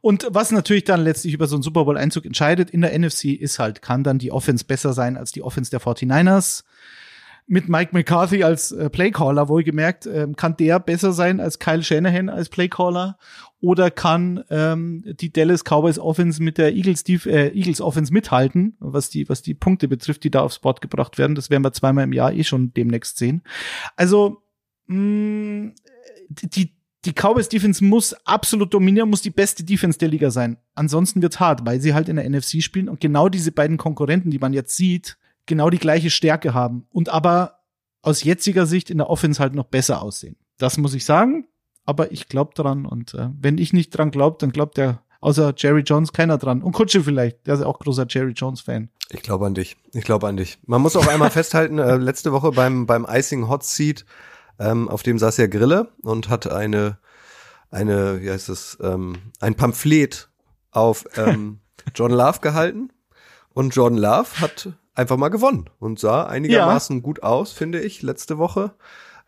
Und 0.00 0.26
was 0.30 0.50
natürlich 0.50 0.84
dann 0.84 1.02
letztlich 1.02 1.34
über 1.34 1.46
so 1.46 1.56
einen 1.56 1.62
Super 1.62 1.84
Bowl-Einzug 1.84 2.26
entscheidet 2.26 2.70
in 2.70 2.80
der 2.80 2.98
NFC 2.98 3.26
ist 3.26 3.58
halt, 3.58 3.82
kann 3.82 4.04
dann 4.04 4.18
die 4.18 4.32
Offense 4.32 4.64
besser 4.64 4.92
sein 4.92 5.16
als 5.16 5.32
die 5.32 5.42
Offense 5.42 5.70
der 5.70 5.80
49ers? 5.80 6.64
Mit 7.46 7.68
Mike 7.68 7.90
McCarthy 7.92 8.42
als 8.42 8.72
äh, 8.72 8.88
Playcaller, 8.88 9.50
wohlgemerkt, 9.50 10.06
ähm, 10.06 10.34
kann 10.34 10.56
der 10.56 10.80
besser 10.80 11.12
sein 11.12 11.40
als 11.40 11.58
Kyle 11.58 11.82
Shanahan 11.82 12.30
als 12.30 12.48
Playcaller? 12.48 13.18
Oder 13.60 13.90
kann 13.90 14.44
ähm, 14.50 15.04
die 15.06 15.32
Dallas 15.32 15.62
Cowboys 15.64 15.98
Offense 15.98 16.42
mit 16.42 16.56
der 16.56 16.74
Eagles, 16.74 17.04
die, 17.04 17.16
äh, 17.26 17.54
Eagles 17.54 17.82
Offense 17.82 18.12
mithalten, 18.12 18.76
was 18.78 19.10
die, 19.10 19.28
was 19.28 19.42
die 19.42 19.54
Punkte 19.54 19.88
betrifft, 19.88 20.24
die 20.24 20.30
da 20.30 20.40
aufs 20.40 20.58
Board 20.58 20.80
gebracht 20.80 21.18
werden? 21.18 21.34
Das 21.34 21.50
werden 21.50 21.64
wir 21.64 21.72
zweimal 21.72 22.04
im 22.04 22.12
Jahr 22.12 22.32
eh 22.32 22.44
schon 22.44 22.72
demnächst 22.74 23.18
sehen. 23.18 23.42
Also, 23.96 24.42
mh, 24.86 24.98
mm, 24.98 25.74
die, 26.28 26.74
die 27.04 27.12
Cowboys 27.12 27.48
Defense 27.48 27.84
muss 27.84 28.14
absolut 28.24 28.72
dominieren, 28.72 29.10
muss 29.10 29.22
die 29.22 29.30
beste 29.30 29.64
Defense 29.64 29.98
der 29.98 30.08
Liga 30.08 30.30
sein. 30.30 30.56
Ansonsten 30.74 31.22
wird's 31.22 31.40
hart, 31.40 31.66
weil 31.66 31.80
sie 31.80 31.94
halt 31.94 32.08
in 32.08 32.16
der 32.16 32.28
NFC 32.28 32.62
spielen 32.62 32.88
und 32.88 33.00
genau 33.00 33.28
diese 33.28 33.52
beiden 33.52 33.76
Konkurrenten, 33.76 34.30
die 34.30 34.38
man 34.38 34.52
jetzt 34.52 34.76
sieht, 34.76 35.18
genau 35.46 35.70
die 35.70 35.78
gleiche 35.78 36.10
Stärke 36.10 36.54
haben 36.54 36.86
und 36.90 37.08
aber 37.08 37.60
aus 38.02 38.24
jetziger 38.24 38.66
Sicht 38.66 38.90
in 38.90 38.98
der 38.98 39.10
Offense 39.10 39.40
halt 39.40 39.54
noch 39.54 39.66
besser 39.66 40.02
aussehen. 40.02 40.36
Das 40.58 40.78
muss 40.78 40.94
ich 40.94 41.04
sagen, 41.04 41.46
aber 41.84 42.12
ich 42.12 42.28
glaube 42.28 42.52
dran 42.54 42.86
und 42.86 43.14
äh, 43.14 43.28
wenn 43.38 43.58
ich 43.58 43.72
nicht 43.72 43.90
dran 43.90 44.10
glaube, 44.10 44.36
dann 44.40 44.52
glaubt 44.52 44.76
der 44.76 45.02
außer 45.20 45.54
Jerry 45.56 45.80
Jones 45.80 46.12
keiner 46.12 46.38
dran 46.38 46.62
und 46.62 46.72
Kutsche 46.72 47.02
vielleicht, 47.02 47.46
der 47.46 47.54
ist 47.54 47.62
auch 47.62 47.78
großer 47.78 48.06
Jerry 48.08 48.32
Jones 48.32 48.60
Fan. 48.60 48.90
Ich 49.10 49.22
glaube 49.22 49.46
an 49.46 49.54
dich. 49.54 49.76
Ich 49.92 50.04
glaube 50.04 50.28
an 50.28 50.36
dich. 50.36 50.58
Man 50.66 50.80
muss 50.80 50.96
auch 50.96 51.06
einmal 51.06 51.30
festhalten, 51.30 51.78
äh, 51.78 51.96
letzte 51.96 52.32
Woche 52.32 52.52
beim 52.52 52.86
beim 52.86 53.06
Icing 53.08 53.48
Hot 53.48 53.64
Seat 53.64 54.04
ähm, 54.58 54.88
auf 54.88 55.02
dem 55.02 55.18
saß 55.18 55.36
ja 55.38 55.46
Grille 55.46 55.88
und 56.02 56.28
hat 56.28 56.50
eine, 56.50 56.98
eine, 57.70 58.20
wie 58.20 58.30
heißt 58.30 58.48
es, 58.48 58.78
ähm, 58.80 59.16
ein 59.40 59.54
Pamphlet 59.54 60.28
auf 60.70 61.04
ähm, 61.16 61.60
Jordan 61.94 62.18
Love 62.18 62.40
gehalten. 62.40 62.90
Und 63.52 63.74
Jordan 63.74 63.98
Love 63.98 64.40
hat 64.40 64.72
einfach 64.94 65.16
mal 65.16 65.28
gewonnen 65.28 65.70
und 65.78 65.98
sah 65.98 66.26
einigermaßen 66.26 66.96
ja. 66.96 67.02
gut 67.02 67.22
aus, 67.22 67.52
finde 67.52 67.80
ich, 67.80 68.02
letzte 68.02 68.38
Woche. 68.38 68.72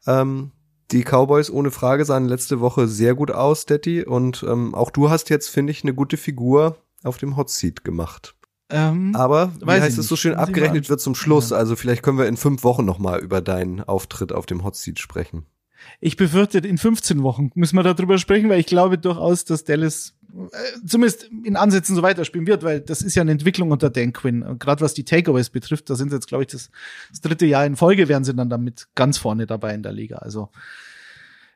Ähm, 0.06 0.52
die 0.92 1.02
Cowboys 1.02 1.50
ohne 1.50 1.70
Frage 1.70 2.04
sahen 2.04 2.26
letzte 2.26 2.60
Woche 2.60 2.86
sehr 2.86 3.14
gut 3.14 3.32
aus, 3.32 3.66
Detti. 3.66 4.04
Und 4.04 4.44
ähm, 4.48 4.74
auch 4.74 4.90
du 4.90 5.10
hast 5.10 5.30
jetzt, 5.30 5.48
finde 5.48 5.72
ich, 5.72 5.82
eine 5.82 5.94
gute 5.94 6.16
Figur 6.16 6.76
auf 7.02 7.18
dem 7.18 7.36
Hot 7.36 7.50
Seat 7.50 7.84
gemacht. 7.84 8.35
Ähm, 8.68 9.14
Aber 9.14 9.52
wie 9.60 9.70
heißt 9.70 9.98
es 9.98 10.08
so 10.08 10.16
schön, 10.16 10.34
abgerechnet 10.34 10.88
wird 10.88 11.00
zum 11.00 11.14
Schluss. 11.14 11.50
Ja. 11.50 11.56
Also 11.56 11.76
vielleicht 11.76 12.02
können 12.02 12.18
wir 12.18 12.26
in 12.26 12.36
fünf 12.36 12.64
Wochen 12.64 12.84
noch 12.84 12.98
mal 12.98 13.20
über 13.20 13.40
deinen 13.40 13.80
Auftritt 13.82 14.32
auf 14.32 14.46
dem 14.46 14.64
Hot 14.64 14.76
Seat 14.76 14.98
sprechen. 14.98 15.46
Ich 16.00 16.16
befürchte, 16.16 16.58
in 16.58 16.78
15 16.78 17.22
Wochen 17.22 17.50
müssen 17.54 17.76
wir 17.76 17.82
darüber 17.82 18.18
sprechen, 18.18 18.48
weil 18.48 18.58
ich 18.58 18.66
glaube 18.66 18.98
durchaus, 18.98 19.44
dass 19.44 19.62
Dallas 19.64 20.14
äh, 20.34 20.86
zumindest 20.86 21.30
in 21.44 21.56
Ansätzen 21.56 21.94
so 21.94 22.02
weiterspielen 22.02 22.46
wird, 22.46 22.62
weil 22.62 22.80
das 22.80 23.02
ist 23.02 23.14
ja 23.14 23.22
eine 23.22 23.30
Entwicklung 23.30 23.70
unter 23.70 23.88
Dan 23.88 24.12
Quinn. 24.12 24.58
Gerade 24.58 24.80
was 24.80 24.94
die 24.94 25.04
Takeaways 25.04 25.50
betrifft, 25.50 25.88
da 25.88 25.94
sind 25.94 26.10
sie 26.10 26.16
jetzt, 26.16 26.26
glaube 26.26 26.44
ich, 26.44 26.48
das, 26.48 26.70
das 27.10 27.20
dritte 27.20 27.46
Jahr 27.46 27.64
in 27.66 27.76
Folge 27.76 28.08
wären 28.08 28.24
sie 28.24 28.34
dann 28.34 28.50
damit 28.50 28.88
ganz 28.94 29.16
vorne 29.18 29.46
dabei 29.46 29.74
in 29.74 29.82
der 29.82 29.92
Liga. 29.92 30.16
Also 30.16 30.50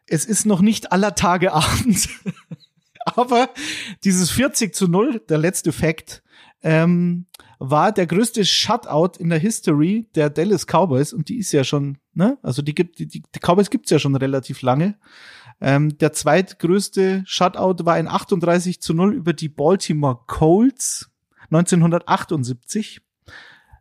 es 0.07 0.25
ist 0.25 0.47
noch 0.47 0.61
nicht 0.61 0.93
aller 0.93 1.15
Tage 1.15 1.53
Abend. 1.53 2.09
Aber 3.05 3.49
dieses 4.05 4.31
40 4.31 4.75
zu 4.75 4.87
0, 4.87 5.23
der 5.29 5.39
letzte 5.39 5.73
Fact, 5.73 6.23
ähm, 6.63 7.27
war 7.59 7.93
der 7.93 8.07
größte 8.07 8.45
Shutout 8.45 9.19
in 9.19 9.29
der 9.29 9.39
History 9.39 10.09
der 10.15 10.31
Dallas 10.31 10.67
Cowboys 10.67 11.13
und 11.13 11.29
die 11.29 11.39
ist 11.39 11.53
ja 11.53 11.65
schon, 11.65 11.99
ne? 12.15 12.39
Also 12.43 12.63
die 12.63 12.75
gibt 12.75 12.99
die, 12.99 13.07
die 13.07 13.23
Cowboys 13.41 13.71
gibt's 13.71 13.91
ja 13.91 13.99
schon 13.99 14.17
relativ 14.17 14.63
lange. 14.63 14.97
Ähm, 15.61 15.99
der 15.99 16.13
zweitgrößte 16.13 17.23
Shutout 17.27 17.85
war 17.85 17.95
ein 17.95 18.09
38 18.09 18.81
zu 18.81 18.95
0 18.95 19.15
über 19.15 19.33
die 19.33 19.49
Baltimore 19.49 20.21
Colts 20.27 21.11
1978. 21.51 23.03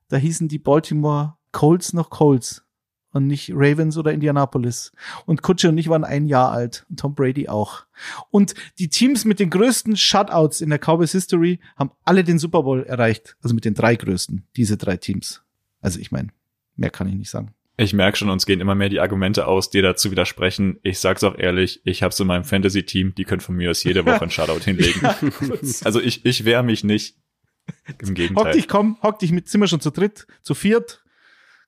Da 0.09 0.17
hießen 0.17 0.47
die 0.47 0.59
Baltimore 0.59 1.35
Colts 1.51 1.93
noch 1.93 2.09
Colts 2.09 2.63
und 3.11 3.27
nicht 3.27 3.51
Ravens 3.53 3.97
oder 3.97 4.13
Indianapolis. 4.13 4.91
Und 5.25 5.41
Kutsche 5.41 5.69
und 5.69 5.77
ich 5.77 5.89
waren 5.89 6.03
ein 6.03 6.25
Jahr 6.25 6.51
alt 6.51 6.85
und 6.89 6.99
Tom 6.99 7.15
Brady 7.15 7.47
auch. 7.47 7.85
Und 8.29 8.53
die 8.77 8.89
Teams 8.89 9.25
mit 9.25 9.39
den 9.39 9.49
größten 9.49 9.97
Shutouts 9.97 10.61
in 10.61 10.69
der 10.69 10.79
Cowboys 10.79 11.11
History 11.11 11.59
haben 11.75 11.91
alle 12.05 12.23
den 12.23 12.39
Super 12.39 12.63
Bowl 12.63 12.83
erreicht. 12.83 13.35
Also 13.41 13.55
mit 13.55 13.65
den 13.65 13.73
drei 13.73 13.95
größten, 13.95 14.47
diese 14.55 14.77
drei 14.77 14.97
Teams. 14.97 15.41
Also 15.81 15.99
ich 15.99 16.11
meine, 16.11 16.29
mehr 16.75 16.89
kann 16.89 17.07
ich 17.07 17.15
nicht 17.15 17.29
sagen. 17.29 17.53
Ich 17.77 17.93
merke 17.93 18.17
schon, 18.17 18.29
uns 18.29 18.45
gehen 18.45 18.59
immer 18.59 18.75
mehr 18.75 18.89
die 18.89 18.99
Argumente 18.99 19.47
aus, 19.47 19.69
die 19.69 19.81
dazu 19.81 20.11
widersprechen. 20.11 20.79
Ich 20.83 20.99
sag's 20.99 21.23
auch 21.23 21.37
ehrlich, 21.37 21.79
ich 21.85 22.03
hab's 22.03 22.19
in 22.19 22.27
meinem 22.27 22.43
Fantasy-Team, 22.43 23.15
die 23.15 23.23
können 23.23 23.39
von 23.39 23.55
mir 23.55 23.71
aus 23.71 23.83
jede 23.85 24.05
Woche 24.05 24.21
einen 24.21 24.31
Shoutout 24.31 24.65
hinlegen. 24.65 25.07
also 25.85 26.01
ich, 26.01 26.25
ich 26.25 26.43
wehre 26.43 26.61
mich 26.61 26.83
nicht. 26.83 27.15
Im 27.99 28.15
Gegenteil. 28.15 28.45
Hock 28.45 28.51
dich, 28.51 28.67
komm, 28.67 28.97
hock 29.01 29.19
dich 29.19 29.31
mit, 29.31 29.47
sind 29.47 29.61
wir 29.61 29.67
schon 29.67 29.79
zu 29.79 29.91
dritt, 29.91 30.27
zu 30.41 30.55
viert. 30.55 31.03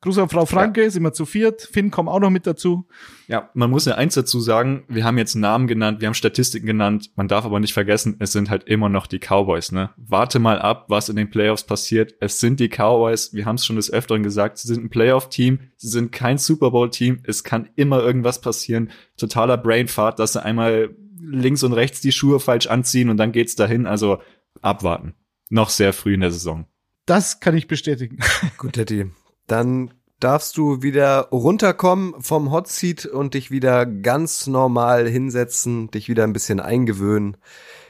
Gruß 0.01 0.17
an 0.17 0.29
Frau 0.29 0.47
Franke, 0.47 0.83
ja. 0.83 0.89
sind 0.89 1.03
wir 1.03 1.13
zu 1.13 1.27
viert. 1.27 1.61
Finn 1.61 1.91
kommt 1.91 2.09
auch 2.09 2.19
noch 2.19 2.31
mit 2.31 2.47
dazu. 2.47 2.87
Ja, 3.27 3.51
man 3.53 3.69
muss 3.69 3.85
ja 3.85 3.95
eins 3.95 4.15
dazu 4.15 4.39
sagen, 4.39 4.83
wir 4.87 5.03
haben 5.03 5.19
jetzt 5.19 5.35
Namen 5.35 5.67
genannt, 5.67 6.01
wir 6.01 6.07
haben 6.07 6.15
Statistiken 6.15 6.65
genannt, 6.65 7.11
man 7.15 7.27
darf 7.27 7.45
aber 7.45 7.59
nicht 7.59 7.73
vergessen, 7.73 8.15
es 8.17 8.31
sind 8.31 8.49
halt 8.49 8.63
immer 8.63 8.89
noch 8.89 9.05
die 9.05 9.19
Cowboys, 9.19 9.71
ne? 9.71 9.91
Warte 9.97 10.39
mal 10.39 10.59
ab, 10.59 10.85
was 10.87 11.09
in 11.09 11.17
den 11.17 11.29
Playoffs 11.29 11.63
passiert. 11.63 12.15
Es 12.19 12.39
sind 12.39 12.59
die 12.59 12.67
Cowboys, 12.67 13.33
wir 13.33 13.45
haben 13.45 13.57
es 13.57 13.65
schon 13.65 13.75
des 13.75 13.93
Öfteren 13.93 14.23
gesagt, 14.23 14.57
sie 14.57 14.67
sind 14.69 14.83
ein 14.83 14.89
Playoff-Team, 14.89 15.59
sie 15.77 15.87
sind 15.87 16.11
kein 16.11 16.39
Super 16.39 16.71
Bowl-Team, 16.71 17.19
es 17.23 17.43
kann 17.43 17.69
immer 17.75 18.01
irgendwas 18.01 18.41
passieren. 18.41 18.89
Totaler 19.17 19.57
Brainfart, 19.57 20.17
dass 20.17 20.33
sie 20.33 20.43
einmal 20.43 20.95
links 21.19 21.61
und 21.61 21.73
rechts 21.73 22.01
die 22.01 22.11
Schuhe 22.11 22.39
falsch 22.39 22.65
anziehen 22.65 23.09
und 23.09 23.17
dann 23.17 23.31
geht's 23.31 23.55
dahin, 23.55 23.85
also 23.85 24.19
abwarten. 24.63 25.13
Noch 25.51 25.69
sehr 25.69 25.93
früh 25.93 26.15
in 26.15 26.21
der 26.21 26.31
Saison. 26.31 26.65
Das 27.05 27.39
kann 27.39 27.55
ich 27.55 27.67
bestätigen. 27.67 28.17
Gut, 28.57 28.73
Teddy. 28.73 29.11
Dann 29.51 29.93
darfst 30.21 30.55
du 30.55 30.81
wieder 30.81 31.27
runterkommen 31.29 32.15
vom 32.21 32.53
Hot 32.53 32.69
Seat 32.69 33.05
und 33.05 33.33
dich 33.33 33.51
wieder 33.51 33.85
ganz 33.85 34.47
normal 34.47 35.09
hinsetzen, 35.09 35.91
dich 35.91 36.07
wieder 36.07 36.23
ein 36.23 36.31
bisschen 36.31 36.61
eingewöhnen. 36.61 37.35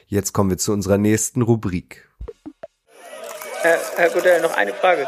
Jetzt 0.08 0.34
kommen 0.34 0.50
wir 0.50 0.58
zu 0.58 0.74
unserer 0.74 0.98
nächsten 0.98 1.44
Rubrik. 1.44 2.10
Herr, 3.62 3.78
Herr 3.96 4.10
Godell, 4.10 4.42
noch 4.42 4.58
eine 4.58 4.74
Frage. 4.74 5.08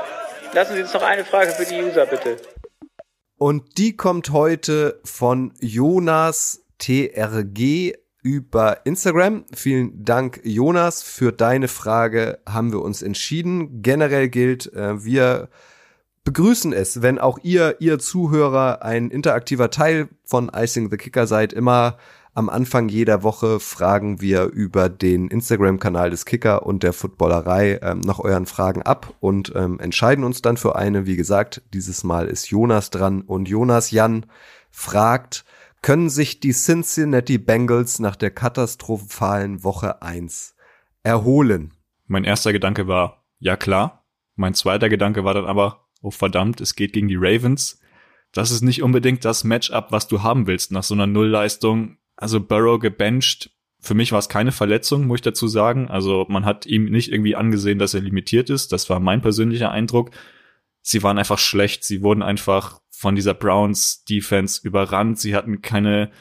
Lassen 0.53 0.75
Sie 0.75 0.83
uns 0.83 0.93
noch 0.93 1.01
eine 1.01 1.25
Frage 1.25 1.53
für 1.53 1.65
die 1.65 1.81
User, 1.81 2.05
bitte. 2.05 2.37
Und 3.39 3.79
die 3.79 3.97
kommt 3.97 4.29
heute 4.29 5.01
von 5.03 5.53
Jonas 5.59 6.63
TRG 6.77 7.93
über 8.21 8.85
Instagram. 8.85 9.45
Vielen 9.55 10.05
Dank, 10.05 10.39
Jonas. 10.43 11.01
Für 11.01 11.31
deine 11.31 11.67
Frage 11.67 12.37
haben 12.47 12.71
wir 12.71 12.83
uns 12.83 13.01
entschieden. 13.01 13.81
Generell 13.81 14.29
gilt, 14.29 14.71
äh, 14.73 15.03
wir 15.03 15.49
begrüßen 16.23 16.73
es, 16.73 17.01
wenn 17.01 17.19
auch 17.19 17.39
ihr, 17.43 17.77
ihr 17.79 17.99
Zuhörer, 17.99 18.81
ein 18.83 19.09
interaktiver 19.09 19.69
Teil 19.69 20.09
von 20.23 20.49
Icing 20.53 20.89
the 20.89 20.97
Kicker 20.97 21.27
seid. 21.27 21.53
Immer 21.53 21.97
am 22.35 22.49
Anfang 22.49 22.89
jeder 22.89 23.21
Woche 23.21 23.59
fragen 23.59 24.19
wir 24.19 24.45
über 24.45 24.89
den 24.89 25.27
Instagram-Kanal 25.27 26.09
des 26.09 26.25
Kicker 26.25 26.65
und 26.65 26.81
der 26.81 26.93
Footballerei 26.93 27.79
ähm, 27.83 27.99
nach 27.99 28.19
euren 28.19 28.47
Fragen 28.47 28.81
ab 28.81 29.13
und 29.19 29.53
ähm, 29.55 29.79
entscheiden 29.79 30.23
uns 30.23 30.41
dann 30.41 30.57
für 30.57 30.75
eine. 30.75 31.05
Wie 31.05 31.15
gesagt, 31.15 31.61
dieses 31.73 32.03
Mal 32.03 32.27
ist 32.27 32.49
Jonas 32.49 32.89
dran 32.89 33.21
und 33.21 33.47
Jonas 33.47 33.91
Jan 33.91 34.25
fragt, 34.71 35.45
können 35.83 36.09
sich 36.09 36.39
die 36.39 36.53
Cincinnati 36.53 37.37
Bengals 37.37 37.99
nach 37.99 38.15
der 38.15 38.31
katastrophalen 38.31 39.63
Woche 39.63 40.01
1 40.01 40.55
erholen? 41.03 41.73
Mein 42.07 42.23
erster 42.23 42.51
Gedanke 42.51 42.87
war, 42.87 43.25
ja 43.37 43.57
klar. 43.57 44.05
Mein 44.35 44.55
zweiter 44.55 44.89
Gedanke 44.89 45.23
war 45.23 45.35
dann 45.35 45.45
aber, 45.45 45.82
oh 46.03 46.11
verdammt, 46.11 46.61
es 46.61 46.75
geht 46.75 46.93
gegen 46.93 47.07
die 47.07 47.17
Ravens. 47.17 47.79
Das 48.33 48.51
ist 48.51 48.61
nicht 48.61 48.83
unbedingt 48.83 49.25
das 49.25 49.43
Matchup, 49.43 49.91
was 49.91 50.07
du 50.07 50.21
haben 50.21 50.45
willst 50.45 50.71
nach 50.71 50.83
so 50.83 50.93
einer 50.93 51.07
Nullleistung. 51.07 51.97
Also 52.15 52.39
Burrow 52.39 52.79
gebencht. 52.79 53.51
Für 53.79 53.95
mich 53.95 54.11
war 54.11 54.19
es 54.19 54.29
keine 54.29 54.51
Verletzung, 54.51 55.07
muss 55.07 55.17
ich 55.17 55.23
dazu 55.23 55.47
sagen. 55.47 55.87
Also 55.87 56.25
man 56.29 56.45
hat 56.45 56.65
ihm 56.65 56.85
nicht 56.85 57.11
irgendwie 57.11 57.35
angesehen, 57.35 57.79
dass 57.79 57.93
er 57.93 58.01
limitiert 58.01 58.49
ist. 58.49 58.71
Das 58.71 58.89
war 58.89 58.99
mein 58.99 59.21
persönlicher 59.21 59.71
Eindruck. 59.71 60.11
Sie 60.81 61.03
waren 61.03 61.17
einfach 61.17 61.39
schlecht. 61.39 61.83
Sie 61.83 62.01
wurden 62.01 62.21
einfach 62.21 62.81
von 62.89 63.15
dieser 63.15 63.33
Browns 63.33 64.03
Defense 64.05 64.61
überrannt. 64.63 65.19
Sie 65.19 65.35
hatten 65.35 65.61
keine 65.61 66.11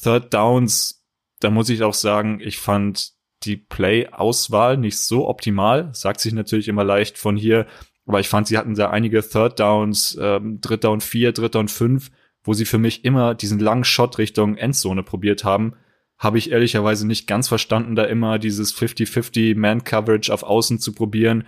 Third 0.00 0.32
Downs. 0.32 1.04
Da 1.40 1.50
muss 1.50 1.68
ich 1.68 1.82
auch 1.82 1.94
sagen, 1.94 2.40
ich 2.40 2.58
fand 2.58 3.12
die 3.44 3.56
Play-Auswahl 3.56 4.76
nicht 4.76 4.98
so 4.98 5.28
optimal. 5.28 5.90
Sagt 5.94 6.20
sich 6.20 6.32
natürlich 6.32 6.68
immer 6.68 6.84
leicht 6.84 7.18
von 7.18 7.36
hier, 7.36 7.66
aber 8.06 8.20
ich 8.20 8.28
fand, 8.28 8.48
sie 8.48 8.58
hatten 8.58 8.74
da 8.74 8.90
einige 8.90 9.22
Third 9.22 9.60
Downs, 9.60 10.18
ähm, 10.20 10.60
Dritter 10.60 10.90
und 10.90 11.02
Vier, 11.02 11.32
Dritter 11.32 11.60
und 11.60 11.70
Fünf, 11.70 12.10
wo 12.44 12.54
sie 12.54 12.64
für 12.64 12.78
mich 12.78 13.04
immer 13.04 13.34
diesen 13.34 13.58
langen 13.58 13.84
Shot 13.84 14.18
Richtung 14.18 14.56
Endzone 14.56 15.02
probiert 15.02 15.44
haben. 15.44 15.74
Habe 16.18 16.38
ich 16.38 16.50
ehrlicherweise 16.50 17.06
nicht 17.06 17.26
ganz 17.26 17.48
verstanden, 17.48 17.94
da 17.94 18.04
immer 18.04 18.38
dieses 18.38 18.74
50-50 18.74 19.56
Man-Coverage 19.56 20.32
auf 20.32 20.42
Außen 20.42 20.78
zu 20.78 20.92
probieren. 20.92 21.44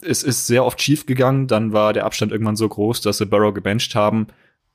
Es 0.00 0.22
ist 0.22 0.46
sehr 0.46 0.64
oft 0.64 0.80
schief 0.80 1.06
gegangen, 1.06 1.46
dann 1.46 1.72
war 1.72 1.92
der 1.92 2.04
Abstand 2.04 2.30
irgendwann 2.30 2.56
so 2.56 2.68
groß, 2.68 3.00
dass 3.00 3.18
sie 3.18 3.26
Burrow 3.26 3.54
gebencht 3.54 3.94
haben. 3.94 4.28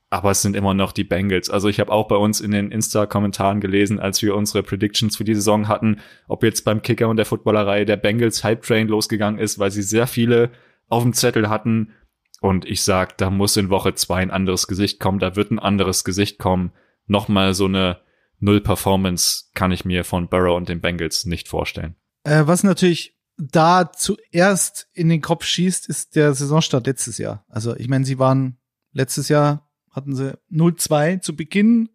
Aber 0.09 0.31
es 0.31 0.41
sind 0.41 0.57
immer 0.57 0.73
noch 0.73 0.91
die 0.91 1.05
Bengals. 1.05 1.49
Also 1.49 1.69
ich 1.69 1.79
habe 1.79 1.91
auch 1.91 2.09
bei 2.09 2.17
uns 2.17 2.41
in 2.41 2.51
den 2.51 2.69
Insta-Kommentaren 2.69 3.61
gelesen, 3.61 3.97
als 3.97 4.21
wir 4.21 4.35
unsere 4.35 4.61
Predictions 4.61 5.15
für 5.15 5.23
die 5.23 5.35
Saison 5.35 5.69
hatten, 5.69 6.01
ob 6.27 6.43
jetzt 6.43 6.65
beim 6.65 6.81
Kicker 6.81 7.07
und 7.07 7.15
der 7.15 7.25
Footballerei 7.25 7.85
der 7.85 7.95
Bengals 7.95 8.43
Hype 8.43 8.63
Train 8.63 8.89
losgegangen 8.89 9.39
ist, 9.39 9.57
weil 9.57 9.71
sie 9.71 9.83
sehr 9.83 10.07
viele 10.07 10.51
auf 10.91 11.03
dem 11.03 11.13
Zettel 11.13 11.49
hatten. 11.49 11.93
Und 12.41 12.65
ich 12.65 12.83
sag, 12.83 13.17
da 13.17 13.29
muss 13.29 13.57
in 13.57 13.69
Woche 13.69 13.93
zwei 13.95 14.21
ein 14.21 14.31
anderes 14.31 14.67
Gesicht 14.67 14.99
kommen, 14.99 15.19
da 15.19 15.35
wird 15.35 15.51
ein 15.51 15.59
anderes 15.59 16.03
Gesicht 16.03 16.39
kommen. 16.39 16.71
Nochmal 17.07 17.53
so 17.53 17.65
eine 17.65 17.99
Null-Performance 18.39 19.45
kann 19.53 19.71
ich 19.71 19.85
mir 19.85 20.03
von 20.03 20.27
Burrow 20.27 20.57
und 20.57 20.69
den 20.69 20.81
Bengals 20.81 21.25
nicht 21.25 21.47
vorstellen. 21.47 21.95
Äh, 22.23 22.43
was 22.45 22.63
natürlich 22.63 23.17
da 23.37 23.91
zuerst 23.91 24.87
in 24.93 25.09
den 25.09 25.21
Kopf 25.21 25.45
schießt, 25.45 25.87
ist 25.87 26.15
der 26.15 26.33
Saisonstart 26.33 26.87
letztes 26.87 27.17
Jahr. 27.17 27.45
Also 27.47 27.75
ich 27.75 27.87
meine, 27.87 28.05
sie 28.05 28.19
waren 28.19 28.57
letztes 28.91 29.29
Jahr 29.29 29.67
hatten 29.91 30.15
sie 30.15 30.37
0-2 30.51 31.21
zu 31.21 31.35
Beginn. 31.35 31.89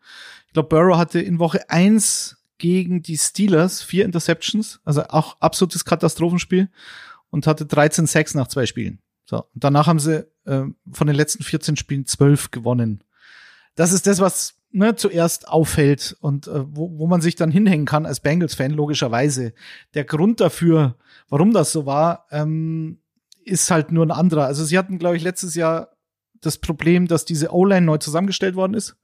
Ich 0.46 0.52
glaube, 0.52 0.68
Burrow 0.68 0.96
hatte 0.96 1.20
in 1.20 1.38
Woche 1.38 1.68
eins 1.70 2.36
gegen 2.58 3.02
die 3.02 3.18
Steelers 3.18 3.82
vier 3.82 4.04
Interceptions, 4.04 4.80
also 4.84 5.02
auch 5.08 5.40
absolutes 5.40 5.84
Katastrophenspiel 5.84 6.70
und 7.30 7.46
hatte 7.46 7.66
13 7.66 8.06
Sacks 8.06 8.34
nach 8.34 8.48
zwei 8.48 8.66
Spielen. 8.66 9.00
So, 9.24 9.38
und 9.38 9.64
danach 9.64 9.86
haben 9.86 9.98
sie 9.98 10.26
äh, 10.44 10.64
von 10.92 11.06
den 11.06 11.16
letzten 11.16 11.42
14 11.42 11.76
Spielen 11.76 12.06
12 12.06 12.50
gewonnen. 12.50 13.02
Das 13.74 13.92
ist 13.92 14.06
das, 14.06 14.20
was 14.20 14.54
ne, 14.70 14.94
zuerst 14.94 15.48
auffällt 15.48 16.16
und 16.20 16.46
äh, 16.46 16.64
wo, 16.66 16.98
wo 16.98 17.06
man 17.06 17.20
sich 17.20 17.34
dann 17.34 17.50
hinhängen 17.50 17.86
kann 17.86 18.06
als 18.06 18.20
Bengals-Fan, 18.20 18.70
logischerweise. 18.70 19.52
Der 19.94 20.04
Grund 20.04 20.40
dafür, 20.40 20.96
warum 21.28 21.52
das 21.52 21.72
so 21.72 21.86
war, 21.86 22.26
ähm, 22.30 23.00
ist 23.44 23.70
halt 23.70 23.92
nur 23.92 24.04
ein 24.04 24.10
anderer. 24.10 24.44
Also 24.44 24.64
sie 24.64 24.78
hatten, 24.78 24.98
glaube 24.98 25.16
ich, 25.16 25.22
letztes 25.22 25.54
Jahr 25.54 25.95
das 26.40 26.58
Problem, 26.58 27.06
dass 27.06 27.24
diese 27.24 27.52
O-Line 27.52 27.86
neu 27.86 27.98
zusammengestellt 27.98 28.54
worden 28.54 28.74
ist 28.74 28.96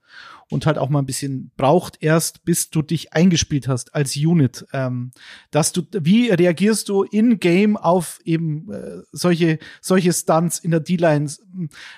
und 0.50 0.66
halt 0.66 0.78
auch 0.78 0.88
mal 0.90 0.98
ein 0.98 1.06
bisschen 1.06 1.50
braucht 1.56 2.02
erst, 2.02 2.44
bis 2.44 2.70
du 2.70 2.82
dich 2.82 3.12
eingespielt 3.12 3.68
hast 3.68 3.94
als 3.94 4.16
Unit. 4.16 4.66
Ähm, 4.72 5.12
dass 5.50 5.72
du, 5.72 5.82
wie 5.92 6.30
reagierst 6.30 6.88
du 6.88 7.02
in 7.04 7.40
Game 7.40 7.76
auf 7.76 8.20
eben 8.24 8.70
äh, 8.70 9.02
solche 9.12 9.58
solche 9.80 10.12
Stunts 10.12 10.58
in 10.58 10.70
der 10.70 10.80
D-Line? 10.80 11.30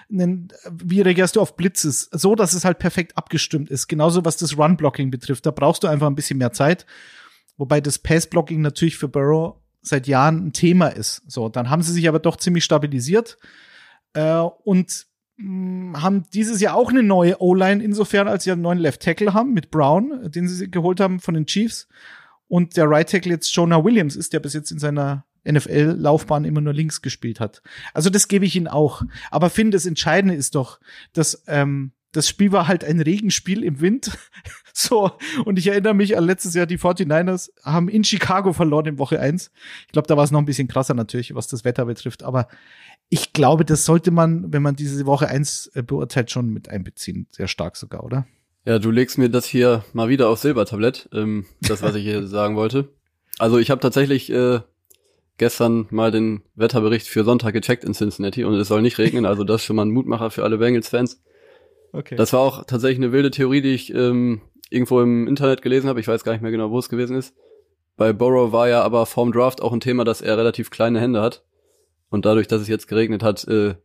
Wie 0.09 1.01
reagierst 1.01 1.37
du 1.37 1.41
auf 1.41 1.57
Blitzes? 1.57 2.09
So, 2.13 2.35
dass 2.35 2.55
es 2.55 2.65
halt 2.65 2.79
perfekt 2.79 3.17
abgestimmt 3.19 3.71
ist. 3.71 3.89
Genauso 3.89 4.25
was 4.25 4.37
das 4.37 4.57
Run-Blocking 4.57 5.11
betrifft. 5.11 5.45
Da 5.47 5.51
brauchst 5.51 5.83
du 5.83 5.89
einfach 5.89 6.07
ein 6.07 6.15
bisschen 6.15 6.39
mehr 6.39 6.53
Zeit. 6.53 6.87
Wobei 7.57 7.81
das 7.81 7.99
Pass-Blocking 7.99 8.61
natürlich 8.61 8.97
für 8.97 9.09
Burrow 9.09 9.57
seit 9.83 10.07
Jahren 10.07 10.47
ein 10.47 10.53
Thema 10.53 10.89
ist. 10.89 11.23
So, 11.29 11.49
dann 11.49 11.71
haben 11.71 11.83
sie 11.83 11.93
sich 11.93 12.09
aber 12.09 12.19
doch 12.19 12.37
ziemlich 12.37 12.65
stabilisiert. 12.65 13.37
Äh, 14.15 14.39
und 14.39 15.07
haben 15.39 16.25
dieses 16.33 16.61
Jahr 16.61 16.77
auch 16.77 16.91
eine 16.91 17.03
neue 17.03 17.41
O-Line 17.41 17.83
insofern, 17.83 18.29
als 18.29 18.45
sie 18.45 18.53
einen 18.53 18.63
neuen 18.63 18.79
Left 18.79 19.03
Tackle 19.03 19.35
haben 19.35 19.53
mit 19.53 19.71
Brown, 19.71 20.31
den 20.31 20.47
sie 20.47 20.71
geholt 20.71 21.01
haben 21.01 21.19
von 21.21 21.35
den 21.35 21.47
Chiefs. 21.47 21.89
Und 22.47 22.77
der 22.77 22.89
Right 22.89 23.09
Tackle 23.09 23.33
jetzt 23.33 23.55
Jonah 23.55 23.83
Williams 23.85 24.17
ist, 24.17 24.33
der 24.33 24.41
bis 24.41 24.53
jetzt 24.53 24.71
in 24.71 24.79
seiner 24.79 25.25
NFL-Laufbahn 25.47 26.45
immer 26.45 26.61
nur 26.61 26.73
links 26.73 27.03
gespielt 27.03 27.41
hat. 27.41 27.63
Also 27.93 28.11
das 28.11 28.29
gebe 28.29 28.45
ich 28.45 28.57
ihnen 28.57 28.69
auch. 28.69 29.03
Aber 29.31 29.51
finde, 29.51 29.77
das 29.77 29.87
Entscheidende 29.87 30.35
ist 30.35 30.55
doch, 30.55 30.79
dass 31.13 31.43
ähm, 31.49 31.93
das 32.15 32.29
Spiel 32.29 32.53
war 32.53 32.69
halt 32.69 32.85
ein 32.85 33.01
Regenspiel 33.01 33.65
im 33.65 33.81
Wind. 33.81 34.17
so, 34.73 35.11
und 35.45 35.59
ich 35.59 35.67
erinnere 35.67 35.95
mich 35.95 36.17
an 36.17 36.25
letztes 36.25 36.55
Jahr, 36.55 36.67
die 36.67 36.79
49ers 36.79 37.51
haben 37.63 37.89
in 37.89 38.05
Chicago 38.05 38.53
verloren 38.53 38.87
in 38.87 38.99
Woche 38.99 39.21
eins. 39.21 39.51
Ich 39.87 39.93
glaube, 39.93 40.07
da 40.07 40.17
war 40.17 40.25
es 40.25 40.31
noch 40.31 40.39
ein 40.39 40.47
bisschen 40.47 40.69
krasser 40.69 40.95
natürlich, 40.95 41.35
was 41.35 41.49
das 41.49 41.65
Wetter 41.65 41.85
betrifft. 41.87 42.23
Aber 42.23 42.49
ich 43.09 43.33
glaube, 43.33 43.65
das 43.65 43.85
sollte 43.85 44.13
man, 44.13 44.53
wenn 44.53 44.63
man 44.63 44.77
diese 44.77 45.05
Woche 45.07 45.29
eins 45.29 45.71
äh, 45.75 45.83
beurteilt, 45.83 46.31
schon 46.31 46.51
mit 46.51 46.69
einbeziehen. 46.69 47.27
Sehr 47.31 47.49
stark 47.49 47.77
sogar, 47.77 48.05
oder? 48.05 48.27
Ja, 48.65 48.79
du 48.79 48.91
legst 48.91 49.19
mir 49.19 49.29
das 49.29 49.45
hier 49.45 49.85
mal 49.93 50.09
wieder 50.09 50.29
auf 50.29 50.39
Silbertablett, 50.39 51.09
ähm, 51.13 51.47
das, 51.61 51.83
was 51.83 51.97
ich 51.97 52.05
hier 52.05 52.27
sagen 52.27 52.57
wollte. 52.57 52.89
Also 53.39 53.59
ich 53.59 53.71
habe 53.71 53.81
tatsächlich 53.81 54.31
äh, 54.31 54.61
gestern 55.37 55.87
mal 55.91 56.13
den 56.13 56.43
Wetterbericht 56.55 57.09
für 57.09 57.25
Sonntag 57.25 57.53
gecheckt 57.53 57.85
in 57.85 57.93
Cincinnati 57.93 58.45
und 58.45 58.55
es 58.55 58.69
soll 58.69 58.83
nicht 58.83 58.99
regnen, 58.99 59.27
also 59.27 59.43
das 59.43 59.63
ist 59.63 59.67
schon 59.67 59.77
mal 59.77 59.85
ein 59.85 59.91
Mutmacher 59.91 60.31
für 60.31 60.45
alle 60.45 60.59
Bengals-Fans. 60.59 61.21
Okay. 61.95 62.17
Das 62.17 62.33
war 62.33 62.41
auch 62.41 62.65
tatsächlich 62.65 62.99
eine 62.99 63.13
wilde 63.13 63.31
Theorie, 63.31 63.63
die 63.63 63.73
ich 63.73 63.95
ähm, 63.95 64.41
irgendwo 64.69 65.01
im 65.01 65.29
Internet 65.29 65.63
gelesen 65.63 65.89
habe. 65.89 66.01
Ich 66.01 66.09
weiß 66.09 66.25
gar 66.25 66.33
nicht 66.33 66.43
mehr 66.43 66.51
genau, 66.51 66.71
wo 66.71 66.79
es 66.79 66.89
gewesen 66.89 67.17
ist. 67.17 67.35
Bei 67.97 68.13
Burrow 68.13 68.51
war 68.51 68.69
ja 68.69 68.83
aber 68.83 69.07
vorm 69.07 69.31
Draft 69.31 69.63
auch 69.63 69.73
ein 69.73 69.81
Thema, 69.81 70.03
dass 70.05 70.21
er 70.21 70.37
relativ 70.37 70.71
kleine 70.71 71.01
Hände 71.01 71.23
hat. 71.23 71.45
Und 72.11 72.25
dadurch, 72.25 72.49
dass 72.49 72.61
es 72.61 72.69
jetzt 72.69 72.89
geregnet 72.89 73.23
hat, 73.23 73.47
äh, 73.47 73.77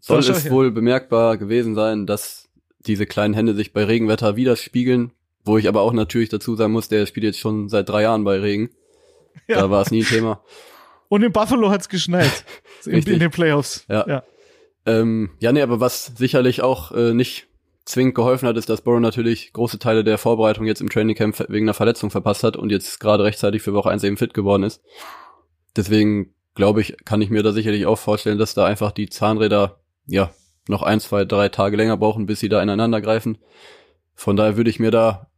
soll 0.00 0.18
es 0.18 0.50
wohl 0.50 0.72
bemerkbar 0.72 1.36
gewesen 1.36 1.76
sein, 1.76 2.06
dass 2.06 2.48
diese 2.80 3.06
kleinen 3.06 3.34
Hände 3.34 3.54
sich 3.54 3.72
bei 3.72 3.84
Regenwetter 3.84 4.34
widerspiegeln. 4.34 5.12
Wo 5.44 5.58
ich 5.58 5.68
aber 5.68 5.82
auch 5.82 5.92
natürlich 5.92 6.28
dazu 6.28 6.56
sagen 6.56 6.72
muss, 6.72 6.88
der 6.88 7.06
spielt 7.06 7.22
jetzt 7.22 7.38
schon 7.38 7.68
seit 7.68 7.88
drei 7.88 8.02
Jahren 8.02 8.24
bei 8.24 8.40
Regen. 8.40 8.70
Ja. 9.46 9.60
Da 9.60 9.70
war 9.70 9.82
es 9.82 9.92
nie 9.92 10.02
ein 10.02 10.06
Thema. 10.06 10.42
Und 11.08 11.22
in 11.22 11.30
Buffalo 11.30 11.70
hat's 11.70 11.88
geschneit. 11.88 12.44
in, 12.84 13.00
in 13.04 13.20
den 13.20 13.30
Playoffs. 13.30 13.84
Ja. 13.88 14.04
ja. 14.08 14.24
Ähm, 14.86 15.30
ja, 15.40 15.52
nee, 15.52 15.62
aber 15.62 15.80
was 15.80 16.12
sicherlich 16.16 16.62
auch 16.62 16.92
äh, 16.92 17.12
nicht 17.12 17.48
zwingend 17.84 18.14
geholfen 18.14 18.48
hat, 18.48 18.56
ist, 18.56 18.68
dass 18.68 18.82
Burrow 18.82 19.00
natürlich 19.00 19.52
große 19.52 19.78
Teile 19.78 20.04
der 20.04 20.18
Vorbereitung 20.18 20.66
jetzt 20.66 20.80
im 20.80 20.88
Training 20.88 21.16
Camp 21.16 21.38
wegen 21.48 21.66
einer 21.66 21.74
Verletzung 21.74 22.10
verpasst 22.10 22.42
hat 22.42 22.56
und 22.56 22.70
jetzt 22.70 22.98
gerade 23.00 23.24
rechtzeitig 23.24 23.62
für 23.62 23.74
Woche 23.74 23.90
1 23.90 24.02
eben 24.04 24.16
fit 24.16 24.34
geworden 24.34 24.62
ist. 24.62 24.82
Deswegen 25.76 26.34
glaube 26.54 26.80
ich, 26.80 26.96
kann 27.04 27.20
ich 27.20 27.30
mir 27.30 27.42
da 27.42 27.52
sicherlich 27.52 27.86
auch 27.86 27.98
vorstellen, 27.98 28.38
dass 28.38 28.54
da 28.54 28.64
einfach 28.64 28.92
die 28.92 29.08
Zahnräder, 29.08 29.80
ja, 30.06 30.30
noch 30.68 30.82
ein, 30.82 30.98
zwei, 30.98 31.24
drei 31.24 31.48
Tage 31.48 31.76
länger 31.76 31.96
brauchen, 31.96 32.26
bis 32.26 32.40
sie 32.40 32.48
da 32.48 32.60
ineinander 32.60 33.00
greifen. 33.00 33.38
Von 34.14 34.36
daher 34.36 34.56
würde 34.56 34.70
ich 34.70 34.80
mir 34.80 34.90
da 34.90 35.30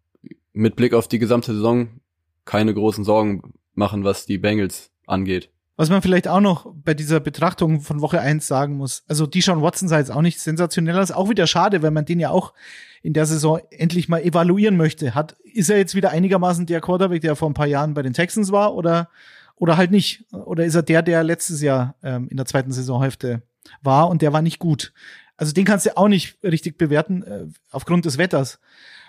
mit 0.53 0.77
Blick 0.77 0.95
auf 0.95 1.09
die 1.09 1.19
gesamte 1.19 1.53
Saison 1.53 2.01
keine 2.47 2.73
großen 2.73 3.05
Sorgen 3.05 3.55
machen, 3.75 4.05
was 4.05 4.25
die 4.25 4.39
Bengals 4.39 4.91
angeht. 5.07 5.51
Was 5.79 5.91
man 5.91 6.03
vielleicht 6.03 6.27
auch 6.27 6.41
noch 6.41 6.67
bei 6.75 6.93
dieser 6.93 7.21
Betrachtung 7.21 7.83
von 7.83 8.01
Woche 8.01 8.21
eins 8.21 8.49
sagen 8.49 8.77
muss, 8.77 9.05
also 9.07 9.29
Deshaun 9.29 9.63
Watson 9.63 9.89
sah 9.89 9.99
jetzt 9.99 10.11
auch 10.11 10.23
nicht 10.23 10.41
sensationell 10.41 10.99
aus, 10.99 11.13
auch 11.13 11.31
wieder 11.31 11.47
schade, 11.47 11.83
weil 11.85 11.93
man 11.93 12.05
den 12.05 12.19
ja 12.19 12.31
auch 12.31 12.53
in 13.01 13.13
der 13.13 13.27
Saison 13.27 13.61
endlich 13.71 14.09
mal 14.09 14.21
evaluieren 14.21 14.77
möchte. 14.77 15.15
Hat, 15.15 15.37
ist 15.45 15.71
er 15.71 15.79
jetzt 15.79 15.95
wieder 15.95 16.11
einigermaßen 16.11 16.67
der 16.67 16.81
Quarterback, 16.81 17.21
der 17.21 17.37
vor 17.37 17.49
ein 17.49 17.55
paar 17.55 17.69
Jahren 17.69 17.95
bei 17.95 18.03
den 18.03 18.13
Texans 18.13 18.51
war 18.51 18.75
oder, 18.75 19.09
oder 19.55 19.77
halt 19.77 19.93
nicht? 19.93 20.25
Oder 20.33 20.65
ist 20.65 20.75
er 20.75 20.83
der, 20.83 21.03
der 21.03 21.23
letztes 21.23 21.63
Jahr 21.63 21.95
ähm, 22.03 22.27
in 22.29 22.37
der 22.37 22.47
zweiten 22.47 22.73
Saisonhälfte 22.73 23.43
war 23.81 24.09
und 24.09 24.21
der 24.21 24.33
war 24.33 24.43
nicht 24.43 24.59
gut? 24.59 24.93
Also 25.37 25.53
den 25.53 25.65
kannst 25.65 25.87
du 25.87 25.97
auch 25.97 26.09
nicht 26.09 26.43
richtig 26.43 26.77
bewerten 26.77 27.23
äh, 27.23 27.47
aufgrund 27.71 28.05
des 28.05 28.19
Wetters. 28.19 28.59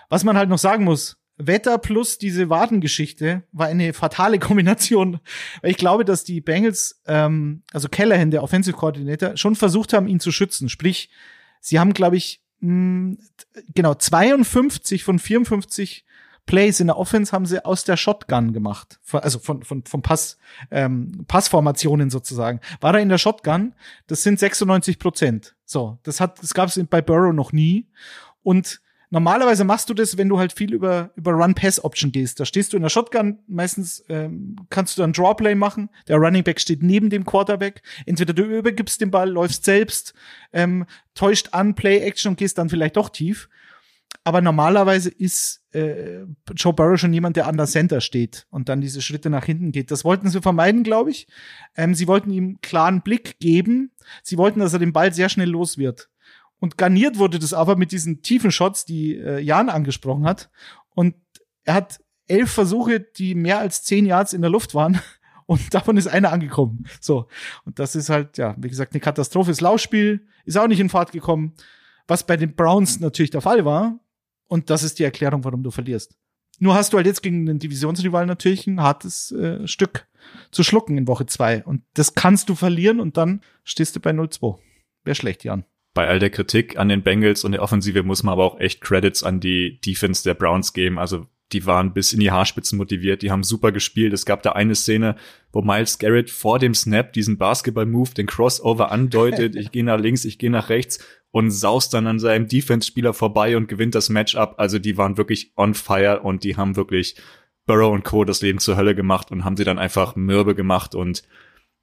Was 0.08 0.22
man 0.22 0.36
halt 0.36 0.48
noch 0.48 0.58
sagen 0.58 0.84
muss, 0.84 1.19
Wetter 1.46 1.78
plus 1.78 2.18
diese 2.18 2.50
Wadengeschichte 2.50 3.42
war 3.52 3.66
eine 3.68 3.92
fatale 3.92 4.38
Kombination. 4.38 5.20
Weil 5.62 5.70
ich 5.70 5.76
glaube, 5.76 6.04
dass 6.04 6.24
die 6.24 6.40
Bengals, 6.40 7.00
ähm, 7.06 7.62
also 7.72 7.88
Callahan, 7.88 8.30
der 8.30 8.42
Offensive 8.42 8.76
Coordinator, 8.76 9.36
schon 9.36 9.56
versucht 9.56 9.92
haben, 9.92 10.08
ihn 10.08 10.20
zu 10.20 10.32
schützen. 10.32 10.68
Sprich, 10.68 11.10
sie 11.60 11.78
haben, 11.78 11.92
glaube 11.92 12.16
ich, 12.16 12.42
mh, 12.60 13.16
genau 13.74 13.94
52 13.94 15.04
von 15.04 15.18
54 15.18 16.04
Plays 16.46 16.80
in 16.80 16.88
der 16.88 16.98
Offense 16.98 17.32
haben 17.32 17.46
sie 17.46 17.64
aus 17.64 17.84
der 17.84 17.96
Shotgun 17.96 18.52
gemacht. 18.52 18.98
Also 19.12 19.38
von, 19.38 19.62
von, 19.62 19.84
von 19.84 20.02
Pass, 20.02 20.36
ähm, 20.70 21.24
Passformationen 21.28 22.10
sozusagen. 22.10 22.60
War 22.80 22.94
er 22.94 23.00
in 23.00 23.08
der 23.08 23.18
Shotgun? 23.18 23.74
Das 24.08 24.22
sind 24.22 24.40
96 24.40 24.98
Prozent. 24.98 25.54
So, 25.64 25.98
das 26.02 26.20
hat, 26.20 26.42
das 26.42 26.52
gab 26.54 26.68
es 26.68 26.80
bei 26.88 27.02
Burrow 27.02 27.32
noch 27.32 27.52
nie. 27.52 27.86
Und 28.42 28.80
normalerweise 29.10 29.64
machst 29.64 29.90
du 29.90 29.94
das, 29.94 30.16
wenn 30.16 30.28
du 30.28 30.38
halt 30.38 30.52
viel 30.52 30.72
über, 30.72 31.10
über 31.16 31.32
Run-Pass-Option 31.32 32.12
gehst. 32.12 32.40
Da 32.40 32.44
stehst 32.44 32.72
du 32.72 32.76
in 32.76 32.82
der 32.82 32.88
Shotgun, 32.88 33.38
meistens 33.46 34.04
ähm, 34.08 34.56
kannst 34.70 34.96
du 34.96 35.02
dann 35.02 35.12
Drawplay 35.12 35.54
machen. 35.54 35.90
Der 36.08 36.16
Running 36.16 36.44
Back 36.44 36.60
steht 36.60 36.82
neben 36.82 37.10
dem 37.10 37.24
Quarterback. 37.24 37.82
Entweder 38.06 38.32
du 38.32 38.44
übergibst 38.44 39.00
den 39.00 39.10
Ball, 39.10 39.30
läufst 39.30 39.64
selbst, 39.64 40.14
ähm, 40.52 40.86
täuscht 41.14 41.48
an, 41.52 41.74
Play-Action 41.74 42.30
und 42.30 42.38
gehst 42.38 42.58
dann 42.58 42.70
vielleicht 42.70 42.96
doch 42.96 43.10
tief. 43.10 43.48
Aber 44.24 44.40
normalerweise 44.42 45.08
ist 45.08 45.62
äh, 45.72 46.24
Joe 46.54 46.72
Burrow 46.74 46.98
schon 46.98 47.12
jemand, 47.12 47.36
der 47.36 47.46
an 47.46 47.56
der 47.56 47.66
Center 47.66 48.00
steht 48.00 48.46
und 48.50 48.68
dann 48.68 48.80
diese 48.80 49.00
Schritte 49.00 49.30
nach 49.30 49.44
hinten 49.44 49.72
geht. 49.72 49.90
Das 49.90 50.04
wollten 50.04 50.28
sie 50.28 50.42
vermeiden, 50.42 50.82
glaube 50.82 51.10
ich. 51.10 51.26
Ähm, 51.76 51.94
sie 51.94 52.06
wollten 52.06 52.30
ihm 52.30 52.58
klaren 52.60 53.02
Blick 53.02 53.38
geben. 53.38 53.92
Sie 54.22 54.36
wollten, 54.36 54.60
dass 54.60 54.72
er 54.72 54.78
den 54.78 54.92
Ball 54.92 55.12
sehr 55.14 55.28
schnell 55.28 55.48
los 55.48 55.78
wird. 55.78 56.09
Und 56.60 56.76
garniert 56.78 57.18
wurde 57.18 57.38
das 57.38 57.54
aber 57.54 57.74
mit 57.76 57.90
diesen 57.90 58.22
tiefen 58.22 58.52
Shots, 58.52 58.84
die 58.84 59.16
äh, 59.16 59.40
Jan 59.40 59.70
angesprochen 59.70 60.26
hat. 60.26 60.50
Und 60.94 61.16
er 61.64 61.74
hat 61.74 62.00
elf 62.28 62.50
Versuche, 62.50 63.00
die 63.00 63.34
mehr 63.34 63.58
als 63.58 63.82
zehn 63.82 64.06
Yards 64.06 64.32
in 64.32 64.42
der 64.42 64.50
Luft 64.50 64.74
waren. 64.74 65.00
Und 65.46 65.74
davon 65.74 65.96
ist 65.96 66.06
einer 66.06 66.30
angekommen. 66.30 66.86
So. 67.00 67.26
Und 67.64 67.80
das 67.80 67.96
ist 67.96 68.08
halt, 68.08 68.38
ja, 68.38 68.54
wie 68.58 68.68
gesagt, 68.68 68.92
eine 68.92 69.00
Katastrophe. 69.00 69.50
Das 69.50 69.60
Laufspiel 69.60 70.28
ist 70.44 70.56
auch 70.56 70.68
nicht 70.68 70.78
in 70.78 70.88
Fahrt 70.88 71.10
gekommen. 71.10 71.54
Was 72.06 72.24
bei 72.24 72.36
den 72.36 72.54
Browns 72.54 73.00
natürlich 73.00 73.30
der 73.30 73.40
Fall 73.40 73.64
war. 73.64 73.98
Und 74.46 74.70
das 74.70 74.84
ist 74.84 75.00
die 75.00 75.04
Erklärung, 75.04 75.42
warum 75.42 75.64
du 75.64 75.72
verlierst. 75.72 76.16
Nur 76.60 76.74
hast 76.74 76.92
du 76.92 76.98
halt 76.98 77.06
jetzt 77.06 77.22
gegen 77.22 77.46
den 77.46 77.58
Divisionsrival 77.58 78.26
natürlich 78.26 78.66
ein 78.66 78.80
hartes 78.80 79.32
äh, 79.32 79.66
Stück 79.66 80.06
zu 80.50 80.62
schlucken 80.62 80.98
in 80.98 81.08
Woche 81.08 81.26
zwei. 81.26 81.64
Und 81.64 81.82
das 81.94 82.14
kannst 82.14 82.48
du 82.48 82.54
verlieren 82.54 83.00
und 83.00 83.16
dann 83.16 83.40
stehst 83.64 83.96
du 83.96 84.00
bei 84.00 84.10
0-2. 84.10 84.58
Wäre 85.02 85.14
schlecht, 85.14 85.42
Jan. 85.42 85.64
Bei 85.92 86.06
all 86.06 86.18
der 86.18 86.30
Kritik 86.30 86.78
an 86.78 86.88
den 86.88 87.02
Bengals 87.02 87.44
und 87.44 87.52
der 87.52 87.62
Offensive 87.62 88.02
muss 88.02 88.22
man 88.22 88.32
aber 88.32 88.44
auch 88.44 88.60
echt 88.60 88.80
Credits 88.80 89.22
an 89.22 89.40
die 89.40 89.80
Defense 89.80 90.22
der 90.22 90.34
Browns 90.34 90.72
geben. 90.72 90.98
Also 90.98 91.26
die 91.52 91.66
waren 91.66 91.92
bis 91.92 92.12
in 92.12 92.20
die 92.20 92.30
Haarspitzen 92.30 92.78
motiviert, 92.78 93.22
die 93.22 93.30
haben 93.30 93.42
super 93.42 93.72
gespielt. 93.72 94.12
Es 94.12 94.24
gab 94.24 94.42
da 94.42 94.52
eine 94.52 94.74
Szene, 94.74 95.16
wo 95.52 95.62
Miles 95.62 95.98
Garrett 95.98 96.30
vor 96.30 96.58
dem 96.58 96.74
Snap 96.74 97.12
diesen 97.12 97.38
Basketball-Move, 97.38 98.14
den 98.14 98.26
Crossover 98.26 98.92
andeutet. 98.92 99.56
ich 99.56 99.72
gehe 99.72 99.84
nach 99.84 99.98
links, 99.98 100.24
ich 100.24 100.38
gehe 100.38 100.50
nach 100.50 100.68
rechts 100.68 101.04
und 101.32 101.50
saust 101.50 101.92
dann 101.94 102.06
an 102.06 102.18
seinem 102.18 102.46
Defense-Spieler 102.46 103.12
vorbei 103.12 103.56
und 103.56 103.68
gewinnt 103.68 103.94
das 103.94 104.08
Matchup. 104.08 104.54
Also 104.58 104.78
die 104.78 104.96
waren 104.96 105.16
wirklich 105.16 105.52
on 105.56 105.74
fire 105.74 106.20
und 106.20 106.44
die 106.44 106.56
haben 106.56 106.76
wirklich 106.76 107.16
Burrow 107.66 107.92
und 107.92 108.04
Co. 108.04 108.24
das 108.24 108.42
Leben 108.42 108.58
zur 108.58 108.76
Hölle 108.76 108.94
gemacht 108.94 109.30
und 109.30 109.44
haben 109.44 109.56
sie 109.56 109.64
dann 109.64 109.78
einfach 109.78 110.16
mürbe 110.16 110.54
gemacht 110.54 110.94
und 110.94 111.22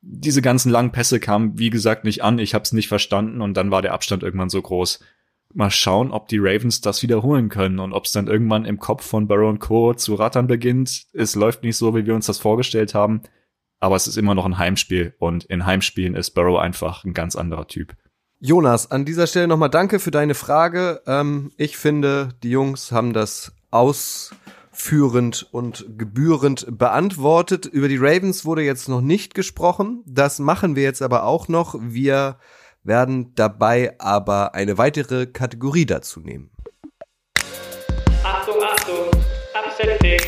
diese 0.10 0.42
ganzen 0.42 0.72
langen 0.72 0.92
Pässe 0.92 1.20
kamen, 1.20 1.60
wie 1.60 1.70
gesagt, 1.70 2.06
nicht 2.06 2.24
an. 2.24 2.40
Ich 2.40 2.54
habe 2.54 2.64
es 2.64 2.72
nicht 2.72 2.88
verstanden 2.88 3.42
und 3.42 3.56
dann 3.56 3.72
war 3.72 3.82
der 3.82 3.94
Abstand 3.94 4.24
irgendwann 4.24 4.50
so 4.50 4.62
groß. 4.62 5.04
Mal 5.54 5.70
schauen, 5.70 6.12
ob 6.12 6.30
die 6.30 6.40
Ravens 6.40 6.82
das 6.82 7.04
wiederholen 7.04 7.50
können 7.50 7.80
und 7.80 7.92
ob 7.92 8.06
es 8.06 8.14
dann 8.14 8.28
irgendwann 8.28 8.66
im 8.66 8.80
Kopf 8.80 9.06
von 9.06 9.28
Burrow 9.28 9.50
und 9.50 9.60
Co. 9.60 9.94
zu 9.94 10.16
rattern 10.16 10.48
beginnt. 10.48 11.08
Es 11.14 11.36
läuft 11.36 11.64
nicht 11.64 11.76
so, 11.76 11.96
wie 11.96 12.06
wir 12.06 12.16
uns 12.16 12.26
das 12.26 12.38
vorgestellt 12.38 12.94
haben, 12.94 13.22
aber 13.80 13.96
es 13.96 14.08
ist 14.08 14.18
immer 14.18 14.34
noch 14.34 14.46
ein 14.46 14.58
Heimspiel 14.58 15.14
und 15.20 15.44
in 15.46 15.66
Heimspielen 15.66 16.16
ist 16.16 16.32
Burrow 16.32 16.60
einfach 16.60 17.04
ein 17.04 17.14
ganz 17.14 17.36
anderer 17.36 17.68
Typ. 17.68 17.94
Jonas, 18.40 18.92
an 18.92 19.04
dieser 19.04 19.28
Stelle 19.28 19.48
nochmal 19.48 19.70
danke 19.70 20.00
für 20.00 20.12
deine 20.12 20.36
Frage. 20.36 21.02
Ähm, 21.06 21.52
ich 21.58 21.76
finde, 21.76 22.30
die 22.44 22.52
Jungs 22.52 22.92
haben 22.92 23.12
das 23.12 23.52
ausführend 24.78 25.48
und 25.52 25.86
gebührend 25.98 26.78
beantwortet. 26.78 27.66
Über 27.66 27.88
die 27.88 27.98
Ravens 27.98 28.46
wurde 28.46 28.62
jetzt 28.62 28.88
noch 28.88 29.02
nicht 29.02 29.34
gesprochen. 29.34 30.04
Das 30.06 30.38
machen 30.38 30.76
wir 30.76 30.84
jetzt 30.84 31.02
aber 31.02 31.24
auch 31.24 31.48
noch. 31.48 31.76
Wir 31.82 32.38
werden 32.84 33.34
dabei 33.34 33.96
aber 34.00 34.54
eine 34.54 34.78
weitere 34.78 35.26
Kategorie 35.26 35.88
dazu 35.88 36.20
nehmen. 36.20 36.52
Achtung, 38.24 38.56
Achtung, 38.62 39.10
Upset 39.56 40.00
Pick. 40.00 40.22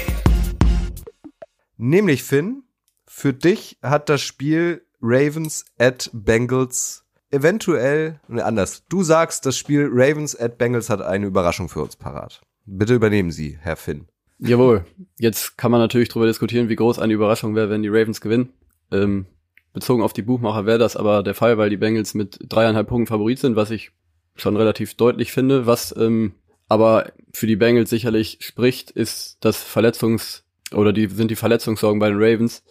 Nämlich 1.77 2.23
Finn, 2.23 2.63
für 3.05 3.33
dich 3.33 3.77
hat 3.83 4.09
das 4.09 4.21
Spiel 4.21 4.83
Ravens 4.99 5.65
at 5.77 6.09
Bengals 6.11 7.05
eventuell, 7.29 8.19
ne, 8.27 8.43
anders. 8.43 8.83
Du 8.89 9.03
sagst, 9.03 9.45
das 9.45 9.57
Spiel 9.57 9.87
Ravens 9.91 10.35
at 10.35 10.57
Bengals 10.57 10.89
hat 10.89 11.01
eine 11.01 11.27
Überraschung 11.27 11.69
für 11.69 11.83
uns 11.83 11.95
parat. 11.95 12.41
Bitte 12.65 12.95
übernehmen 12.95 13.31
Sie, 13.31 13.57
Herr 13.61 13.77
Finn. 13.77 14.07
Jawohl. 14.39 14.85
Jetzt 15.17 15.57
kann 15.57 15.71
man 15.71 15.81
natürlich 15.81 16.09
darüber 16.09 16.27
diskutieren, 16.27 16.69
wie 16.69 16.75
groß 16.75 16.99
eine 16.99 17.13
Überraschung 17.13 17.55
wäre, 17.55 17.69
wenn 17.69 17.83
die 17.83 17.89
Ravens 17.89 18.21
gewinnen. 18.21 18.49
Ähm, 18.91 19.25
bezogen 19.73 20.01
auf 20.01 20.13
die 20.13 20.21
Buchmacher 20.21 20.65
wäre 20.65 20.79
das 20.79 20.95
aber 20.95 21.23
der 21.23 21.35
Fall, 21.35 21.57
weil 21.57 21.69
die 21.69 21.77
Bengals 21.77 22.13
mit 22.13 22.39
dreieinhalb 22.47 22.87
Punkten 22.87 23.07
Favorit 23.07 23.39
sind, 23.39 23.55
was 23.55 23.69
ich 23.69 23.91
schon 24.35 24.55
relativ 24.55 24.95
deutlich 24.95 25.31
finde. 25.31 25.65
Was 25.65 25.95
ähm, 25.95 26.33
aber 26.69 27.11
für 27.33 27.47
die 27.47 27.55
Bengals 27.55 27.89
sicherlich 27.89 28.37
spricht, 28.41 28.91
ist 28.91 29.37
das 29.41 29.63
Verletzungs- 29.63 30.43
oder 30.73 30.93
die 30.93 31.07
sind 31.07 31.31
die 31.31 31.35
Verletzungssorgen 31.35 31.99
bei 31.99 32.09
den 32.09 32.17
Ravens. 32.17 32.63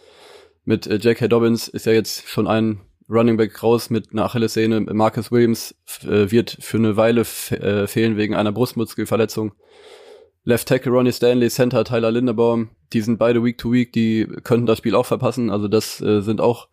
Mit 0.64 0.86
äh, 0.86 0.96
J.K. 0.96 1.28
Dobbins 1.28 1.68
ist 1.68 1.86
ja 1.86 1.92
jetzt 1.92 2.28
schon 2.28 2.46
ein 2.46 2.80
Running 3.10 3.36
Back 3.36 3.62
raus 3.62 3.90
mit 3.90 4.12
einer 4.12 4.24
Achillessehne. 4.24 4.80
Marcus 4.80 5.32
Williams 5.32 5.74
äh, 6.04 6.30
wird 6.30 6.56
für 6.60 6.76
eine 6.76 6.96
Weile 6.96 7.22
äh, 7.22 7.86
fehlen 7.86 8.16
wegen 8.16 8.34
einer 8.34 8.52
Brustmuskelverletzung. 8.52 9.52
Left 10.48 10.66
Tackle 10.66 10.90
Ronnie 10.92 11.12
Stanley, 11.12 11.50
Center 11.50 11.84
Tyler 11.84 12.10
Linderbaum, 12.10 12.70
die 12.94 13.02
sind 13.02 13.18
beide 13.18 13.44
Week 13.44 13.58
to 13.58 13.70
Week, 13.70 13.92
die 13.92 14.26
könnten 14.44 14.64
das 14.64 14.78
Spiel 14.78 14.94
auch 14.94 15.04
verpassen. 15.04 15.50
Also 15.50 15.68
das 15.68 16.00
äh, 16.00 16.22
sind 16.22 16.40
auch 16.40 16.68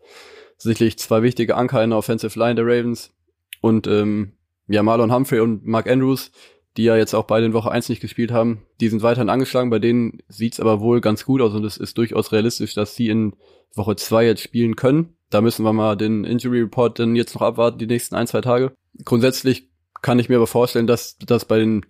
sicherlich 0.55 0.97
zwei 0.97 1.23
wichtige 1.23 1.57
Anker 1.57 1.83
in 1.83 1.89
der 1.89 1.99
Offensive 1.99 2.39
Line 2.39 2.55
der 2.55 2.65
Ravens. 2.65 3.11
Und 3.59 3.85
ähm, 3.85 4.31
ja, 4.69 4.81
Marlon 4.81 5.13
Humphrey 5.13 5.41
und 5.41 5.65
Mark 5.65 5.89
Andrews, 5.89 6.31
die 6.77 6.85
ja 6.85 6.95
jetzt 6.95 7.13
auch 7.13 7.25
beide 7.25 7.47
in 7.47 7.51
Woche 7.51 7.69
1 7.69 7.89
nicht 7.89 7.99
gespielt 7.99 8.31
haben, 8.31 8.61
die 8.79 8.87
sind 8.87 9.03
weiterhin 9.03 9.27
angeschlagen. 9.27 9.69
Bei 9.69 9.79
denen 9.79 10.19
sieht's 10.29 10.61
aber 10.61 10.79
wohl 10.79 11.01
ganz 11.01 11.25
gut 11.25 11.41
aus 11.41 11.53
und 11.53 11.65
es 11.65 11.75
ist 11.75 11.97
durchaus 11.97 12.31
realistisch, 12.31 12.75
dass 12.75 12.95
sie 12.95 13.09
in 13.09 13.35
Woche 13.73 13.97
2 13.97 14.25
jetzt 14.25 14.41
spielen 14.41 14.77
können. 14.77 15.17
Da 15.29 15.41
müssen 15.41 15.65
wir 15.65 15.73
mal 15.73 15.97
den 15.97 16.23
Injury 16.23 16.61
Report 16.61 16.97
dann 16.97 17.17
jetzt 17.17 17.35
noch 17.35 17.41
abwarten, 17.41 17.79
die 17.79 17.87
nächsten 17.87 18.15
ein, 18.15 18.27
zwei 18.27 18.39
Tage. 18.39 18.71
Grundsätzlich 19.03 19.69
kann 20.01 20.17
ich 20.17 20.29
mir 20.29 20.37
aber 20.37 20.47
vorstellen, 20.47 20.87
dass 20.87 21.17
das 21.17 21.43
bei 21.43 21.59
den 21.59 21.85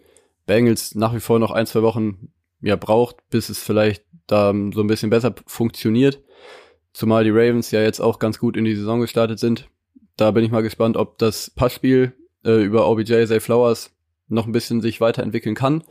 Bengals 0.45 0.95
nach 0.95 1.13
wie 1.13 1.19
vor 1.19 1.39
noch 1.39 1.51
ein, 1.51 1.65
zwei 1.65 1.81
Wochen 1.81 2.29
ja 2.61 2.75
braucht, 2.75 3.17
bis 3.29 3.49
es 3.49 3.59
vielleicht 3.59 4.05
da 4.27 4.53
so 4.73 4.81
ein 4.81 4.87
bisschen 4.87 5.09
besser 5.09 5.33
funktioniert. 5.45 6.21
Zumal 6.93 7.23
die 7.23 7.31
Ravens 7.31 7.71
ja 7.71 7.81
jetzt 7.81 7.99
auch 7.99 8.19
ganz 8.19 8.39
gut 8.39 8.55
in 8.55 8.65
die 8.65 8.75
Saison 8.75 9.01
gestartet 9.01 9.39
sind. 9.39 9.69
Da 10.17 10.31
bin 10.31 10.43
ich 10.43 10.51
mal 10.51 10.63
gespannt, 10.63 10.97
ob 10.97 11.17
das 11.17 11.49
Passspiel 11.49 12.13
äh, 12.45 12.63
über 12.63 12.87
OBJ, 12.87 13.25
Zay 13.25 13.39
Flowers 13.39 13.91
noch 14.27 14.45
ein 14.45 14.51
bisschen 14.51 14.81
sich 14.81 15.01
weiterentwickeln 15.01 15.55
kann. 15.55 15.83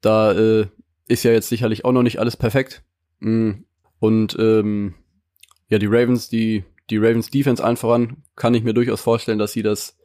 Da 0.00 0.32
äh, 0.32 0.66
ist 1.06 1.22
ja 1.22 1.32
jetzt 1.32 1.48
sicherlich 1.48 1.84
auch 1.84 1.92
noch 1.92 2.02
nicht 2.02 2.18
alles 2.18 2.36
perfekt. 2.36 2.82
Mm. 3.20 3.52
Und 4.00 4.36
ähm, 4.38 4.94
ja, 5.68 5.78
die 5.78 5.86
Ravens, 5.86 6.28
die 6.28 6.64
die 6.90 6.98
Ravens 6.98 7.30
Defense 7.30 7.62
allen 7.62 7.76
voran, 7.76 8.16
kann 8.36 8.54
ich 8.54 8.64
mir 8.64 8.74
durchaus 8.74 9.00
vorstellen, 9.00 9.38
dass 9.38 9.52
sie 9.52 9.62
das, 9.62 9.96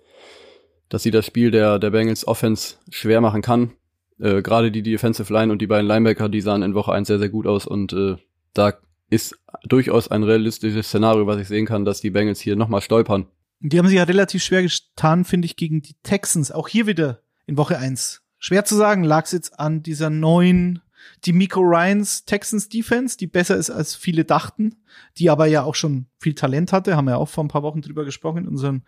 dass 0.90 1.04
sie 1.04 1.12
das 1.12 1.26
Spiel 1.26 1.52
der 1.52 1.80
der 1.80 1.92
Bengals 1.92 2.28
Offense 2.28 2.76
schwer 2.90 3.22
machen 3.22 3.42
kann. 3.42 3.72
Äh, 4.20 4.42
Gerade 4.42 4.72
die 4.72 4.84
Defensive 4.84 5.32
Line 5.32 5.52
und 5.52 5.62
die 5.62 5.68
beiden 5.68 5.88
Linebacker, 5.88 6.30
die 6.30 6.42
sahen 6.42 6.64
in 6.64 6.74
Woche 6.74 6.92
1 6.92 7.08
sehr 7.08 7.20
sehr 7.20 7.30
gut 7.30 7.48
aus 7.48 7.66
und 7.66 7.94
äh, 7.94 8.16
da 8.54 8.74
ist 9.10 9.38
durchaus 9.64 10.10
ein 10.10 10.24
realistisches 10.24 10.88
Szenario, 10.88 11.28
was 11.28 11.40
ich 11.40 11.48
sehen 11.48 11.66
kann, 11.66 11.86
dass 11.86 12.02
die 12.02 12.10
Bengals 12.10 12.40
hier 12.40 12.56
nochmal 12.56 12.82
stolpern. 12.82 13.28
Die 13.60 13.80
haben 13.80 13.88
sich 13.88 13.98
ja 13.98 14.04
relativ 14.04 14.44
schwer 14.44 14.62
getan, 14.62 15.26
finde 15.26 15.46
ich, 15.46 15.56
gegen 15.56 15.82
die 15.82 15.96
Texans. 16.04 16.52
Auch 16.52 16.68
hier 16.68 16.86
wieder 16.86 17.22
in 17.48 17.58
Woche 17.58 17.80
eins. 17.80 18.22
Schwer 18.38 18.66
zu 18.66 18.76
sagen, 18.76 19.04
lag 19.04 19.26
es 19.26 19.32
jetzt 19.32 19.60
an 19.60 19.82
dieser 19.82 20.10
neuen, 20.10 20.82
die 21.26 21.34
Miko 21.34 21.62
Ryans 21.62 22.26
Texans 22.26 22.70
Defense, 22.70 23.18
die 23.18 23.26
besser 23.26 23.56
ist 23.56 23.72
als 23.72 23.96
viele 23.96 24.26
dachten, 24.26 24.76
die 25.18 25.30
aber 25.30 25.48
ja 25.48 25.64
auch 25.64 25.74
schon 25.74 26.06
viel 26.20 26.36
Talent 26.36 26.72
hatte, 26.72 26.96
haben 26.96 27.06
wir 27.06 27.12
ja 27.12 27.18
auch 27.18 27.30
vor 27.30 27.44
ein 27.44 27.50
paar 27.50 27.64
Wochen 27.64 27.82
drüber 27.82 28.06
gesprochen 28.06 28.40
in 28.40 28.48
unseren 28.48 28.84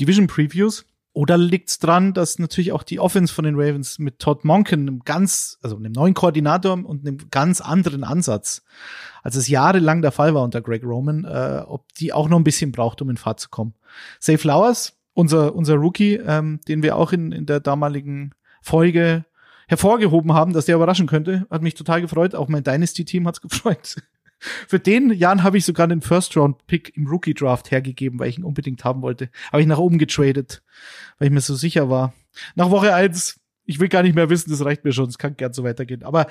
Division 0.00 0.26
Previews. 0.26 0.86
Oder 1.18 1.36
liegt 1.36 1.68
es 1.68 1.80
dran, 1.80 2.14
dass 2.14 2.38
natürlich 2.38 2.70
auch 2.70 2.84
die 2.84 3.00
Offense 3.00 3.34
von 3.34 3.44
den 3.44 3.56
Ravens 3.56 3.98
mit 3.98 4.20
Todd 4.20 4.44
Monken 4.44 4.82
einem 4.82 5.00
ganz, 5.00 5.58
also 5.62 5.74
einem 5.74 5.90
neuen 5.90 6.14
Koordinator 6.14 6.74
und 6.74 7.04
einem 7.04 7.18
ganz 7.32 7.60
anderen 7.60 8.04
Ansatz, 8.04 8.62
als 9.24 9.34
es 9.34 9.48
jahrelang 9.48 10.00
der 10.00 10.12
Fall 10.12 10.32
war 10.34 10.44
unter 10.44 10.60
Greg 10.60 10.84
Roman, 10.84 11.24
äh, 11.24 11.64
ob 11.66 11.92
die 11.94 12.12
auch 12.12 12.28
noch 12.28 12.36
ein 12.38 12.44
bisschen 12.44 12.70
braucht, 12.70 13.02
um 13.02 13.10
in 13.10 13.16
Fahrt 13.16 13.40
zu 13.40 13.48
kommen. 13.48 13.74
Safe 14.20 14.38
Flowers, 14.38 14.96
unser, 15.12 15.56
unser 15.56 15.74
Rookie, 15.74 16.14
ähm, 16.24 16.60
den 16.68 16.84
wir 16.84 16.94
auch 16.94 17.10
in, 17.10 17.32
in 17.32 17.46
der 17.46 17.58
damaligen 17.58 18.32
Folge 18.62 19.24
hervorgehoben 19.66 20.34
haben, 20.34 20.52
dass 20.52 20.66
der 20.66 20.76
überraschen 20.76 21.08
könnte, 21.08 21.48
hat 21.50 21.62
mich 21.62 21.74
total 21.74 22.00
gefreut. 22.00 22.36
Auch 22.36 22.46
mein 22.46 22.62
Dynasty-Team 22.62 23.26
hat's 23.26 23.40
gefreut. 23.40 23.96
Für 24.40 24.78
den 24.78 25.10
Jan 25.10 25.42
habe 25.42 25.58
ich 25.58 25.64
sogar 25.64 25.88
den 25.88 26.00
First-Round-Pick 26.00 26.96
im 26.96 27.06
Rookie-Draft 27.06 27.70
hergegeben, 27.70 28.18
weil 28.18 28.28
ich 28.28 28.38
ihn 28.38 28.44
unbedingt 28.44 28.84
haben 28.84 29.02
wollte. 29.02 29.30
Habe 29.52 29.62
ich 29.62 29.68
nach 29.68 29.78
oben 29.78 29.98
getradet, 29.98 30.62
weil 31.18 31.28
ich 31.28 31.34
mir 31.34 31.40
so 31.40 31.54
sicher 31.54 31.90
war. 31.90 32.14
Nach 32.54 32.70
Woche 32.70 32.94
eins, 32.94 33.40
ich 33.64 33.80
will 33.80 33.88
gar 33.88 34.02
nicht 34.02 34.14
mehr 34.14 34.30
wissen, 34.30 34.50
das 34.50 34.64
reicht 34.64 34.84
mir 34.84 34.92
schon, 34.92 35.08
es 35.08 35.18
kann 35.18 35.36
gern 35.36 35.52
so 35.52 35.64
weitergehen. 35.64 36.02
Aber 36.02 36.26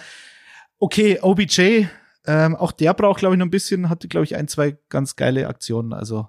okay, 0.79 1.19
OBJ, 1.21 1.87
ähm, 2.25 2.55
auch 2.55 2.71
der 2.71 2.93
braucht, 2.93 3.19
glaube 3.19 3.35
ich, 3.35 3.39
noch 3.39 3.45
ein 3.45 3.51
bisschen, 3.51 3.89
hatte, 3.89 4.07
glaube 4.07 4.25
ich, 4.25 4.35
ein, 4.35 4.47
zwei 4.47 4.77
ganz 4.89 5.15
geile 5.15 5.47
Aktionen. 5.47 5.93
Also 5.93 6.27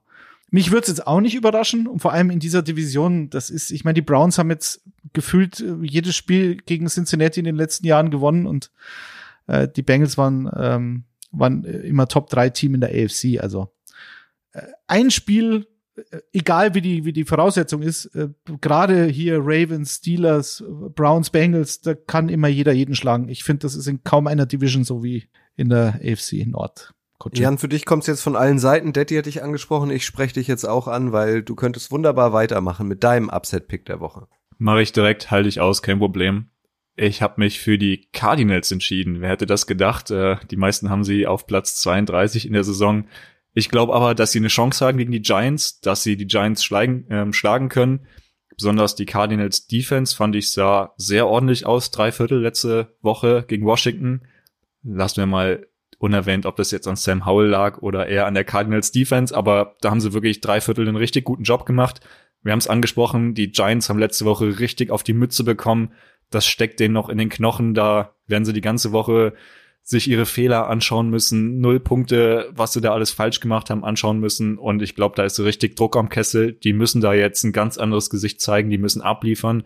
mich 0.50 0.70
würde 0.70 0.82
es 0.82 0.88
jetzt 0.88 1.06
auch 1.06 1.20
nicht 1.20 1.34
überraschen 1.34 1.86
und 1.86 2.00
vor 2.00 2.12
allem 2.12 2.30
in 2.30 2.40
dieser 2.40 2.62
Division, 2.62 3.30
das 3.30 3.50
ist, 3.50 3.70
ich 3.70 3.84
meine, 3.84 3.94
die 3.94 4.02
Browns 4.02 4.38
haben 4.38 4.50
jetzt 4.50 4.82
gefühlt 5.12 5.60
äh, 5.60 5.76
jedes 5.82 6.16
Spiel 6.16 6.56
gegen 6.56 6.86
Cincinnati 6.86 7.40
in 7.40 7.44
den 7.44 7.56
letzten 7.56 7.86
Jahren 7.86 8.10
gewonnen 8.10 8.46
und 8.46 8.70
äh, 9.46 9.68
die 9.68 9.82
Bengals 9.82 10.16
waren, 10.16 10.50
ähm, 10.56 11.04
waren 11.30 11.64
immer 11.64 12.08
Top 12.08 12.30
3 12.30 12.50
Team 12.50 12.74
in 12.74 12.80
der 12.80 12.90
AFC. 12.90 13.40
Also 13.40 13.68
äh, 14.52 14.62
ein 14.86 15.10
Spiel, 15.10 15.66
äh, 15.96 16.20
egal 16.32 16.74
wie 16.74 16.80
die, 16.80 17.04
wie 17.04 17.12
die 17.12 17.24
Voraussetzung 17.24 17.82
ist, 17.82 18.06
äh, 18.14 18.28
gerade 18.60 19.06
hier 19.06 19.38
Ravens, 19.40 19.96
Steelers, 19.96 20.64
Browns, 20.94 21.30
Bengals, 21.30 21.80
da 21.80 21.94
kann 21.94 22.28
immer 22.28 22.48
jeder 22.48 22.72
jeden 22.72 22.94
schlagen. 22.94 23.28
Ich 23.28 23.44
finde, 23.44 23.60
das 23.60 23.74
ist 23.74 23.86
in 23.86 24.04
kaum 24.04 24.26
einer 24.26 24.46
Division 24.46 24.84
so 24.84 25.02
wie 25.02 25.28
in 25.56 25.68
der 25.68 26.00
AFC 26.02 26.46
Nord. 26.46 26.94
Kutsche. 27.18 27.42
Jan, 27.42 27.58
für 27.58 27.68
dich 27.68 27.84
kommt's 27.84 28.06
jetzt 28.06 28.22
von 28.22 28.36
allen 28.36 28.60
Seiten. 28.60 28.92
Daddy 28.92 29.16
hat 29.16 29.26
dich 29.26 29.42
angesprochen. 29.42 29.90
Ich 29.90 30.06
spreche 30.06 30.34
dich 30.34 30.46
jetzt 30.46 30.64
auch 30.64 30.86
an, 30.86 31.12
weil 31.12 31.42
du 31.42 31.56
könntest 31.56 31.90
wunderbar 31.90 32.32
weitermachen 32.32 32.86
mit 32.86 33.02
deinem 33.02 33.28
Upset-Pick 33.28 33.86
der 33.86 33.98
Woche. 33.98 34.28
Mache 34.58 34.82
ich 34.82 34.92
direkt, 34.92 35.30
halte 35.30 35.48
ich 35.48 35.60
aus, 35.60 35.82
kein 35.82 35.98
Problem. 35.98 36.50
Ich 37.01 37.22
habe 37.22 37.34
mich 37.36 37.61
für 37.61 37.78
die 37.78 38.09
Cardinals 38.12 38.72
entschieden. 38.72 39.20
Wer 39.20 39.28
hätte 39.28 39.46
das 39.46 39.68
gedacht? 39.68 40.11
Äh, 40.11 40.36
die 40.51 40.57
meisten 40.57 40.90
haben 40.90 41.05
sie 41.05 41.28
auf 41.28 41.46
Platz 41.46 41.76
32 41.76 42.44
in 42.44 42.55
der 42.55 42.64
Saison. 42.64 43.05
Ich 43.55 43.68
glaube 43.68 43.94
aber, 43.94 44.16
dass 44.16 44.32
sie 44.32 44.40
eine 44.40 44.49
Chance 44.49 44.84
haben 44.84 44.99
gegen 44.99 45.12
die 45.12 45.22
Giants, 45.22 45.80
dass 45.80 46.03
sie 46.03 46.16
die 46.16 46.26
Giants 46.26 46.64
schlagen, 46.64 47.09
äh, 47.09 47.32
schlagen 47.32 47.68
können. 47.68 48.01
Besonders 48.57 48.96
die 48.96 49.07
Cardinals 49.07 49.68
Defense 49.68 50.16
fand 50.16 50.34
ich 50.34 50.51
sah 50.51 50.92
sehr 50.96 51.28
ordentlich 51.28 51.66
aus. 51.66 51.92
Drei 51.92 52.11
Viertel 52.11 52.40
letzte 52.40 52.96
Woche 53.01 53.44
gegen 53.46 53.64
Washington. 53.64 54.22
Lassen 54.82 55.18
wir 55.18 55.26
mal 55.26 55.68
unerwähnt, 55.99 56.46
ob 56.46 56.57
das 56.57 56.72
jetzt 56.72 56.88
an 56.88 56.96
Sam 56.96 57.26
Howell 57.26 57.46
lag 57.46 57.78
oder 57.78 58.09
eher 58.09 58.26
an 58.26 58.34
der 58.34 58.44
Cardinals 58.44 58.90
Defense, 58.90 59.36
aber 59.36 59.76
da 59.82 59.90
haben 59.90 60.01
sie 60.01 60.14
wirklich 60.14 60.40
drei 60.40 60.61
Viertel 60.61 60.88
einen 60.88 60.96
richtig 60.96 61.24
guten 61.24 61.44
Job 61.44 61.64
gemacht. 61.64 62.01
Wir 62.42 62.51
haben 62.51 62.59
es 62.59 62.68
angesprochen, 62.68 63.34
die 63.34 63.53
Giants 63.53 63.88
haben 63.88 63.99
letzte 64.01 64.24
Woche 64.24 64.59
richtig 64.59 64.90
auf 64.90 65.05
die 65.05 65.12
Mütze 65.12 65.44
bekommen. 65.44 65.92
Das 66.30 66.46
steckt 66.46 66.80
denen 66.80 66.94
noch 66.94 67.08
in 67.08 67.18
den 67.18 67.28
Knochen. 67.28 67.74
Da 67.74 68.14
werden 68.26 68.44
sie 68.44 68.52
die 68.52 68.60
ganze 68.60 68.92
Woche 68.92 69.34
sich 69.88 70.08
ihre 70.10 70.26
Fehler 70.26 70.68
anschauen 70.68 71.08
müssen, 71.08 71.60
null 71.60 71.80
Punkte, 71.80 72.50
was 72.52 72.74
sie 72.74 72.82
da 72.82 72.92
alles 72.92 73.10
falsch 73.10 73.40
gemacht 73.40 73.70
haben, 73.70 73.84
anschauen 73.84 74.20
müssen. 74.20 74.58
Und 74.58 74.82
ich 74.82 74.94
glaube, 74.94 75.16
da 75.16 75.24
ist 75.24 75.40
richtig 75.40 75.76
Druck 75.76 75.96
am 75.96 76.10
Kessel. 76.10 76.52
Die 76.52 76.74
müssen 76.74 77.00
da 77.00 77.14
jetzt 77.14 77.42
ein 77.42 77.52
ganz 77.52 77.78
anderes 77.78 78.10
Gesicht 78.10 78.42
zeigen, 78.42 78.68
die 78.68 78.76
müssen 78.76 79.00
abliefern. 79.00 79.64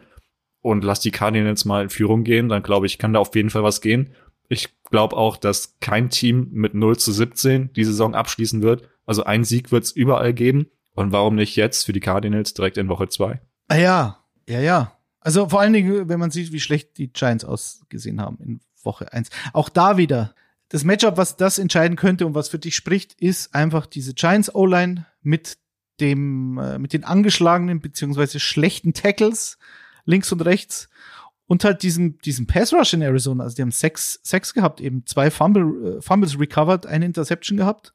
Und 0.60 0.84
lass 0.84 1.00
die 1.00 1.10
Cardinals 1.10 1.64
mal 1.64 1.82
in 1.82 1.90
Führung 1.90 2.22
gehen, 2.22 2.48
dann 2.48 2.62
glaube 2.62 2.86
ich, 2.86 2.98
kann 2.98 3.12
da 3.12 3.18
auf 3.18 3.34
jeden 3.34 3.50
Fall 3.50 3.64
was 3.64 3.80
gehen. 3.80 4.14
Ich 4.48 4.68
glaube 4.90 5.16
auch, 5.16 5.36
dass 5.36 5.76
kein 5.80 6.08
Team 6.08 6.50
mit 6.52 6.74
0 6.74 6.98
zu 6.98 7.10
17 7.10 7.72
die 7.72 7.84
Saison 7.84 8.14
abschließen 8.14 8.62
wird. 8.62 8.88
Also 9.04 9.24
ein 9.24 9.42
Sieg 9.42 9.72
wird 9.72 9.82
es 9.82 9.90
überall 9.90 10.32
geben. 10.34 10.68
Und 10.94 11.10
warum 11.10 11.34
nicht 11.34 11.56
jetzt 11.56 11.84
für 11.84 11.92
die 11.92 12.00
Cardinals 12.00 12.54
direkt 12.54 12.76
in 12.76 12.88
Woche 12.88 13.08
2? 13.08 13.40
Ah 13.66 13.76
ja, 13.76 14.18
ja, 14.48 14.60
ja. 14.60 14.92
Also 15.22 15.48
vor 15.48 15.60
allen 15.60 15.72
Dingen, 15.72 16.08
wenn 16.08 16.20
man 16.20 16.30
sieht, 16.30 16.52
wie 16.52 16.60
schlecht 16.60 16.98
die 16.98 17.12
Giants 17.12 17.44
ausgesehen 17.44 18.20
haben 18.20 18.38
in 18.42 18.60
Woche 18.82 19.12
1. 19.12 19.30
Auch 19.52 19.68
da 19.68 19.96
wieder. 19.96 20.34
Das 20.68 20.84
Matchup, 20.84 21.16
was 21.16 21.36
das 21.36 21.58
entscheiden 21.58 21.96
könnte 21.96 22.26
und 22.26 22.34
was 22.34 22.48
für 22.48 22.58
dich 22.58 22.74
spricht, 22.74 23.14
ist 23.20 23.54
einfach 23.54 23.86
diese 23.86 24.14
Giants 24.14 24.54
O-Line 24.54 25.06
mit 25.22 25.58
dem, 26.00 26.58
äh, 26.58 26.78
mit 26.78 26.92
den 26.92 27.04
angeschlagenen 27.04 27.80
beziehungsweise 27.80 28.40
schlechten 28.40 28.94
Tackles 28.94 29.58
links 30.04 30.32
und 30.32 30.40
rechts 30.40 30.88
und 31.46 31.64
halt 31.64 31.82
diesen, 31.82 32.18
diesen 32.18 32.46
Pass 32.46 32.72
Rush 32.72 32.94
in 32.94 33.02
Arizona. 33.02 33.44
Also 33.44 33.56
die 33.56 33.62
haben 33.62 33.70
sechs, 33.70 34.18
sechs 34.22 34.54
gehabt, 34.54 34.80
eben 34.80 35.04
zwei 35.06 35.30
Fumble, 35.30 35.98
äh, 35.98 36.02
Fumbles 36.02 36.40
recovered, 36.40 36.86
eine 36.86 37.04
Interception 37.04 37.58
gehabt. 37.58 37.92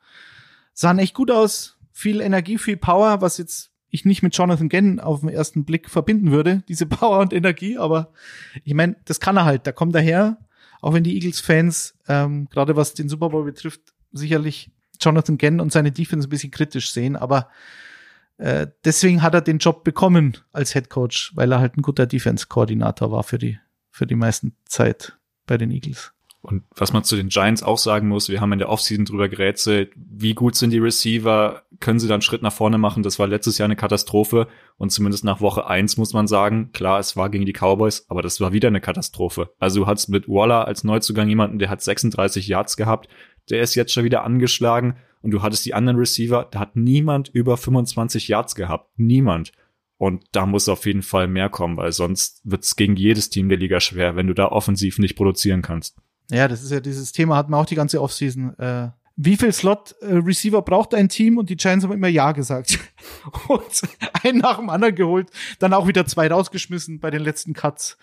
Sahen 0.73 0.99
echt 0.99 1.15
gut 1.15 1.31
aus. 1.31 1.77
Viel 1.91 2.21
Energie, 2.21 2.59
viel 2.59 2.77
Power, 2.77 3.21
was 3.21 3.39
jetzt 3.39 3.71
ich 3.89 4.05
nicht 4.05 4.23
mit 4.23 4.35
Jonathan 4.35 4.69
Gann 4.69 4.99
auf 4.99 5.21
den 5.21 5.29
ersten 5.29 5.65
Blick 5.65 5.89
verbinden 5.89 6.31
würde, 6.31 6.63
diese 6.67 6.85
Power 6.87 7.19
und 7.19 7.33
Energie, 7.33 7.77
aber 7.77 8.11
ich 8.63 8.73
meine, 8.73 8.95
das 9.05 9.19
kann 9.19 9.37
er 9.37 9.45
halt, 9.45 9.67
da 9.67 9.71
kommt 9.71 9.95
er 9.95 10.01
her, 10.01 10.37
auch 10.81 10.93
wenn 10.93 11.03
die 11.03 11.15
Eagles-Fans, 11.15 11.95
ähm, 12.07 12.47
gerade 12.49 12.75
was 12.75 12.93
den 12.93 13.09
Super 13.09 13.29
Bowl 13.29 13.43
betrifft, 13.43 13.81
sicherlich 14.11 14.71
Jonathan 14.99 15.37
Gann 15.37 15.59
und 15.59 15.71
seine 15.71 15.91
Defense 15.91 16.27
ein 16.27 16.29
bisschen 16.29 16.51
kritisch 16.51 16.91
sehen, 16.91 17.15
aber 17.15 17.49
äh, 18.37 18.67
deswegen 18.85 19.21
hat 19.21 19.33
er 19.33 19.41
den 19.41 19.57
Job 19.57 19.83
bekommen 19.83 20.37
als 20.51 20.73
Head 20.73 20.89
Coach, 20.89 21.31
weil 21.35 21.51
er 21.51 21.59
halt 21.59 21.77
ein 21.77 21.81
guter 21.81 22.05
Defense-Koordinator 22.05 23.11
war 23.11 23.23
für 23.23 23.37
die, 23.37 23.59
für 23.89 24.05
die 24.05 24.15
meisten 24.15 24.55
Zeit 24.65 25.17
bei 25.47 25.57
den 25.57 25.71
Eagles. 25.71 26.13
Und 26.47 26.63
was 26.73 26.93
man 26.93 27.03
zu 27.03 27.17
den 27.17 27.27
Giants 27.27 27.61
auch 27.61 27.77
sagen 27.77 28.07
muss, 28.07 28.29
wir 28.29 28.39
haben 28.39 28.53
in 28.53 28.59
der 28.59 28.69
Offseason 28.69 29.03
drüber 29.03 29.27
gerätselt, 29.27 29.91
wie 29.97 30.33
gut 30.33 30.55
sind 30.55 30.69
die 30.69 30.79
Receiver, 30.79 31.63
können 31.81 31.99
sie 31.99 32.07
dann 32.07 32.15
einen 32.15 32.21
Schritt 32.21 32.41
nach 32.41 32.53
vorne 32.53 32.77
machen? 32.77 33.03
Das 33.03 33.19
war 33.19 33.27
letztes 33.27 33.57
Jahr 33.57 33.65
eine 33.65 33.75
Katastrophe 33.75 34.47
und 34.77 34.89
zumindest 34.89 35.25
nach 35.25 35.41
Woche 35.41 35.67
eins 35.67 35.97
muss 35.97 36.13
man 36.13 36.25
sagen, 36.25 36.71
klar, 36.71 36.99
es 36.99 37.17
war 37.17 37.29
gegen 37.29 37.45
die 37.45 37.51
Cowboys, 37.51 38.05
aber 38.07 38.21
das 38.21 38.39
war 38.39 38.53
wieder 38.53 38.69
eine 38.69 38.79
Katastrophe. 38.79 39.49
Also 39.59 39.81
du 39.81 39.87
hattest 39.87 40.07
mit 40.07 40.29
Waller 40.29 40.65
als 40.65 40.85
Neuzugang 40.85 41.27
jemanden, 41.27 41.59
der 41.59 41.69
hat 41.69 41.81
36 41.81 42.47
Yards 42.47 42.77
gehabt, 42.77 43.09
der 43.49 43.61
ist 43.61 43.75
jetzt 43.75 43.91
schon 43.91 44.05
wieder 44.05 44.23
angeschlagen 44.23 44.95
und 45.21 45.31
du 45.31 45.41
hattest 45.41 45.65
die 45.65 45.73
anderen 45.73 45.97
Receiver, 45.97 46.47
da 46.49 46.59
hat 46.61 46.77
niemand 46.77 47.27
über 47.27 47.57
25 47.57 48.29
Yards 48.29 48.55
gehabt. 48.55 48.89
Niemand. 48.95 49.51
Und 49.97 50.23
da 50.31 50.45
muss 50.45 50.69
auf 50.69 50.85
jeden 50.85 51.01
Fall 51.01 51.27
mehr 51.27 51.49
kommen, 51.49 51.75
weil 51.75 51.91
sonst 51.91 52.39
wird 52.45 52.63
es 52.63 52.77
gegen 52.77 52.95
jedes 52.95 53.29
Team 53.29 53.49
der 53.49 53.57
Liga 53.57 53.81
schwer, 53.81 54.15
wenn 54.15 54.27
du 54.27 54.33
da 54.33 54.47
offensiv 54.47 54.99
nicht 54.99 55.17
produzieren 55.17 55.61
kannst. 55.61 55.97
Ja, 56.29 56.47
das 56.47 56.63
ist 56.63 56.71
ja 56.71 56.79
dieses 56.79 57.11
Thema, 57.11 57.35
hatten 57.35 57.51
wir 57.51 57.57
auch 57.57 57.65
die 57.65 57.75
ganze 57.75 58.01
Offseason. 58.01 58.57
Äh, 58.59 58.89
wie 59.15 59.35
viel 59.35 59.51
Slot-Receiver 59.51 60.61
braucht 60.61 60.93
ein 60.93 61.09
Team? 61.09 61.37
Und 61.37 61.49
die 61.49 61.57
Giants 61.57 61.83
haben 61.83 61.93
immer 61.93 62.07
Ja 62.07 62.33
gesagt. 62.33 62.79
und 63.47 63.81
einen 64.23 64.39
nach 64.39 64.57
dem 64.57 64.69
anderen 64.69 64.95
geholt, 64.95 65.29
dann 65.59 65.73
auch 65.73 65.87
wieder 65.87 66.05
zwei 66.05 66.27
rausgeschmissen 66.27 66.99
bei 66.99 67.09
den 67.09 67.21
letzten 67.21 67.53
Cuts. 67.53 67.97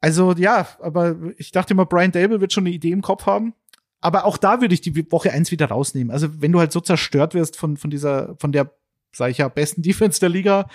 Also 0.00 0.32
ja, 0.36 0.68
aber 0.80 1.16
ich 1.36 1.52
dachte 1.52 1.74
immer, 1.74 1.84
Brian 1.84 2.12
Dable 2.12 2.40
wird 2.40 2.52
schon 2.52 2.64
eine 2.64 2.74
Idee 2.74 2.92
im 2.92 3.02
Kopf 3.02 3.26
haben. 3.26 3.54
Aber 4.00 4.24
auch 4.24 4.38
da 4.38 4.60
würde 4.60 4.72
ich 4.72 4.80
die 4.80 5.12
Woche 5.12 5.32
eins 5.32 5.50
wieder 5.50 5.66
rausnehmen. 5.66 6.10
Also 6.10 6.40
wenn 6.40 6.52
du 6.52 6.58
halt 6.58 6.72
so 6.72 6.80
zerstört 6.80 7.34
wirst 7.34 7.56
von, 7.56 7.76
von 7.76 7.90
dieser, 7.90 8.34
von 8.38 8.52
der, 8.52 8.72
sag 9.12 9.30
ich 9.30 9.38
ja, 9.38 9.48
besten 9.48 9.82
Defense 9.82 10.20
der 10.20 10.30
Liga, 10.30 10.68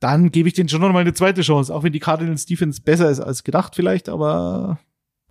dann 0.00 0.32
gebe 0.32 0.48
ich 0.48 0.54
denen 0.54 0.68
schon 0.68 0.80
noch 0.80 0.92
mal 0.92 0.98
eine 0.98 1.14
zweite 1.14 1.42
Chance. 1.42 1.74
Auch 1.74 1.82
wenn 1.82 1.92
die 1.92 2.00
Cardinals 2.00 2.44
Defense 2.44 2.82
besser 2.82 3.08
ist 3.08 3.20
als 3.20 3.44
gedacht 3.44 3.74
vielleicht, 3.74 4.08
aber 4.08 4.80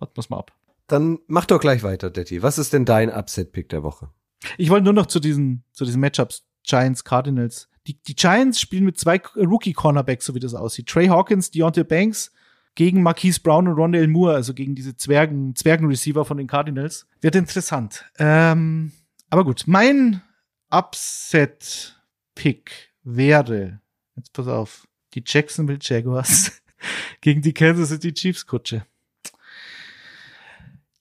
warten 0.02 0.16
wir 0.16 0.24
mal 0.28 0.38
ab. 0.38 0.52
Dann 0.88 1.18
mach 1.26 1.46
doch 1.46 1.60
gleich 1.60 1.82
weiter, 1.82 2.10
Detti. 2.10 2.42
Was 2.42 2.58
ist 2.58 2.72
denn 2.72 2.84
dein 2.84 3.10
Upset-Pick 3.10 3.68
der 3.68 3.82
Woche? 3.82 4.10
Ich 4.58 4.70
wollte 4.70 4.84
nur 4.84 4.92
noch 4.92 5.06
zu 5.06 5.20
diesen, 5.20 5.64
zu 5.72 5.84
diesen 5.84 6.00
Matchups 6.00 6.44
Giants, 6.64 7.04
Cardinals. 7.04 7.68
Die, 7.86 8.00
die 8.02 8.14
Giants 8.14 8.60
spielen 8.60 8.84
mit 8.84 8.98
zwei 8.98 9.20
Rookie-Cornerbacks, 9.36 10.26
so 10.26 10.34
wie 10.34 10.40
das 10.40 10.54
aussieht. 10.54 10.88
Trey 10.88 11.06
Hawkins, 11.06 11.50
Deontay 11.50 11.84
Banks 11.84 12.32
gegen 12.74 13.02
Marquise 13.02 13.40
Brown 13.40 13.68
und 13.68 13.74
Rondale 13.74 14.08
Moore, 14.08 14.34
also 14.34 14.54
gegen 14.54 14.74
diese 14.74 14.96
Zwergen, 14.96 15.54
Zwergen-Receiver 15.54 16.24
von 16.24 16.38
den 16.38 16.46
Cardinals. 16.46 17.06
Wird 17.20 17.36
interessant. 17.36 18.06
Ähm, 18.18 18.92
aber 19.30 19.44
gut, 19.44 19.64
mein 19.66 20.22
Upset-Pick 20.70 22.70
wäre, 23.02 23.80
jetzt 24.16 24.32
pass 24.32 24.48
auf, 24.48 24.88
die 25.14 25.22
Jacksonville 25.24 25.78
Jaguars 25.80 26.62
gegen 27.20 27.42
die 27.42 27.52
Kansas 27.52 27.90
City 27.90 28.14
Chiefs 28.14 28.46
Kutsche. 28.46 28.86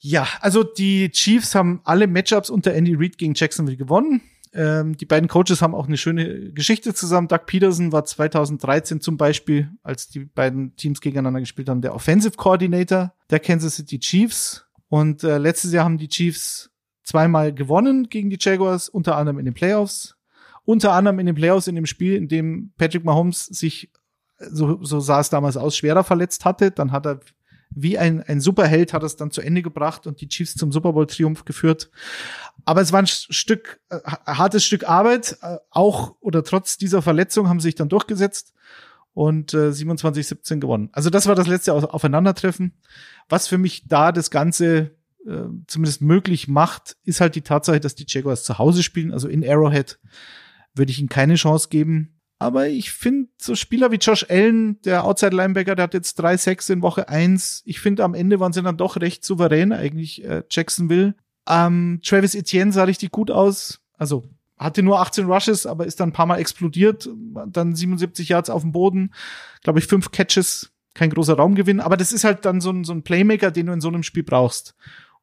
Ja, 0.03 0.27
also 0.39 0.63
die 0.63 1.11
Chiefs 1.11 1.53
haben 1.53 1.81
alle 1.83 2.07
Matchups 2.07 2.49
unter 2.49 2.73
Andy 2.73 2.95
Reid 2.95 3.19
gegen 3.19 3.35
Jacksonville 3.35 3.77
gewonnen. 3.77 4.21
Ähm, 4.51 4.97
die 4.97 5.05
beiden 5.05 5.29
Coaches 5.29 5.61
haben 5.61 5.75
auch 5.75 5.87
eine 5.87 5.95
schöne 5.95 6.51
Geschichte 6.51 6.95
zusammen. 6.95 7.27
Doug 7.27 7.45
Peterson 7.45 7.91
war 7.91 8.03
2013 8.03 8.99
zum 8.99 9.17
Beispiel, 9.17 9.69
als 9.83 10.09
die 10.09 10.25
beiden 10.25 10.75
Teams 10.75 11.01
gegeneinander 11.01 11.39
gespielt 11.39 11.69
haben, 11.69 11.81
der 11.81 11.93
Offensive 11.93 12.35
Coordinator 12.35 13.13
der 13.29 13.39
Kansas 13.39 13.75
City 13.75 13.99
Chiefs. 13.99 14.65
Und 14.89 15.23
äh, 15.23 15.37
letztes 15.37 15.71
Jahr 15.71 15.85
haben 15.85 15.99
die 15.99 16.09
Chiefs 16.09 16.71
zweimal 17.03 17.53
gewonnen 17.53 18.09
gegen 18.09 18.31
die 18.31 18.37
Jaguars, 18.39 18.89
unter 18.89 19.15
anderem 19.17 19.37
in 19.37 19.45
den 19.45 19.53
Playoffs. 19.53 20.17
Unter 20.65 20.93
anderem 20.93 21.19
in 21.19 21.27
den 21.27 21.35
Playoffs 21.35 21.67
in 21.67 21.75
dem 21.75 21.85
Spiel, 21.85 22.15
in 22.15 22.27
dem 22.27 22.73
Patrick 22.77 23.05
Mahomes 23.05 23.45
sich, 23.45 23.91
so, 24.37 24.83
so 24.83 24.99
sah 24.99 25.19
es 25.19 25.29
damals 25.29 25.57
aus, 25.57 25.77
schwerer 25.77 26.03
verletzt 26.03 26.43
hatte. 26.43 26.71
Dann 26.71 26.91
hat 26.91 27.05
er 27.05 27.19
wie 27.73 27.97
ein, 27.97 28.21
ein 28.21 28.41
Superheld 28.41 28.93
hat 28.93 29.03
es 29.03 29.15
dann 29.15 29.31
zu 29.31 29.41
Ende 29.41 29.61
gebracht 29.61 30.05
und 30.07 30.21
die 30.21 30.27
Chiefs 30.27 30.55
zum 30.55 30.71
Super 30.71 30.93
Bowl 30.93 31.07
Triumph 31.07 31.45
geführt. 31.45 31.89
Aber 32.65 32.81
es 32.81 32.91
war 32.91 32.99
ein 32.99 33.07
Stück, 33.07 33.79
äh, 33.89 33.99
hartes 34.27 34.65
Stück 34.65 34.87
Arbeit. 34.87 35.37
Äh, 35.41 35.57
auch 35.69 36.15
oder 36.19 36.43
trotz 36.43 36.77
dieser 36.77 37.01
Verletzung 37.01 37.49
haben 37.49 37.59
sie 37.59 37.69
sich 37.69 37.75
dann 37.75 37.89
durchgesetzt 37.89 38.53
und 39.13 39.53
äh, 39.53 39.69
27-17 39.69 40.59
gewonnen. 40.59 40.89
Also 40.91 41.09
das 41.09 41.27
war 41.27 41.35
das 41.35 41.47
letzte 41.47 41.73
Aufeinandertreffen. 41.73 42.73
Was 43.29 43.47
für 43.47 43.57
mich 43.57 43.87
da 43.87 44.11
das 44.11 44.31
Ganze 44.31 44.91
äh, 45.25 45.43
zumindest 45.67 46.01
möglich 46.01 46.47
macht, 46.47 46.97
ist 47.03 47.21
halt 47.21 47.35
die 47.35 47.41
Tatsache, 47.41 47.79
dass 47.79 47.95
die 47.95 48.05
Jaguars 48.07 48.43
zu 48.43 48.57
Hause 48.57 48.83
spielen. 48.83 49.11
Also 49.11 49.27
in 49.27 49.47
Arrowhead 49.47 49.99
würde 50.73 50.91
ich 50.91 50.99
ihnen 50.99 51.09
keine 51.09 51.35
Chance 51.35 51.69
geben. 51.69 52.20
Aber 52.41 52.69
ich 52.69 52.91
finde 52.91 53.29
so 53.37 53.53
Spieler 53.53 53.91
wie 53.91 53.97
Josh 53.97 54.25
Allen, 54.27 54.81
der 54.81 55.03
Outside 55.03 55.35
Linebacker, 55.35 55.75
der 55.75 55.83
hat 55.83 55.93
jetzt 55.93 56.15
drei 56.15 56.37
Sacks 56.37 56.71
in 56.71 56.81
Woche 56.81 57.07
eins. 57.07 57.61
Ich 57.65 57.79
finde 57.79 58.03
am 58.03 58.15
Ende 58.15 58.39
waren 58.39 58.51
sie 58.51 58.63
dann 58.63 58.77
doch 58.77 58.97
recht 58.97 59.23
souverän 59.23 59.71
eigentlich 59.71 60.23
äh, 60.23 60.41
Jacksonville. 60.49 61.13
Ähm, 61.47 61.99
Travis 62.03 62.33
Etienne 62.33 62.71
sah 62.71 62.85
richtig 62.85 63.11
gut 63.11 63.29
aus. 63.29 63.81
Also 63.95 64.23
hatte 64.57 64.81
nur 64.81 65.01
18 65.01 65.27
Rushes, 65.27 65.67
aber 65.67 65.85
ist 65.85 65.99
dann 65.99 66.09
ein 66.09 66.13
paar 66.13 66.25
Mal 66.25 66.39
explodiert. 66.39 67.07
Dann 67.45 67.75
77 67.75 68.29
Yards 68.29 68.49
auf 68.49 68.63
dem 68.63 68.71
Boden. 68.71 69.13
Glaube 69.61 69.77
ich, 69.77 69.85
fünf 69.85 70.09
Catches. 70.09 70.71
Kein 70.95 71.11
großer 71.11 71.35
Raumgewinn. 71.35 71.79
Aber 71.79 71.95
das 71.95 72.11
ist 72.11 72.23
halt 72.23 72.43
dann 72.45 72.59
so 72.59 72.71
ein, 72.71 72.83
so 72.83 72.93
ein 72.93 73.03
Playmaker, 73.03 73.51
den 73.51 73.67
du 73.67 73.73
in 73.73 73.81
so 73.81 73.89
einem 73.89 74.01
Spiel 74.01 74.23
brauchst. 74.23 74.73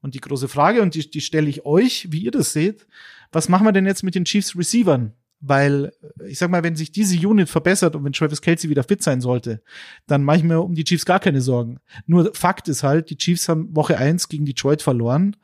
Und 0.03 0.15
die 0.15 0.21
große 0.21 0.47
Frage, 0.47 0.83
und 0.83 0.95
die, 0.95 1.11
die 1.11 1.21
stelle 1.21 1.49
ich 1.49 1.67
euch, 1.67 2.13
wie 2.13 2.21
ihr 2.21 2.31
das 2.31 2.53
seht. 2.53 2.87
Was 3.33 3.49
machen 3.49 3.67
wir 3.67 3.73
denn 3.73 3.87
jetzt 3.87 4.05
mit 4.05 4.15
den 4.15 4.25
Chiefs 4.25 4.57
Receivern? 4.57 5.15
Weil, 5.41 5.93
ich 6.27 6.39
sag 6.39 6.51
mal, 6.51 6.65
wenn 6.65 6.75
sich 6.75 6.91
diese 6.91 7.17
Unit 7.27 7.49
verbessert 7.49 7.95
und 7.95 8.05
wenn 8.05 8.13
Travis 8.13 8.43
Kelsey 8.43 8.71
wieder 8.71 8.83
fit 8.83 9.03
sein 9.03 9.21
sollte, 9.21 9.63
dann 10.07 10.25
mache 10.25 10.39
ich 10.39 10.43
mir 10.43 10.61
um 10.61 10.75
die 10.75 10.85
Chiefs 10.85 11.05
gar 11.05 11.21
keine 11.21 11.41
Sorgen. 11.41 11.79
Nur 12.07 12.35
Fakt 12.35 12.67
ist 12.69 12.83
halt, 12.83 13.11
die 13.11 13.17
Chiefs 13.17 13.49
haben 13.49 13.75
Woche 13.75 13.99
eins 13.99 14.29
gegen 14.29 14.47
Detroit 14.47 14.83
verloren 14.83 15.37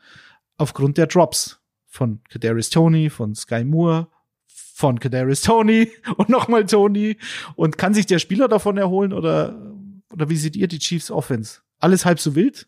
aufgrund 0.57 0.99
der 0.99 1.07
Drops 1.07 1.61
von 1.87 2.21
Kadarius 2.29 2.71
Tony, 2.71 3.09
von 3.09 3.35
Sky 3.35 3.65
Moore, 3.65 4.09
von 4.47 4.99
Kadarius 4.99 5.43
Tony 5.43 5.91
und 6.17 6.29
nochmal 6.29 6.67
Tony. 6.67 7.17
Und 7.55 7.79
kann 7.79 7.95
sich 7.95 8.07
der 8.07 8.19
Spieler 8.19 8.49
davon 8.49 8.77
erholen 8.77 9.13
oder, 9.13 9.73
oder 10.13 10.29
wie 10.29 10.37
seht 10.37 10.57
ihr 10.57 10.69
die 10.69 10.79
Chiefs 10.79 11.11
Offense? 11.11 11.61
Alles 11.79 12.05
halb 12.05 12.19
so 12.19 12.35
wild? 12.35 12.67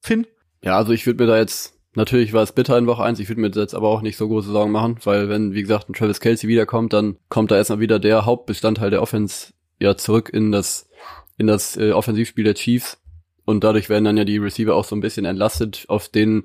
Finn? 0.00 0.26
Ja, 0.62 0.76
also 0.76 0.92
ich 0.92 1.04
würde 1.06 1.22
mir 1.22 1.30
da 1.30 1.38
jetzt 1.38 1.78
Natürlich 1.94 2.32
war 2.32 2.42
es 2.42 2.52
bitter 2.52 2.76
in 2.76 2.86
Woche 2.86 3.04
eins. 3.04 3.20
Ich 3.20 3.28
würde 3.28 3.40
mir 3.40 3.50
jetzt 3.50 3.74
aber 3.74 3.88
auch 3.88 4.02
nicht 4.02 4.16
so 4.16 4.26
große 4.26 4.50
Sorgen 4.50 4.72
machen, 4.72 4.98
weil 5.04 5.28
wenn, 5.28 5.54
wie 5.54 5.62
gesagt, 5.62 5.88
ein 5.88 5.92
Travis 5.92 6.20
Kelsey 6.20 6.48
wiederkommt, 6.48 6.92
dann 6.92 7.16
kommt 7.28 7.50
da 7.50 7.56
erstmal 7.56 7.80
wieder 7.80 7.98
der 7.98 8.26
Hauptbestandteil 8.26 8.90
der 8.90 9.00
Offense 9.00 9.52
ja 9.78 9.96
zurück 9.96 10.30
in 10.32 10.50
das, 10.50 10.88
in 11.38 11.46
das 11.46 11.76
äh, 11.76 11.92
Offensivspiel 11.92 12.44
der 12.44 12.54
Chiefs. 12.54 12.98
Und 13.44 13.62
dadurch 13.62 13.88
werden 13.88 14.04
dann 14.04 14.16
ja 14.16 14.24
die 14.24 14.38
Receiver 14.38 14.74
auch 14.74 14.84
so 14.84 14.96
ein 14.96 15.00
bisschen 15.00 15.24
entlastet, 15.24 15.84
auf 15.88 16.08
denen, 16.08 16.44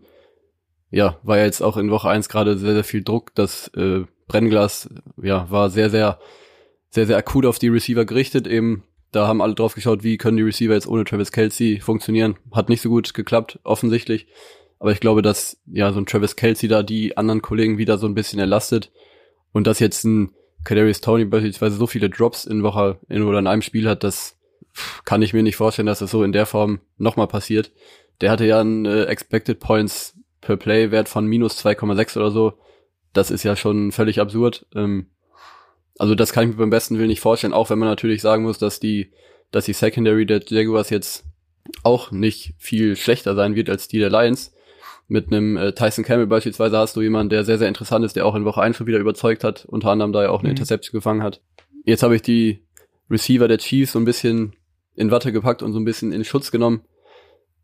ja, 0.91 1.17
war 1.23 1.37
ja 1.37 1.45
jetzt 1.45 1.61
auch 1.61 1.77
in 1.77 1.91
Woche 1.91 2.09
eins 2.09 2.29
gerade 2.29 2.57
sehr, 2.57 2.73
sehr 2.73 2.83
viel 2.83 3.03
Druck. 3.03 3.33
Das 3.33 3.69
äh, 3.69 4.03
Brennglas, 4.27 4.89
ja, 5.21 5.49
war 5.49 5.69
sehr, 5.69 5.89
sehr, 5.89 6.19
sehr, 6.89 7.07
sehr 7.07 7.17
akut 7.17 7.45
auf 7.45 7.57
die 7.57 7.69
Receiver 7.69 8.05
gerichtet. 8.05 8.45
Eben, 8.45 8.83
da 9.11 9.27
haben 9.27 9.41
alle 9.41 9.55
drauf 9.55 9.73
geschaut, 9.73 10.03
wie 10.03 10.17
können 10.17 10.37
die 10.37 10.43
Receiver 10.43 10.73
jetzt 10.73 10.87
ohne 10.87 11.05
Travis 11.05 11.31
Kelsey 11.31 11.79
funktionieren. 11.79 12.37
Hat 12.51 12.69
nicht 12.69 12.81
so 12.81 12.89
gut 12.89 13.13
geklappt, 13.13 13.59
offensichtlich. 13.63 14.27
Aber 14.79 14.91
ich 14.91 15.01
glaube, 15.01 15.21
dass 15.21 15.57
ja 15.65 15.91
so 15.91 15.99
ein 15.99 16.05
Travis 16.05 16.35
Kelsey 16.35 16.69
da 16.69 16.83
die 16.83 17.17
anderen 17.17 17.41
Kollegen 17.41 17.77
wieder 17.77 17.97
so 17.97 18.07
ein 18.07 18.15
bisschen 18.15 18.39
erlastet 18.39 18.91
und 19.51 19.67
dass 19.67 19.79
jetzt 19.79 20.05
ein 20.05 20.33
Kadarius 20.63 21.01
Tony 21.01 21.25
beispielsweise 21.25 21.75
so 21.75 21.87
viele 21.87 22.09
Drops 22.09 22.45
in 22.45 22.63
Woche 22.63 22.97
in 23.07 23.23
oder 23.23 23.39
in 23.39 23.47
einem 23.47 23.61
Spiel 23.61 23.87
hat, 23.87 24.03
das 24.03 24.37
kann 25.05 25.21
ich 25.21 25.33
mir 25.33 25.43
nicht 25.43 25.55
vorstellen, 25.55 25.85
dass 25.85 25.99
das 25.99 26.11
so 26.11 26.23
in 26.23 26.31
der 26.31 26.45
Form 26.45 26.79
nochmal 26.97 27.27
passiert. 27.27 27.71
Der 28.21 28.31
hatte 28.31 28.45
ja 28.45 28.59
einen 28.59 28.85
äh, 28.85 29.03
Expected 29.05 29.59
Points 29.59 30.17
per 30.41 30.57
Play 30.57 30.91
Wert 30.91 31.09
von 31.09 31.25
minus 31.25 31.63
2,6 31.63 32.17
oder 32.17 32.31
so. 32.31 32.53
Das 33.13 33.31
ist 33.31 33.43
ja 33.43 33.55
schon 33.55 33.91
völlig 33.91 34.19
absurd. 34.19 34.65
Ähm, 34.75 35.07
also 35.97 36.15
das 36.15 36.31
kann 36.31 36.45
ich 36.45 36.51
mir 36.51 36.57
beim 36.57 36.69
besten 36.69 36.97
Willen 36.97 37.09
nicht 37.09 37.19
vorstellen, 37.19 37.53
auch 37.53 37.69
wenn 37.69 37.79
man 37.79 37.89
natürlich 37.89 38.21
sagen 38.21 38.43
muss, 38.43 38.57
dass 38.57 38.79
die, 38.79 39.11
dass 39.51 39.65
die 39.65 39.73
Secondary 39.73 40.25
der 40.25 40.41
Jaguars 40.45 40.89
jetzt 40.89 41.25
auch 41.83 42.11
nicht 42.11 42.53
viel 42.57 42.95
schlechter 42.95 43.35
sein 43.35 43.55
wird 43.55 43.69
als 43.69 43.87
die 43.87 43.99
der 43.99 44.09
Lions 44.09 44.53
mit 45.09 45.27
einem 45.27 45.57
äh, 45.57 45.73
Tyson 45.73 46.05
Campbell 46.05 46.27
beispielsweise 46.27 46.77
hast 46.77 46.95
du 46.95 47.01
jemanden, 47.01 47.31
der 47.31 47.43
sehr, 47.43 47.57
sehr 47.57 47.67
interessant 47.67 48.05
ist, 48.05 48.15
der 48.15 48.25
auch 48.25 48.35
in 48.35 48.45
Woche 48.45 48.61
1 48.61 48.77
schon 48.77 48.87
wieder 48.87 48.99
überzeugt 48.99 49.43
hat, 49.43 49.65
unter 49.65 49.89
anderem 49.89 50.13
da 50.13 50.23
ja 50.23 50.29
auch 50.29 50.39
eine 50.39 50.49
mhm. 50.49 50.51
Interception 50.51 50.97
gefangen 50.97 51.23
hat. 51.23 51.41
Jetzt 51.83 52.03
habe 52.03 52.15
ich 52.15 52.21
die 52.21 52.63
Receiver 53.09 53.47
der 53.47 53.57
Chiefs 53.57 53.93
so 53.93 53.99
ein 53.99 54.05
bisschen 54.05 54.55
in 54.95 55.09
Watte 55.09 55.31
gepackt 55.31 55.63
und 55.63 55.73
so 55.73 55.79
ein 55.79 55.85
bisschen 55.85 56.11
in 56.11 56.23
Schutz 56.23 56.51
genommen. 56.51 56.81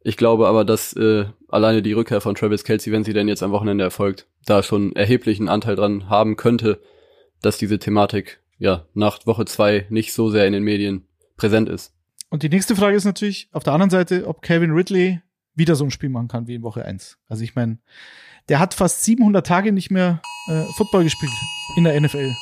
Ich 0.01 0.17
glaube 0.17 0.47
aber, 0.47 0.65
dass 0.65 0.93
äh, 0.93 1.25
alleine 1.47 1.83
die 1.83 1.93
Rückkehr 1.93 2.19
von 2.19 2.33
Travis 2.35 2.63
Kelsey, 2.63 2.91
wenn 2.91 3.03
sie 3.03 3.13
denn 3.13 3.27
jetzt 3.27 3.43
am 3.43 3.51
Wochenende 3.51 3.83
erfolgt, 3.83 4.27
da 4.45 4.63
schon 4.63 4.95
erheblichen 4.95 5.47
Anteil 5.47 5.75
dran 5.75 6.09
haben 6.09 6.37
könnte, 6.37 6.81
dass 7.41 7.57
diese 7.57 7.77
Thematik 7.77 8.39
ja 8.57 8.85
nach 8.93 9.25
Woche 9.25 9.45
zwei 9.45 9.85
nicht 9.89 10.13
so 10.13 10.29
sehr 10.29 10.47
in 10.47 10.53
den 10.53 10.63
Medien 10.63 11.07
präsent 11.37 11.69
ist. 11.69 11.93
Und 12.29 12.41
die 12.41 12.49
nächste 12.49 12.75
Frage 12.75 12.97
ist 12.97 13.05
natürlich 13.05 13.49
auf 13.51 13.63
der 13.63 13.73
anderen 13.73 13.91
Seite, 13.91 14.27
ob 14.27 14.41
Kevin 14.41 14.71
Ridley 14.71 15.21
wieder 15.55 15.75
so 15.75 15.85
ein 15.85 15.91
Spiel 15.91 16.09
machen 16.09 16.27
kann 16.27 16.47
wie 16.47 16.55
in 16.55 16.63
Woche 16.63 16.85
1. 16.85 17.17
Also 17.27 17.43
ich 17.43 17.55
meine, 17.55 17.79
der 18.49 18.59
hat 18.59 18.73
fast 18.73 19.03
700 19.03 19.45
Tage 19.45 19.71
nicht 19.71 19.91
mehr 19.91 20.21
äh, 20.47 20.63
Football 20.75 21.03
gespielt 21.03 21.31
in 21.75 21.83
der 21.83 21.99
NFL. 21.99 22.33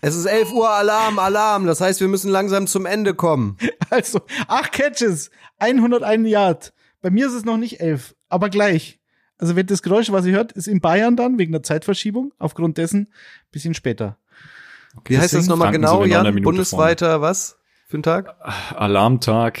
Es 0.00 0.14
ist 0.14 0.26
11 0.26 0.52
Uhr 0.52 0.70
Alarm, 0.70 1.18
Alarm. 1.18 1.66
Das 1.66 1.80
heißt, 1.80 2.00
wir 2.00 2.08
müssen 2.08 2.30
langsam 2.30 2.66
zum 2.66 2.86
Ende 2.86 3.14
kommen. 3.14 3.56
Also, 3.90 4.22
acht 4.48 4.72
Catches, 4.72 5.30
101 5.58 6.28
Yard. 6.28 6.72
Bei 7.00 7.10
mir 7.10 7.28
ist 7.28 7.34
es 7.34 7.44
noch 7.44 7.58
nicht 7.58 7.80
elf. 7.80 8.16
aber 8.28 8.48
gleich. 8.48 8.98
Also 9.38 9.56
wenn 9.56 9.66
das 9.66 9.82
Geräusch, 9.82 10.10
was 10.10 10.26
ihr 10.26 10.32
hört, 10.32 10.52
ist 10.52 10.66
in 10.66 10.80
Bayern 10.80 11.16
dann 11.16 11.38
wegen 11.38 11.52
der 11.52 11.62
Zeitverschiebung, 11.62 12.32
aufgrund 12.38 12.78
dessen 12.78 13.12
bisschen 13.52 13.74
später. 13.74 14.16
Wie 15.04 15.18
heißt 15.18 15.34
das 15.34 15.46
nochmal 15.46 15.70
genau, 15.70 16.00
eine 16.02 16.10
Jan? 16.10 16.42
Bundesweiter 16.42 17.20
was 17.20 17.58
für 17.86 17.98
ein 17.98 18.02
Tag? 18.02 18.34
Alarmtag, 18.74 19.60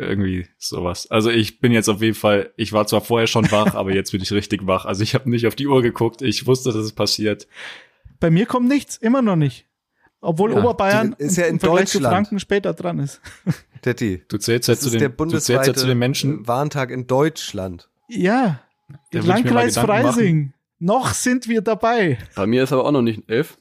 irgendwie 0.00 0.46
sowas. 0.58 1.10
Also 1.10 1.30
ich 1.30 1.60
bin 1.60 1.72
jetzt 1.72 1.88
auf 1.88 2.02
jeden 2.02 2.14
Fall, 2.14 2.52
ich 2.56 2.72
war 2.72 2.86
zwar 2.86 3.00
vorher 3.00 3.26
schon 3.26 3.50
wach, 3.50 3.74
aber 3.74 3.92
jetzt 3.94 4.12
bin 4.12 4.20
ich 4.22 4.32
richtig 4.32 4.66
wach. 4.66 4.84
Also 4.84 5.02
ich 5.02 5.14
habe 5.14 5.30
nicht 5.30 5.46
auf 5.46 5.54
die 5.54 5.66
Uhr 5.66 5.82
geguckt, 5.82 6.22
ich 6.22 6.46
wusste, 6.46 6.72
dass 6.72 6.84
es 6.84 6.92
passiert. 6.92 7.46
Bei 8.18 8.30
mir 8.30 8.46
kommt 8.46 8.68
nichts, 8.68 8.96
immer 8.96 9.22
noch 9.22 9.36
nicht. 9.36 9.66
Obwohl 10.20 10.52
Ja, 10.52 10.58
Oberbayern 10.58 11.14
ist 11.18 11.36
ja 11.36 11.46
im 11.46 11.54
in 11.54 11.60
Vergleich 11.60 11.88
zu 11.88 11.98
Deutschland. 11.98 12.14
Franken 12.14 12.40
später 12.40 12.74
dran 12.74 12.98
ist. 12.98 13.20
Tetti. 13.82 14.22
Du 14.28 14.36
zählst 14.36 14.68
ja 14.68 14.76
zu 14.76 14.90
der 14.90 15.08
den, 15.08 15.16
du 15.16 15.38
zählst 15.38 15.66
ja 15.66 15.74
zu 15.74 15.86
den 15.86 15.98
Menschen, 15.98 16.46
Warntag 16.46 16.90
in 16.90 17.06
Deutschland. 17.06 17.88
Ja, 18.08 18.60
im 19.10 19.24
Landkreis 19.24 19.74
Gedanken 19.74 20.02
machen. 20.02 20.12
Freising. 20.14 20.52
Noch 20.78 21.14
sind 21.14 21.48
wir 21.48 21.62
dabei. 21.62 22.18
Bei 22.34 22.46
mir 22.46 22.64
ist 22.64 22.72
aber 22.72 22.84
auch 22.84 22.92
noch 22.92 23.02
nicht 23.02 23.28
elf. 23.28 23.56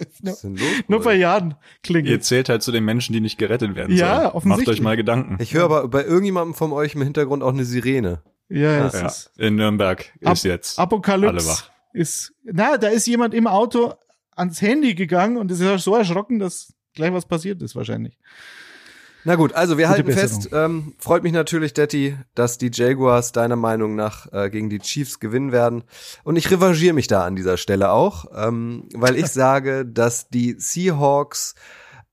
Nur, 0.00 0.32
Was 0.32 0.36
ist 0.36 0.44
denn 0.44 0.56
los? 0.56 0.68
nur 0.88 1.02
bei 1.02 1.14
Jahren 1.14 1.50
ihr 1.50 1.56
klingelt. 1.82 2.24
zählt 2.24 2.48
halt 2.48 2.62
zu 2.62 2.72
den 2.72 2.84
Menschen, 2.84 3.12
die 3.12 3.20
nicht 3.20 3.38
gerettet 3.38 3.74
werden 3.74 3.94
Ja, 3.96 4.08
sollen. 4.08 4.22
Macht 4.24 4.34
offensichtlich. 4.34 4.78
euch 4.78 4.82
mal 4.82 4.96
Gedanken. 4.96 5.36
Ich 5.40 5.54
höre 5.54 5.64
aber 5.64 5.88
bei 5.88 6.04
irgendjemandem 6.04 6.54
von 6.54 6.72
euch 6.72 6.94
im 6.94 7.02
Hintergrund 7.02 7.42
auch 7.42 7.52
eine 7.52 7.64
Sirene. 7.64 8.22
Ja, 8.48 8.88
Ja, 8.88 9.06
ist 9.06 9.30
in 9.36 9.56
Nürnberg 9.56 10.12
Ab- 10.24 10.32
ist 10.34 10.44
jetzt 10.44 10.78
Apokalypse. 10.78 11.28
alle 11.36 11.46
wach. 11.46 11.70
Ist, 11.92 12.32
na, 12.44 12.76
da 12.78 12.88
ist 12.88 13.06
jemand 13.06 13.34
im 13.34 13.46
Auto 13.46 13.92
ans 14.36 14.62
Handy 14.62 14.94
gegangen 14.94 15.36
und 15.36 15.50
ist 15.50 15.60
ja 15.60 15.76
so 15.78 15.94
erschrocken, 15.96 16.38
dass 16.38 16.72
gleich 16.94 17.12
was 17.12 17.26
passiert 17.26 17.60
ist 17.62 17.74
wahrscheinlich. 17.76 18.16
Na 19.24 19.34
gut, 19.34 19.52
also 19.52 19.78
wir 19.78 19.86
Gute 19.86 19.96
halten 19.96 20.06
Besserung. 20.06 20.42
fest, 20.42 20.50
ähm, 20.52 20.94
freut 20.98 21.22
mich 21.22 21.32
natürlich, 21.32 21.74
Detti, 21.74 22.16
dass 22.34 22.58
die 22.58 22.70
Jaguars 22.72 23.32
deiner 23.32 23.56
Meinung 23.56 23.94
nach 23.94 24.32
äh, 24.32 24.48
gegen 24.48 24.70
die 24.70 24.78
Chiefs 24.78 25.20
gewinnen 25.20 25.52
werden. 25.52 25.84
Und 26.24 26.36
ich 26.36 26.50
revanchiere 26.50 26.94
mich 26.94 27.08
da 27.08 27.24
an 27.24 27.36
dieser 27.36 27.56
Stelle 27.56 27.90
auch, 27.90 28.26
ähm, 28.34 28.88
weil 28.94 29.16
ich 29.16 29.26
sage, 29.32 29.84
dass 29.84 30.28
die 30.28 30.54
Seahawks 30.58 31.54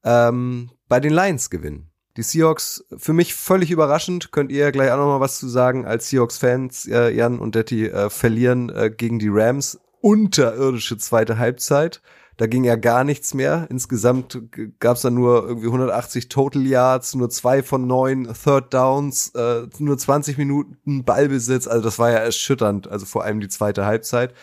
ähm, 0.04 0.72
bei 0.88 1.00
den 1.00 1.14
Lions 1.14 1.50
gewinnen. 1.50 1.92
Die 2.18 2.24
Seahawks, 2.24 2.86
für 2.98 3.14
mich 3.14 3.34
völlig 3.34 3.72
überraschend, 3.72 4.32
könnt 4.32 4.52
ihr 4.52 4.72
gleich 4.72 4.90
auch 4.92 4.98
noch 4.98 5.08
mal 5.08 5.20
was 5.20 5.38
zu 5.38 5.50
sagen, 5.50 5.86
als 5.86 6.10
Seahawks-Fans, 6.10 6.88
äh, 6.88 7.10
Jan 7.10 7.40
und 7.40 7.56
Detti, 7.56 7.88
äh, 7.88 8.10
verlieren 8.10 8.70
äh, 8.70 8.90
gegen 8.90 9.20
die 9.20 9.30
Rams. 9.30 9.80
Unterirdische 10.00 10.98
zweite 10.98 11.38
Halbzeit. 11.38 12.02
Da 12.38 12.48
ging 12.48 12.66
ja 12.66 12.76
gar 12.76 13.04
nichts 13.06 13.34
mehr. 13.34 13.68
Insgesamt 13.70 14.42
gab 14.80 14.98
es 14.98 15.04
dann 15.04 15.14
nur 15.14 15.48
irgendwie 15.48 15.68
180 15.68 16.28
Total 16.28 16.64
Yards, 16.64 17.16
nur 17.16 17.30
zwei 17.30 17.64
von 17.64 17.88
neun 17.88 18.28
Third 18.34 18.74
Downs, 18.74 19.30
äh, 19.36 19.68
nur 19.80 19.98
20 19.98 20.38
Minuten 20.38 21.06
Ballbesitz. 21.06 21.68
Also 21.68 21.84
das 21.84 21.98
war 21.98 22.12
ja 22.12 22.18
erschütternd, 22.18 22.90
also 22.90 23.06
vor 23.06 23.24
allem 23.24 23.40
die 23.40 23.48
zweite 23.48 23.86
Halbzeit. 23.86 24.34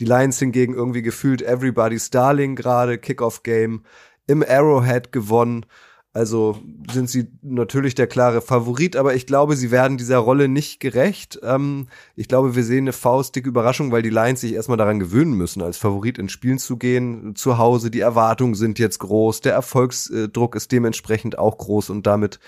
Die 0.00 0.04
Lions 0.04 0.38
hingegen 0.38 0.74
irgendwie 0.74 1.02
gefühlt 1.02 1.42
Everybody's 1.42 2.10
Darling 2.10 2.54
gerade, 2.54 2.98
Kickoff-Game 2.98 3.82
im 4.26 4.44
Arrowhead 4.46 5.12
gewonnen. 5.12 5.66
Also 6.14 6.56
sind 6.92 7.10
sie 7.10 7.26
natürlich 7.42 7.96
der 7.96 8.06
klare 8.06 8.40
Favorit, 8.40 8.94
aber 8.94 9.16
ich 9.16 9.26
glaube, 9.26 9.56
sie 9.56 9.72
werden 9.72 9.98
dieser 9.98 10.18
Rolle 10.18 10.46
nicht 10.46 10.78
gerecht. 10.78 11.40
Ähm, 11.42 11.88
ich 12.14 12.28
glaube, 12.28 12.54
wir 12.54 12.62
sehen 12.62 12.84
eine 12.84 12.92
faustdicke 12.92 13.48
Überraschung, 13.48 13.90
weil 13.90 14.02
die 14.02 14.10
Lions 14.10 14.40
sich 14.40 14.54
erstmal 14.54 14.78
daran 14.78 15.00
gewöhnen 15.00 15.32
müssen, 15.34 15.60
als 15.60 15.76
Favorit 15.76 16.16
ins 16.18 16.30
Spielen 16.30 16.58
zu 16.58 16.76
gehen. 16.76 17.34
Zu 17.34 17.58
Hause, 17.58 17.90
die 17.90 17.98
Erwartungen 17.98 18.54
sind 18.54 18.78
jetzt 18.78 19.00
groß, 19.00 19.40
der 19.40 19.54
Erfolgsdruck 19.54 20.54
ist 20.54 20.70
dementsprechend 20.70 21.36
auch 21.36 21.58
groß 21.58 21.90
und 21.90 22.06
damit 22.06 22.38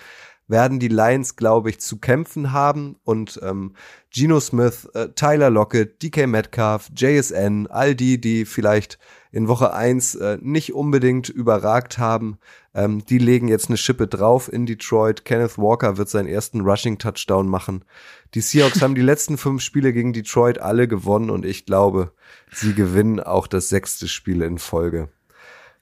werden 0.47 0.79
die 0.79 0.87
Lions, 0.87 1.35
glaube 1.35 1.71
ich, 1.71 1.81
zu 1.81 1.99
kämpfen 1.99 2.53
haben 2.53 2.97
und 3.03 3.41
ähm, 3.43 3.75
Geno 4.11 4.39
Smith, 4.39 4.89
äh, 4.95 5.09
Tyler 5.09 5.51
Lockett, 5.51 6.01
DK 6.05 6.29
Metcalf, 6.29 6.89
JSN, 6.97 7.67
all 7.67 7.97
die, 7.97 8.21
die 8.21 8.45
vielleicht 8.45 9.01
in 9.37 9.49
Woche 9.49 9.75
eins 9.75 10.15
äh, 10.15 10.39
nicht 10.41 10.73
unbedingt 10.73 11.29
überragt 11.29 11.99
haben, 11.99 12.39
ähm, 12.75 13.05
die 13.05 13.19
legen 13.19 13.49
jetzt 13.49 13.69
eine 13.69 13.77
Schippe 13.77 14.07
drauf 14.07 14.51
in 14.51 14.65
Detroit. 14.65 15.27
Kenneth 15.27 15.59
Walker 15.59 15.99
wird 15.99 16.09
seinen 16.09 16.27
ersten 16.27 16.63
Rushing-Touchdown 16.63 17.47
machen. 17.47 17.85
Die 18.33 18.41
Seahawks 18.41 18.81
haben 18.83 18.95
die 18.95 19.03
letzten 19.03 19.37
fünf 19.37 19.61
Spiele 19.61 19.93
gegen 19.93 20.15
Detroit 20.15 20.59
alle 20.59 20.89
gewonnen 20.89 21.29
und 21.29 21.45
ich 21.45 21.67
glaube, 21.67 22.13
sie 22.51 22.73
gewinnen 22.73 23.21
auch 23.21 23.47
das 23.47 23.69
sechste 23.69 24.09
Spiel 24.09 24.41
in 24.41 24.57
Folge. 24.57 25.11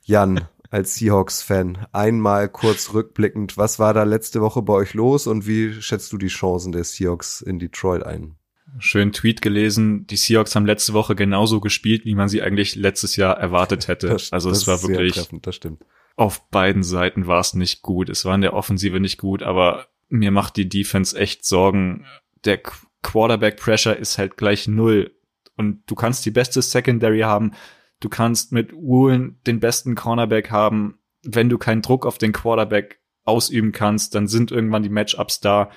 Jan, 0.02 0.48
als 0.70 0.96
Seahawks-Fan, 0.96 1.86
einmal 1.92 2.48
kurz 2.48 2.92
rückblickend, 2.92 3.56
was 3.56 3.78
war 3.78 3.94
da 3.94 4.02
letzte 4.02 4.40
Woche 4.40 4.62
bei 4.62 4.72
euch 4.72 4.94
los 4.94 5.28
und 5.28 5.46
wie 5.46 5.80
schätzt 5.80 6.12
du 6.12 6.18
die 6.18 6.26
Chancen 6.26 6.72
der 6.72 6.82
Seahawks 6.82 7.40
in 7.40 7.60
Detroit 7.60 8.02
ein? 8.02 8.34
Schön 8.78 9.12
Tweet 9.12 9.40
gelesen. 9.42 10.06
Die 10.06 10.16
Seahawks 10.16 10.54
haben 10.56 10.66
letzte 10.66 10.92
Woche 10.92 11.14
genauso 11.14 11.60
gespielt, 11.60 12.04
wie 12.04 12.14
man 12.14 12.28
sie 12.28 12.42
eigentlich 12.42 12.74
letztes 12.76 13.16
Jahr 13.16 13.36
erwartet 13.38 13.88
hätte. 13.88 14.08
Das- 14.08 14.32
also 14.32 14.48
das 14.50 14.58
es 14.62 14.66
war 14.66 14.82
wirklich, 14.82 15.14
treffend, 15.14 15.46
das 15.46 15.56
stimmt. 15.56 15.84
auf 16.16 16.48
beiden 16.50 16.82
Seiten 16.82 17.26
war 17.26 17.40
es 17.40 17.54
nicht 17.54 17.82
gut. 17.82 18.08
Es 18.08 18.24
war 18.24 18.34
in 18.34 18.40
der 18.40 18.54
Offensive 18.54 19.00
nicht 19.00 19.18
gut, 19.18 19.42
aber 19.42 19.86
mir 20.08 20.30
macht 20.30 20.56
die 20.56 20.68
Defense 20.68 21.16
echt 21.18 21.44
Sorgen. 21.44 22.04
Der 22.44 22.62
Qu- 22.62 22.86
Quarterback 23.02 23.56
Pressure 23.58 23.96
ist 23.96 24.18
halt 24.18 24.36
gleich 24.36 24.66
null. 24.68 25.12
Und 25.56 25.82
du 25.86 25.94
kannst 25.94 26.24
die 26.26 26.30
beste 26.30 26.62
Secondary 26.62 27.20
haben. 27.20 27.52
Du 28.00 28.08
kannst 28.08 28.50
mit 28.52 28.72
Woolen 28.72 29.38
den 29.46 29.60
besten 29.60 29.94
Cornerback 29.94 30.50
haben. 30.50 30.98
Wenn 31.22 31.48
du 31.48 31.58
keinen 31.58 31.80
Druck 31.82 32.06
auf 32.06 32.18
den 32.18 32.32
Quarterback 32.32 33.00
ausüben 33.24 33.72
kannst, 33.72 34.14
dann 34.14 34.26
sind 34.26 34.50
irgendwann 34.50 34.82
die 34.82 34.88
Matchups 34.88 35.40
da. 35.40 35.70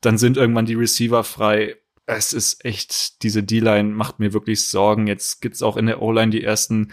Dann 0.00 0.18
sind 0.18 0.36
irgendwann 0.36 0.66
die 0.66 0.74
Receiver 0.74 1.24
frei. 1.24 1.76
Es 2.06 2.32
ist 2.32 2.64
echt, 2.64 3.22
diese 3.22 3.42
D-Line 3.42 3.90
macht 3.90 4.18
mir 4.18 4.32
wirklich 4.32 4.66
Sorgen. 4.66 5.06
Jetzt 5.06 5.40
gibt's 5.40 5.62
auch 5.62 5.76
in 5.76 5.86
der 5.86 6.02
O-Line 6.02 6.30
die 6.30 6.44
ersten 6.44 6.92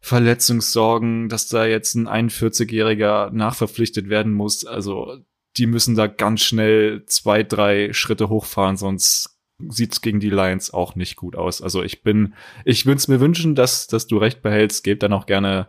Verletzungssorgen, 0.00 1.28
dass 1.28 1.48
da 1.48 1.64
jetzt 1.66 1.94
ein 1.94 2.08
41-Jähriger 2.08 3.30
nachverpflichtet 3.30 4.08
werden 4.08 4.32
muss. 4.32 4.64
Also 4.64 5.18
die 5.56 5.66
müssen 5.66 5.94
da 5.94 6.06
ganz 6.06 6.42
schnell 6.42 7.04
zwei, 7.06 7.42
drei 7.42 7.92
Schritte 7.92 8.28
hochfahren, 8.28 8.76
sonst 8.76 9.38
sieht's 9.68 10.00
gegen 10.00 10.20
die 10.20 10.30
Lions 10.30 10.72
auch 10.72 10.96
nicht 10.96 11.16
gut 11.16 11.36
aus. 11.36 11.62
Also 11.62 11.82
ich 11.82 12.02
bin, 12.02 12.34
ich 12.64 12.86
würde 12.86 12.98
es 12.98 13.08
mir 13.08 13.20
wünschen, 13.20 13.54
dass, 13.54 13.86
dass 13.86 14.06
du 14.06 14.18
recht 14.18 14.42
behältst. 14.42 14.82
Geb 14.82 15.00
dann 15.00 15.12
auch 15.12 15.26
gerne 15.26 15.68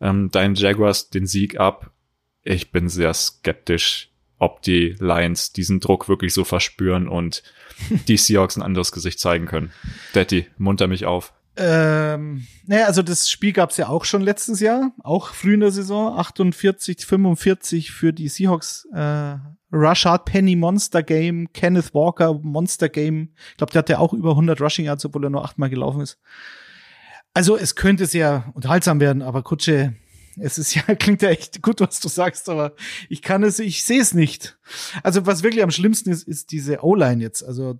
ähm, 0.00 0.30
deinen 0.30 0.54
Jaguars 0.54 1.10
den 1.10 1.26
Sieg 1.26 1.60
ab. 1.60 1.90
Ich 2.42 2.70
bin 2.70 2.88
sehr 2.88 3.12
skeptisch, 3.12 4.10
ob 4.38 4.62
die 4.62 4.96
Lions 4.98 5.52
diesen 5.52 5.80
Druck 5.80 6.08
wirklich 6.08 6.32
so 6.32 6.44
verspüren 6.44 7.08
und 7.08 7.42
die 8.06 8.16
Seahawks 8.18 8.56
ein 8.56 8.62
anderes 8.62 8.92
Gesicht 8.92 9.18
zeigen 9.18 9.46
können. 9.46 9.72
Daddy, 10.12 10.46
munter 10.56 10.86
mich 10.86 11.06
auf. 11.06 11.32
Ähm, 11.60 12.46
naja, 12.66 12.86
also 12.86 13.02
das 13.02 13.28
Spiel 13.28 13.52
gab 13.52 13.70
es 13.70 13.78
ja 13.78 13.88
auch 13.88 14.04
schon 14.04 14.22
letztes 14.22 14.60
Jahr, 14.60 14.92
auch 15.02 15.34
früh 15.34 15.54
in 15.54 15.60
der 15.60 15.72
Saison, 15.72 16.16
48, 16.16 17.04
45 17.04 17.90
für 17.90 18.12
die 18.12 18.28
Seahawks. 18.28 18.86
Äh, 18.94 19.36
Rashad 19.72 20.24
Penny 20.24 20.54
Monster 20.54 21.02
Game, 21.02 21.52
Kenneth 21.52 21.92
Walker 21.94 22.34
Monster 22.34 22.88
Game. 22.88 23.30
Ich 23.50 23.56
glaube, 23.56 23.72
der 23.72 23.80
hatte 23.80 23.98
auch 23.98 24.12
über 24.12 24.30
100 24.30 24.60
Rushing 24.60 24.84
Yards, 24.84 25.04
obwohl 25.04 25.24
er 25.24 25.30
nur 25.30 25.44
achtmal 25.44 25.68
gelaufen 25.68 26.00
ist. 26.00 26.18
Also 27.34 27.56
es 27.56 27.74
könnte 27.74 28.06
sehr 28.06 28.50
unterhaltsam 28.54 29.00
werden, 29.00 29.20
aber 29.22 29.42
Kutsche, 29.42 29.94
es 30.40 30.58
ist 30.58 30.74
ja, 30.74 30.82
klingt 30.98 31.22
ja 31.22 31.30
echt 31.30 31.62
gut, 31.62 31.80
was 31.80 32.00
du 32.00 32.08
sagst, 32.08 32.48
aber 32.48 32.74
ich 33.08 33.22
kann 33.22 33.42
es, 33.42 33.58
ich 33.58 33.84
sehe 33.84 34.00
es 34.00 34.14
nicht. 34.14 34.58
Also 35.02 35.26
was 35.26 35.42
wirklich 35.42 35.62
am 35.62 35.70
schlimmsten 35.70 36.10
ist, 36.10 36.26
ist 36.26 36.52
diese 36.52 36.82
O-Line 36.82 37.22
jetzt. 37.22 37.42
Also 37.42 37.76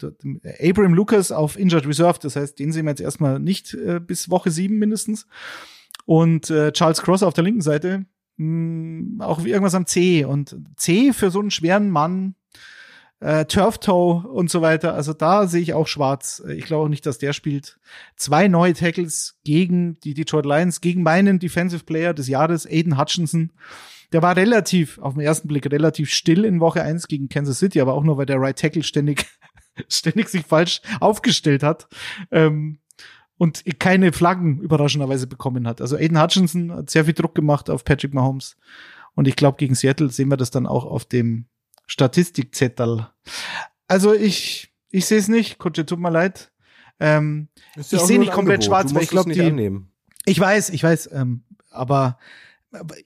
Abram 0.61 0.95
Lucas 0.95 1.33
auf 1.33 1.59
Injured 1.59 1.87
Reserve, 1.87 2.19
das 2.21 2.37
heißt, 2.37 2.59
den 2.59 2.73
sehen 2.73 2.85
wir 2.85 2.91
jetzt 2.91 3.01
erstmal 3.01 3.39
nicht 3.39 3.75
äh, 3.75 4.01
bis 4.01 4.31
Woche 4.31 4.51
sieben 4.51 4.79
mindestens. 4.79 5.27
Und 6.07 6.51
äh, 6.51 6.73
Charles 6.73 7.03
Cross 7.03 7.23
auf 7.23 7.35
der 7.35 7.45
linken 7.45 7.61
Seite, 7.61 8.07
mh, 8.37 9.25
auch 9.25 9.45
wie 9.45 9.51
irgendwas 9.51 9.75
am 9.75 9.87
C. 9.87 10.25
Und 10.25 10.57
C 10.77 11.13
für 11.13 11.31
so 11.31 11.41
einen 11.41 11.51
schweren 11.51 11.91
Mann, 11.91 12.35
äh, 13.21 13.45
Turf 13.47 13.79
Toe 13.79 14.27
und 14.29 14.51
so 14.51 14.63
weiter. 14.63 14.95
Also 14.95 15.13
da 15.13 15.47
sehe 15.47 15.63
ich 15.63 15.75
auch 15.75 15.87
schwarz. 15.87 16.43
Ich 16.49 16.65
glaube 16.65 16.85
auch 16.85 16.89
nicht, 16.89 17.07
dass 17.07 17.19
der 17.19 17.33
spielt. 17.33 17.79
Zwei 18.17 18.49
neue 18.49 18.75
Tackles 18.75 19.39
gegen 19.45 19.99
die 20.01 20.15
Detroit 20.15 20.47
Lions, 20.47 20.81
gegen 20.81 21.03
meinen 21.03 21.39
Defensive 21.39 21.85
Player 21.85 22.15
des 22.15 22.29
Jahres, 22.29 22.67
Aiden 22.67 22.99
Hutchinson. 22.99 23.53
Der 24.13 24.23
war 24.23 24.37
relativ, 24.37 24.99
auf 24.99 25.15
den 25.15 25.23
ersten 25.23 25.49
Blick, 25.49 25.71
relativ 25.71 26.11
still 26.11 26.45
in 26.45 26.61
Woche 26.61 26.83
eins 26.83 27.09
gegen 27.09 27.29
Kansas 27.29 27.59
City, 27.59 27.81
aber 27.81 27.95
auch 27.95 28.05
nur, 28.05 28.17
weil 28.17 28.27
der 28.27 28.41
Right 28.41 28.59
Tackle 28.59 28.83
ständig, 28.83 29.27
ständig 29.89 30.29
sich 30.29 30.47
falsch 30.47 30.81
aufgestellt 31.01 31.63
hat. 31.63 31.89
Ähm, 32.31 32.79
und 33.37 33.63
keine 33.79 34.13
Flaggen 34.13 34.59
überraschenderweise 34.59 35.29
bekommen 35.29 35.69
hat. 35.69 35.81
Also 35.81 35.97
Aiden 35.97 36.21
Hutchinson 36.21 36.73
hat 36.73 36.91
sehr 36.91 37.05
viel 37.05 37.15
Druck 37.15 37.35
gemacht 37.37 37.71
auf 37.71 37.85
Patrick 37.85 38.13
Mahomes. 38.13 38.57
Und 39.15 39.29
ich 39.29 39.37
glaube, 39.37 39.59
gegen 39.59 39.77
Seattle 39.77 40.11
sehen 40.11 40.29
wir 40.29 40.37
das 40.37 40.51
dann 40.51 40.67
auch 40.67 40.85
auf 40.85 41.05
dem 41.05 41.47
Statistikzettel. 41.89 43.09
Also 43.89 44.15
ich, 44.15 44.73
ich 44.91 45.07
sehe 45.07 45.19
es 45.19 45.29
nicht. 45.29 45.59
Kutsche, 45.59 45.85
tut 45.87 45.99
mir 45.99 46.11
leid. 46.11 46.53
Ähm, 47.01 47.49
Ich 47.77 47.95
auch 47.97 48.05
seh 48.07 48.15
nur 48.15 48.21
nicht 48.25 48.33
komplett 48.33 48.61
Angebot. 48.61 48.65
schwarz, 48.65 48.95
weil 48.95 49.03
ich 49.03 49.09
glaub, 49.11 49.23
es 49.23 49.29
nicht 49.29 49.41
die- 49.41 49.47
annehmen. 49.51 49.91
ich 50.25 50.39
weiß, 50.39 50.71
ich 50.71 50.83
weiß, 50.83 51.11
ähm, 51.13 51.43
aber 51.71 52.19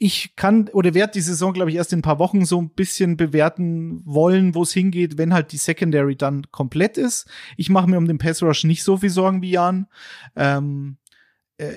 ich 0.00 0.34
kann 0.34 0.68
oder 0.72 0.92
werde 0.92 1.12
die 1.12 1.20
Saison, 1.20 1.52
glaube 1.52 1.70
ich, 1.70 1.76
erst 1.76 1.92
in 1.92 2.00
ein 2.00 2.02
paar 2.02 2.18
Wochen 2.18 2.44
so 2.44 2.60
ein 2.60 2.70
bisschen 2.70 3.16
bewerten 3.16 4.02
wollen, 4.04 4.56
wo 4.56 4.62
es 4.64 4.72
hingeht, 4.72 5.18
wenn 5.18 5.32
halt 5.32 5.52
die 5.52 5.56
Secondary 5.56 6.16
dann 6.16 6.50
komplett 6.50 6.98
ist. 6.98 7.28
Ich 7.56 7.70
mache 7.70 7.88
mir 7.88 7.98
um 7.98 8.08
den 8.08 8.18
Pass 8.18 8.42
Rush 8.42 8.64
nicht 8.64 8.82
so 8.82 8.96
viel 8.96 9.10
Sorgen 9.10 9.40
wie 9.40 9.50
Jan. 9.52 9.86
Ähm, 10.34 10.96
äh, 10.96 11.01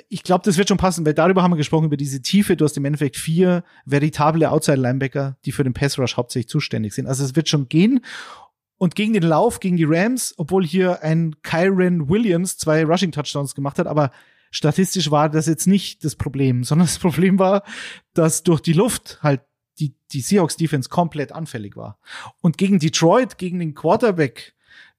ich 0.10 0.24
glaube, 0.24 0.44
das 0.46 0.58
wird 0.58 0.70
schon 0.70 0.78
passen, 0.78 1.06
weil 1.06 1.14
darüber 1.14 1.44
haben 1.44 1.52
wir 1.52 1.58
gesprochen, 1.58 1.86
über 1.86 1.98
diese 1.98 2.22
Tiefe. 2.22 2.56
Du 2.56 2.66
hast 2.66 2.78
im 2.78 2.86
Endeffekt 2.86 3.18
vier 3.18 3.64
veritable 3.86 4.50
Outside-Linebacker, 4.50 5.38
die 5.46 5.52
für 5.52 5.64
den 5.64 5.74
Pass 5.74 5.98
Rush 6.00 6.18
hauptsächlich 6.18 6.50
zuständig 6.50 6.94
sind. 6.94 7.08
Also 7.08 7.24
es 7.24 7.36
wird 7.36 7.50
schon 7.50 7.68
gehen. 7.70 8.02
Und 8.78 8.96
gegen 8.96 9.14
den 9.14 9.24
Lauf, 9.24 9.60
gegen 9.60 9.78
die 9.78 9.86
Rams, 9.88 10.34
obwohl 10.38 10.66
hier 10.66 11.02
ein 11.02 11.36
Kyron 11.44 12.10
Williams 12.10 12.58
zwei 12.58 12.84
Rushing-Touchdowns 12.84 13.56
gemacht 13.56 13.80
hat, 13.80 13.88
aber 13.88 14.12
statistisch 14.52 15.12
war 15.12 15.30
das 15.30 15.48
jetzt 15.48 15.68
nicht 15.68 16.04
das 16.04 16.16
Problem, 16.16 16.64
sondern 16.66 16.88
das 16.88 17.00
Problem 17.00 17.40
war, 17.40 17.64
dass 18.14 18.44
durch 18.44 18.62
die 18.62 18.74
Luft 18.74 19.20
halt 19.22 19.42
die, 19.80 19.96
die 20.12 20.22
Seahawks 20.22 20.56
Defense 20.56 20.90
komplett 20.90 21.32
anfällig 21.32 21.76
war. 21.76 22.00
Und 22.42 22.58
gegen 22.58 22.80
Detroit, 22.80 23.38
gegen 23.38 23.60
den 23.60 23.76
Quarterback, 23.76 24.55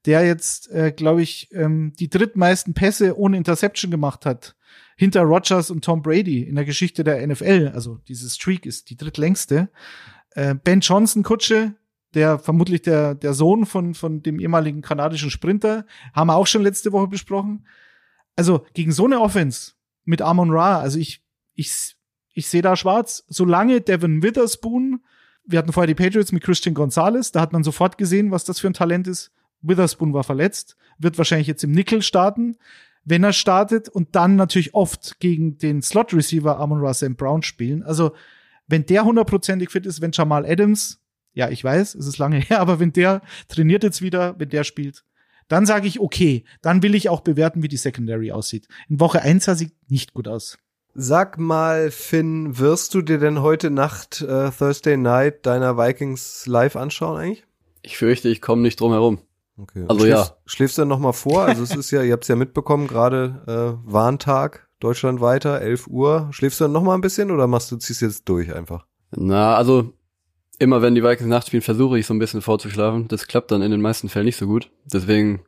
der 0.07 0.25
jetzt, 0.25 0.71
äh, 0.71 0.91
glaube 0.91 1.21
ich, 1.21 1.49
ähm, 1.51 1.93
die 1.99 2.09
drittmeisten 2.09 2.73
Pässe 2.73 3.19
ohne 3.19 3.35
Interception 3.35 3.91
gemacht 3.91 4.25
hat, 4.25 4.55
hinter 4.95 5.21
Rogers 5.21 5.69
und 5.69 5.83
Tom 5.83 6.01
Brady 6.01 6.43
in 6.43 6.55
der 6.55 6.63
Geschichte 6.63 7.03
der 7.03 7.25
NFL. 7.27 7.71
Also 7.75 7.99
diese 8.07 8.29
Streak 8.29 8.65
ist 8.65 8.89
die 8.89 8.95
drittlängste. 8.95 9.69
Äh, 10.31 10.55
ben 10.55 10.79
Johnson 10.79 11.23
Kutsche, 11.23 11.75
der 12.13 12.39
vermutlich 12.39 12.81
der, 12.83 13.15
der 13.15 13.33
Sohn 13.33 13.65
von, 13.65 13.93
von 13.93 14.23
dem 14.23 14.39
ehemaligen 14.39 14.81
kanadischen 14.81 15.29
Sprinter, 15.29 15.85
haben 16.13 16.27
wir 16.27 16.35
auch 16.35 16.47
schon 16.47 16.63
letzte 16.63 16.93
Woche 16.93 17.07
besprochen. 17.07 17.67
Also 18.37 18.65
gegen 18.73 18.93
so 18.93 19.05
eine 19.05 19.19
Offense 19.19 19.73
mit 20.05 20.21
Amon 20.21 20.51
Ra, 20.51 20.79
also 20.79 20.99
ich, 20.99 21.21
ich, 21.53 21.97
ich 22.33 22.47
sehe 22.47 22.61
da 22.61 22.77
schwarz. 22.77 23.25
Solange 23.27 23.81
Devin 23.81 24.23
Witherspoon, 24.23 25.03
wir 25.43 25.59
hatten 25.59 25.73
vorher 25.73 25.93
die 25.93 26.01
Patriots 26.01 26.31
mit 26.31 26.43
Christian 26.43 26.75
Gonzalez, 26.75 27.33
da 27.33 27.41
hat 27.41 27.51
man 27.51 27.65
sofort 27.65 27.97
gesehen, 27.97 28.31
was 28.31 28.45
das 28.45 28.61
für 28.61 28.67
ein 28.67 28.73
Talent 28.73 29.07
ist. 29.07 29.31
Witherspoon 29.67 30.13
war 30.13 30.23
verletzt, 30.23 30.77
wird 30.97 31.17
wahrscheinlich 31.17 31.47
jetzt 31.47 31.63
im 31.63 31.71
Nickel 31.71 32.01
starten, 32.01 32.57
wenn 33.03 33.23
er 33.23 33.33
startet 33.33 33.87
und 33.87 34.15
dann 34.15 34.35
natürlich 34.35 34.73
oft 34.73 35.19
gegen 35.19 35.57
den 35.57 35.81
Slot 35.81 36.13
Receiver 36.13 36.59
Amon 36.59 36.93
St. 36.93 37.15
Brown 37.15 37.41
spielen. 37.41 37.83
Also 37.83 38.11
wenn 38.67 38.85
der 38.85 39.05
hundertprozentig 39.05 39.69
fit 39.69 39.85
ist, 39.85 40.01
wenn 40.01 40.11
Jamal 40.11 40.45
Adams, 40.45 40.99
ja, 41.33 41.49
ich 41.49 41.63
weiß, 41.63 41.95
es 41.95 42.05
ist 42.05 42.17
lange 42.17 42.37
her, 42.49 42.59
aber 42.59 42.79
wenn 42.79 42.93
der 42.93 43.21
trainiert 43.47 43.83
jetzt 43.83 44.01
wieder, 44.01 44.35
wenn 44.39 44.49
der 44.49 44.63
spielt, 44.63 45.03
dann 45.47 45.65
sage 45.65 45.87
ich, 45.87 45.99
okay, 46.01 46.43
dann 46.61 46.83
will 46.83 46.95
ich 46.95 47.07
auch 47.07 47.21
bewerten, 47.21 47.63
wie 47.63 47.69
die 47.69 47.77
Secondary 47.77 48.31
aussieht. 48.31 48.67
In 48.89 48.99
Woche 48.99 49.21
1 49.21 49.45
sah 49.45 49.55
sie 49.55 49.71
nicht 49.87 50.13
gut 50.13 50.27
aus. 50.27 50.57
Sag 50.93 51.37
mal, 51.37 51.91
Finn, 51.91 52.57
wirst 52.57 52.93
du 52.93 53.01
dir 53.01 53.19
denn 53.19 53.41
heute 53.41 53.69
Nacht 53.69 54.21
äh, 54.21 54.49
Thursday 54.51 54.97
Night 54.97 55.45
deiner 55.45 55.77
Vikings 55.77 56.47
live 56.47 56.75
anschauen 56.75 57.17
eigentlich? 57.17 57.45
Ich 57.83 57.97
fürchte, 57.97 58.29
ich 58.29 58.41
komme 58.41 58.63
nicht 58.63 58.79
drum 58.79 58.91
herum. 58.91 59.19
Okay. 59.57 59.85
Also 59.87 60.05
schläfst, 60.05 60.29
ja. 60.29 60.37
Schläfst 60.45 60.77
du 60.77 60.81
dann 60.81 60.89
noch 60.89 60.99
mal 60.99 61.13
vor? 61.13 61.43
Also 61.43 61.63
es 61.63 61.75
ist 61.75 61.91
ja, 61.91 62.03
ihr 62.03 62.13
habt 62.13 62.23
es 62.23 62.27
ja 62.27 62.35
mitbekommen, 62.35 62.87
gerade 62.87 63.41
äh, 63.85 63.91
Warntag, 63.91 64.69
Deutschland 64.79 65.19
weiter, 65.19 65.61
11 65.61 65.87
Uhr. 65.87 66.27
Schläfst 66.31 66.59
du 66.59 66.65
dann 66.65 66.73
noch 66.73 66.83
mal 66.83 66.93
ein 66.93 67.01
bisschen 67.01 67.31
oder 67.31 67.47
machst 67.47 67.71
du, 67.71 67.77
ziehst 67.77 68.01
jetzt 68.01 68.29
durch 68.29 68.53
einfach? 68.53 68.85
Na, 69.11 69.55
also 69.55 69.93
immer 70.59 70.81
wenn 70.81 70.95
die 70.95 71.03
Vikings 71.03 71.29
Nacht 71.29 71.47
spielen, 71.47 71.63
versuche 71.63 71.97
ich 71.97 72.05
so 72.05 72.13
ein 72.13 72.19
bisschen 72.19 72.41
vorzuschlafen. 72.41 73.07
Das 73.07 73.27
klappt 73.27 73.51
dann 73.51 73.61
in 73.61 73.71
den 73.71 73.81
meisten 73.81 74.09
Fällen 74.09 74.25
nicht 74.25 74.37
so 74.37 74.47
gut. 74.47 74.71
Deswegen 74.85 75.41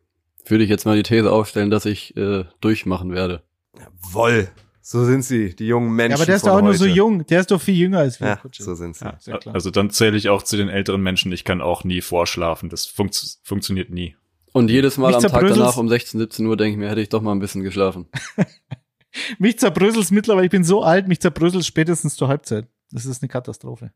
würde 0.45 0.63
ich 0.63 0.69
jetzt 0.69 0.85
mal 0.85 0.95
die 0.95 1.03
These 1.03 1.31
aufstellen, 1.31 1.69
dass 1.69 1.85
ich 1.85 2.15
äh, 2.17 2.45
durchmachen 2.61 3.11
werde. 3.11 3.43
Jawoll. 3.77 4.49
So 4.91 5.05
sind 5.05 5.21
sie, 5.21 5.55
die 5.55 5.67
jungen 5.67 5.95
Menschen. 5.95 6.13
Ja, 6.13 6.15
aber 6.15 6.25
der 6.25 6.37
ist 6.37 6.47
doch 6.47 6.53
auch 6.53 6.61
nur 6.63 6.73
so 6.73 6.87
jung. 6.87 7.23
Der 7.27 7.41
ist 7.41 7.51
doch 7.51 7.61
viel 7.61 7.75
jünger 7.75 7.99
als 7.99 8.19
wir. 8.19 8.27
Ja, 8.27 8.41
so 8.51 8.73
sind 8.73 8.95
sie. 8.95 9.05
Ja, 9.27 9.37
also 9.53 9.69
dann 9.69 9.91
zähle 9.91 10.17
ich 10.17 10.29
auch 10.29 10.41
zu 10.41 10.57
den 10.57 10.67
älteren 10.67 11.03
Menschen. 11.03 11.31
Ich 11.31 11.43
kann 11.43 11.61
auch 11.61 11.83
nie 11.83 12.01
vorschlafen. 12.01 12.69
Das 12.69 12.87
funkt, 12.87 13.37
funktioniert 13.43 13.91
nie. 13.91 14.15
Und 14.51 14.71
jedes 14.71 14.97
Mal 14.97 15.09
Mich 15.09 15.17
am 15.17 15.31
Tag 15.31 15.47
danach 15.47 15.77
um 15.77 15.89
16, 15.89 16.19
17 16.19 16.43
Uhr 16.47 16.57
denke 16.57 16.71
ich 16.71 16.77
mir, 16.79 16.89
hätte 16.89 17.01
ich 17.01 17.09
doch 17.09 17.21
mal 17.21 17.33
ein 17.33 17.39
bisschen 17.39 17.61
geschlafen. 17.61 18.07
Mich 19.37 19.59
zerbröselst 19.59 20.11
mittlerweile, 20.11 20.45
ich 20.45 20.51
bin 20.51 20.63
so 20.63 20.81
alt, 20.81 21.07
mich 21.07 21.19
zerbröselst 21.19 21.67
spätestens 21.67 22.15
zur 22.15 22.27
Halbzeit. 22.27 22.67
Das 22.91 23.05
ist 23.05 23.21
eine 23.21 23.29
Katastrophe. 23.29 23.91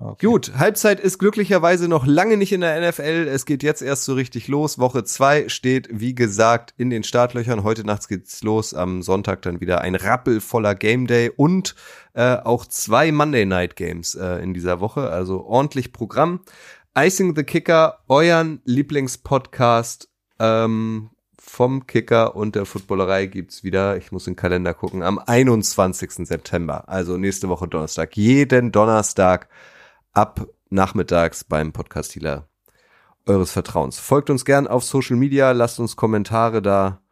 Okay. 0.00 0.26
Gut, 0.26 0.52
Halbzeit 0.56 1.00
ist 1.00 1.18
glücklicherweise 1.18 1.88
noch 1.88 2.06
lange 2.06 2.36
nicht 2.36 2.52
in 2.52 2.60
der 2.60 2.88
NFL. 2.88 3.26
Es 3.28 3.46
geht 3.46 3.64
jetzt 3.64 3.82
erst 3.82 4.04
so 4.04 4.14
richtig 4.14 4.46
los. 4.46 4.78
Woche 4.78 5.02
zwei 5.02 5.48
steht, 5.48 5.88
wie 5.90 6.14
gesagt, 6.14 6.72
in 6.76 6.88
den 6.88 7.02
Startlöchern. 7.02 7.64
Heute 7.64 7.84
nachts 7.84 8.06
geht's 8.06 8.44
los. 8.44 8.74
Am 8.74 9.02
Sonntag 9.02 9.42
dann 9.42 9.60
wieder 9.60 9.80
ein 9.80 9.96
rappelvoller 9.96 10.76
Game 10.76 11.08
Day 11.08 11.32
und 11.34 11.74
äh, 12.14 12.36
auch 12.36 12.64
zwei 12.66 13.10
Monday 13.10 13.44
Night 13.44 13.74
Games 13.74 14.14
äh, 14.14 14.36
in 14.40 14.54
dieser 14.54 14.78
Woche. 14.78 15.10
Also 15.10 15.44
ordentlich 15.44 15.92
Programm. 15.92 16.40
Icing 16.96 17.34
the 17.34 17.42
Kicker, 17.42 17.98
euren 18.06 18.60
Lieblingspodcast 18.64 20.08
ähm, 20.38 21.10
vom 21.36 21.88
Kicker 21.88 22.36
und 22.36 22.54
der 22.54 22.66
Footballerei 22.66 23.26
gibt's 23.26 23.64
wieder, 23.64 23.96
ich 23.96 24.12
muss 24.12 24.24
den 24.24 24.36
Kalender 24.36 24.74
gucken, 24.74 25.02
am 25.02 25.18
21. 25.18 26.26
September, 26.28 26.88
also 26.88 27.16
nächste 27.16 27.48
Woche 27.48 27.66
Donnerstag. 27.66 28.16
Jeden 28.16 28.70
Donnerstag 28.70 29.48
ab 30.12 30.46
nachmittags 30.70 31.44
beim 31.44 31.72
Podcast 31.72 32.14
Healer 32.14 32.48
eures 33.26 33.52
Vertrauens. 33.52 33.98
Folgt 33.98 34.30
uns 34.30 34.44
gern 34.44 34.66
auf 34.66 34.84
Social 34.84 35.16
Media, 35.16 35.52
lasst 35.52 35.78
uns 35.80 35.96
Kommentare 35.96 36.62
da, 36.62 37.02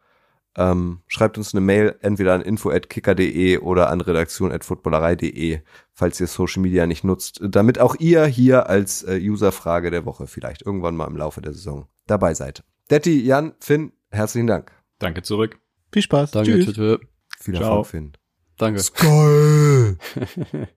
ähm, 0.55 1.01
schreibt 1.07 1.37
uns 1.37 1.53
eine 1.53 1.61
Mail 1.61 1.95
entweder 2.01 2.33
an 2.33 2.41
info@kicker.de 2.41 3.59
oder 3.59 3.89
an 3.89 4.01
redaktion@footballerei.de, 4.01 5.61
falls 5.93 6.19
ihr 6.19 6.27
Social 6.27 6.63
Media 6.63 6.87
nicht 6.87 7.03
nutzt, 7.03 7.39
damit 7.41 7.79
auch 7.79 7.95
ihr 7.99 8.25
hier 8.25 8.67
als 8.67 9.03
äh, 9.03 9.19
Userfrage 9.21 9.91
der 9.91 10.05
Woche 10.05 10.27
vielleicht 10.27 10.63
irgendwann 10.63 10.95
mal 10.95 11.07
im 11.07 11.17
Laufe 11.17 11.41
der 11.41 11.53
Saison 11.53 11.87
dabei 12.07 12.33
seid. 12.33 12.63
Detti, 12.89 13.21
Jan, 13.21 13.53
Finn, 13.59 13.91
herzlichen 14.09 14.47
Dank. 14.47 14.71
Danke 14.99 15.21
zurück. 15.21 15.59
Viel 15.91 16.01
Spaß. 16.01 16.31
Danke, 16.31 16.59
Tschüss. 16.59 16.73
tschüss. 16.73 16.99
Viel 17.39 17.55
Ciao. 17.55 17.67
Erfolg, 17.69 17.87
Finn. 17.87 18.13
Danke. 18.57 18.81
Geil. 18.95 20.67